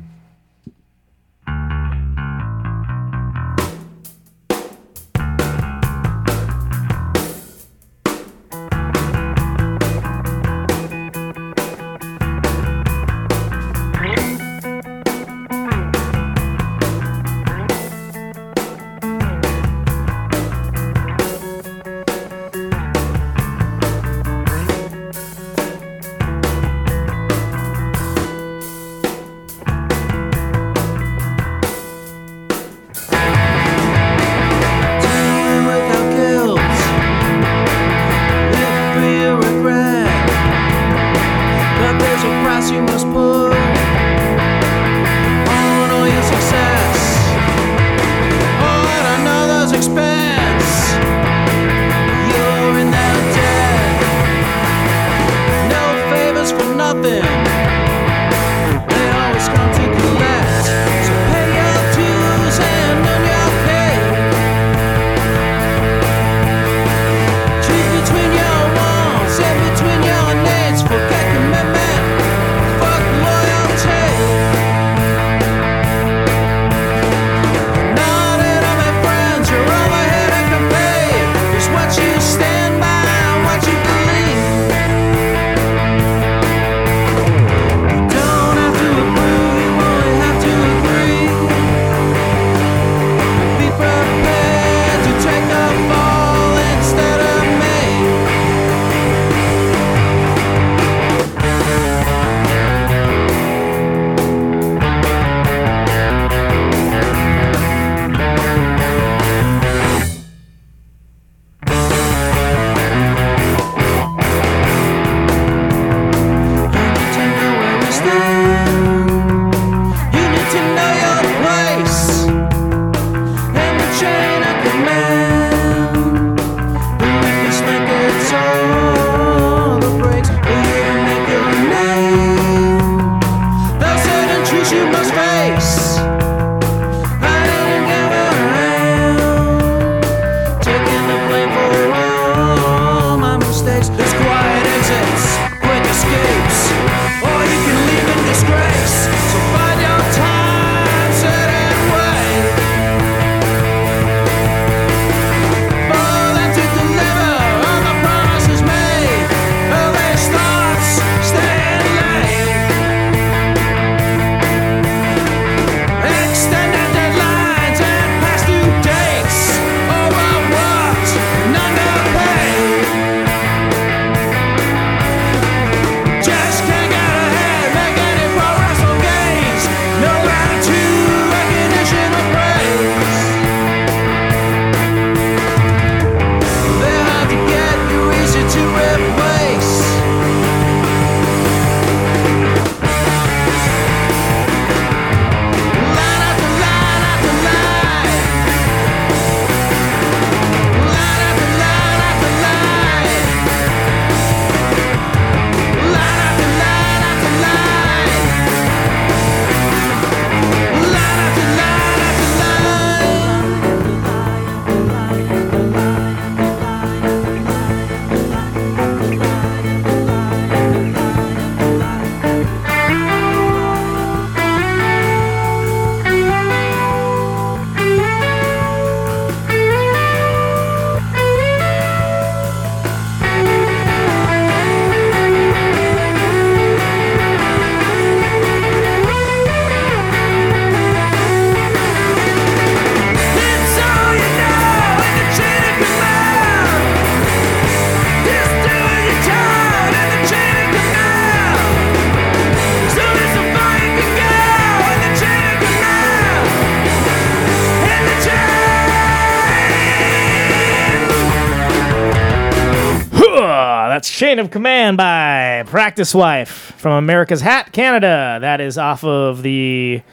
[264.22, 268.38] Chain of Command by Practice Wife from America's Hat, Canada.
[268.40, 270.04] That is off of the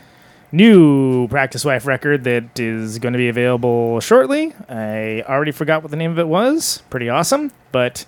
[0.51, 4.55] new Practice Wife record that is going to be available shortly.
[4.66, 6.82] I already forgot what the name of it was.
[6.89, 8.06] Pretty awesome, but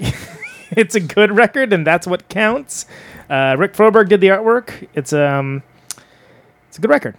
[0.70, 2.86] it's a good record, and that's what counts.
[3.28, 4.88] Uh, Rick Froberg did the artwork.
[4.94, 5.62] It's um,
[6.68, 7.14] it's a good record.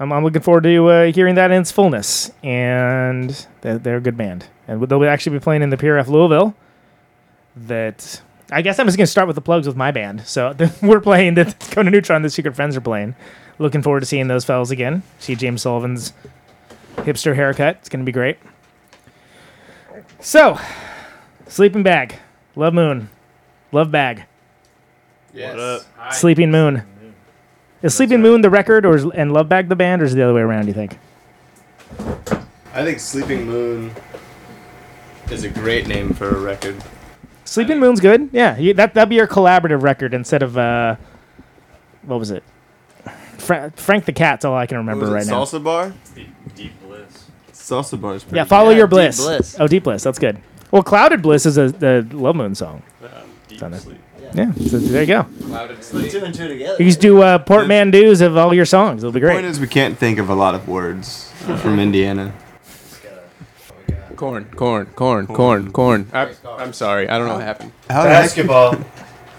[0.00, 4.00] I'm, I'm looking forward to uh, hearing that in its fullness, and they're, they're a
[4.00, 6.56] good band, and they'll actually be playing in the PRF Louisville.
[7.56, 10.26] That I guess I'm just gonna start with the plugs with my band.
[10.26, 12.22] So we're playing the Conan Neutron.
[12.22, 13.14] The Secret Friends are playing.
[13.58, 15.02] Looking forward to seeing those fellas again.
[15.18, 16.12] See James Sullivan's
[16.96, 17.76] hipster haircut.
[17.80, 18.38] It's gonna be great.
[20.20, 20.58] So,
[21.48, 22.16] sleeping bag,
[22.54, 23.08] love moon,
[23.72, 24.24] love bag.
[25.32, 25.86] Yes.
[26.12, 26.82] Sleeping Moon.
[27.82, 30.16] Is Sleeping Moon the record, or is, and Love Bag the band, or is it
[30.16, 30.62] the other way around?
[30.62, 30.98] Do you think?
[32.74, 33.92] I think Sleeping Moon
[35.30, 36.76] is a great name for a record.
[37.50, 38.30] Sleeping Moon's good.
[38.32, 40.94] Yeah, you, that that'd be your collaborative record instead of uh,
[42.02, 42.44] what was it?
[43.38, 45.42] Fra- Frank the Cat's all I can remember What right it, now.
[45.42, 45.92] Salsa Bar?
[46.54, 47.26] Deep Bliss.
[47.52, 48.48] Salsa Bar is pretty Yeah, good.
[48.50, 49.20] follow your Deep bliss.
[49.20, 49.56] Bliss.
[49.58, 50.04] Oh, Deep Bliss.
[50.04, 50.38] That's good.
[50.70, 52.84] Well, Clouded Bliss is a the Love Moon song.
[53.48, 53.80] Deep on it.
[53.80, 53.98] Sleep.
[54.32, 55.26] Yeah, so there you go.
[55.46, 56.12] Clouded sleep.
[56.12, 56.76] two and two together.
[56.78, 59.02] You just do uh, portmanteaus of all your songs.
[59.02, 62.32] It'll be The point is, we can't think of a lot of words from Indiana.
[64.20, 66.06] Corn, corn, corn, corn, corn.
[66.12, 66.28] I,
[66.58, 67.08] I'm sorry.
[67.08, 67.72] I don't know what happened.
[67.88, 68.76] How the heck- Basketball.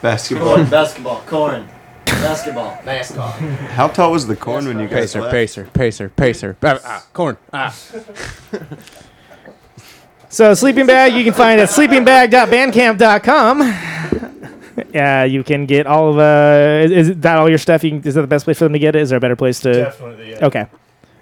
[0.02, 0.56] Basketball.
[0.56, 1.70] Corn, basketball, corn.
[2.06, 3.32] Basketball, NASCAR.
[3.78, 5.32] How tall was the corn when you guys Pacer, left?
[5.34, 6.58] pacer, pacer, pacer.
[6.64, 7.38] Ah, ah, corn.
[7.54, 7.76] Ah.
[10.30, 13.62] So Sleeping Bag, you can find at sleepingbag.bandcamp.com.
[14.96, 17.84] Uh, you can get all of uh, is, is that all your stuff?
[17.84, 19.02] You can, is that the best place for them to get it?
[19.02, 19.74] Is there a better place to?
[19.74, 20.46] Definitely, yeah.
[20.46, 20.66] Okay,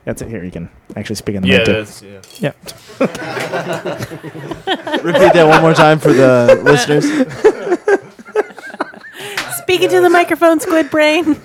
[0.10, 0.30] that's it.
[0.30, 1.73] Here you can actually speak in the Yeah, mic too.
[1.73, 2.22] that's yeah.
[2.40, 2.53] Yeah.
[5.03, 7.06] Repeat that one more time for the listeners.
[9.57, 11.36] Speaking to the microphone, Squid Brain.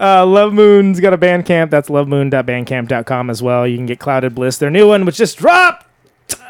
[0.00, 1.70] Uh, Love Moon's got a Bandcamp.
[1.70, 3.66] That's lovemoon.bandcamp.com as well.
[3.66, 5.86] You can get Clouded Bliss, their new one, which just dropped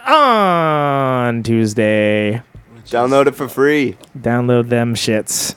[0.06, 2.42] on Tuesday.
[2.86, 3.96] Download it for free.
[4.18, 5.55] Download them shits.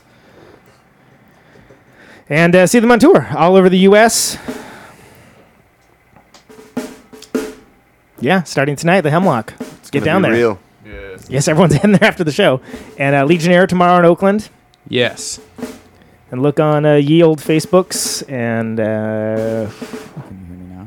[2.32, 4.38] And uh, see them on tour all over the U.S.
[8.22, 9.54] Yeah, starting tonight, the Hemlock.
[9.60, 10.38] Let's get down be there.
[10.38, 10.60] Real.
[10.86, 12.62] Yes, yes, everyone's in there after the show.
[12.98, 14.48] And uh, Legionnaire tomorrow in Oakland.
[14.88, 15.42] Yes.
[16.32, 19.70] And look on uh, Ye Old Facebooks and uh,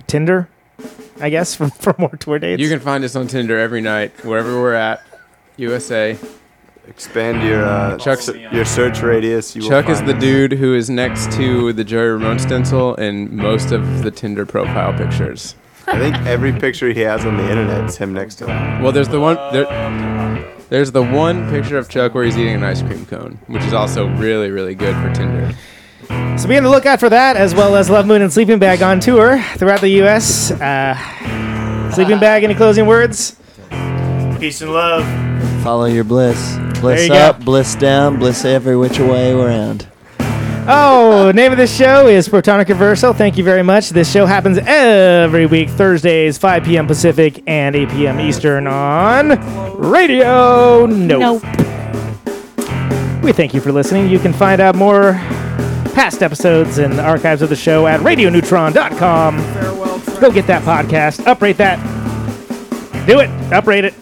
[0.06, 0.48] Tinder,
[1.20, 2.62] I guess, for, for more tour dates.
[2.62, 5.02] You can find us on Tinder every night, wherever we're at.
[5.58, 6.18] USA.
[6.88, 9.56] Expand your uh, Chuck's- your search radius.
[9.56, 10.20] You Chuck is the us.
[10.20, 14.92] dude who is next to the Joey Ramone stencil in most of the Tinder profile
[14.92, 15.54] pictures.
[15.86, 18.82] I think every picture he has on the internet is him next to him.
[18.82, 19.64] Well, there's the one there,
[20.68, 23.72] there's the one picture of Chuck where he's eating an ice cream cone, which is
[23.72, 25.54] also really really good for Tinder.
[26.38, 28.82] So be on the lookout for that, as well as Love Moon and Sleeping Bag
[28.82, 30.50] on tour throughout the U.S.
[30.50, 33.36] Uh, Sleeping Bag, any closing words?
[34.38, 35.02] Peace and love.
[35.64, 36.58] Follow your bliss.
[36.80, 37.14] Bliss you go.
[37.14, 39.88] up, bliss down, bliss every which way around.
[40.68, 43.14] Oh, the name of this show is Protonic Reversal.
[43.14, 43.88] Thank you very much.
[43.88, 46.86] This show happens every week, Thursdays, 5 p.m.
[46.86, 48.20] Pacific and 8 p.m.
[48.20, 49.38] Eastern on
[49.78, 51.42] Radio Nope.
[53.22, 54.10] We thank you for listening.
[54.10, 55.12] You can find out more
[55.94, 59.36] past episodes and archives of the show at radioneutron.com.
[60.20, 61.78] Go get that podcast, uprate that.
[63.06, 63.94] Do it, uprate it.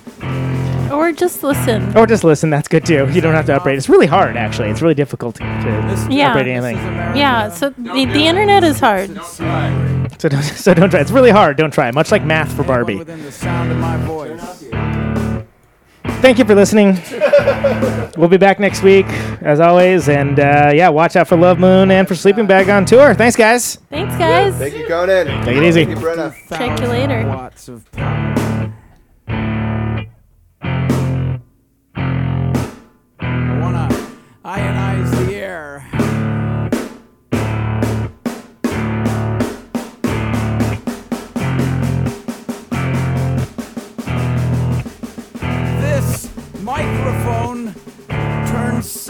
[0.93, 1.97] Or just listen.
[1.97, 3.09] Or just listen, that's good too.
[3.11, 3.79] You don't have to upgrade.
[3.79, 4.69] It's really hard, actually.
[4.71, 6.31] It's really difficult to, to Yeah.
[6.31, 6.77] uprate anything.
[7.17, 9.11] Yeah, so the, the internet is hard.
[10.19, 11.01] So don't, so don't try.
[11.01, 11.57] It's really hard.
[11.57, 11.91] Don't try.
[11.91, 12.97] Much like math for Barbie.
[12.97, 14.63] Within the sound of my voice.
[16.21, 17.01] Thank you for listening.
[18.17, 19.07] we'll be back next week,
[19.41, 20.09] as always.
[20.09, 23.13] And uh, yeah, watch out for Love Moon and for Sleeping Bag on tour.
[23.15, 23.77] Thanks, guys.
[23.91, 24.55] Thanks, guys.
[24.55, 25.27] Thank you, Conan.
[25.45, 25.85] Take it easy.
[25.85, 26.33] Thank you, Brenna.
[26.49, 27.23] Check you later.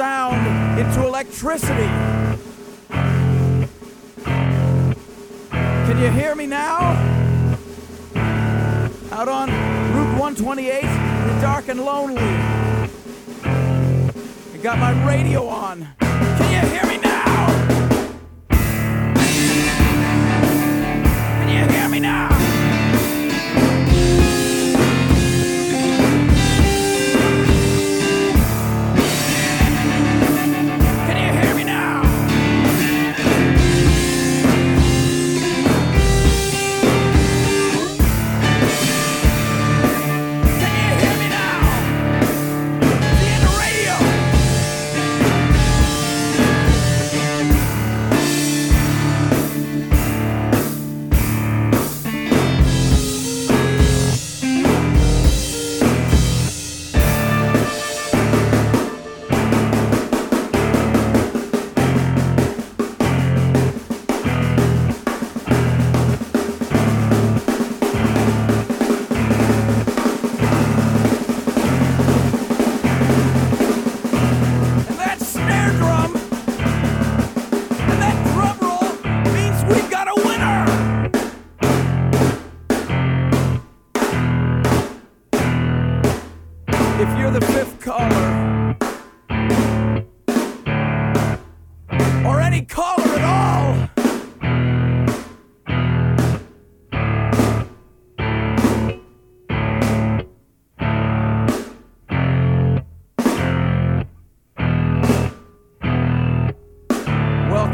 [0.02, 1.86] Sound into electricity.
[5.86, 6.96] Can you hear me now?
[9.12, 9.48] Out on
[9.94, 10.88] Route 128, in
[11.28, 12.20] the dark and lonely.
[14.52, 15.86] I got my radio on.
[16.00, 17.46] Can you hear me now?
[21.38, 22.51] Can you hear me now?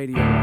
[0.00, 0.39] Radio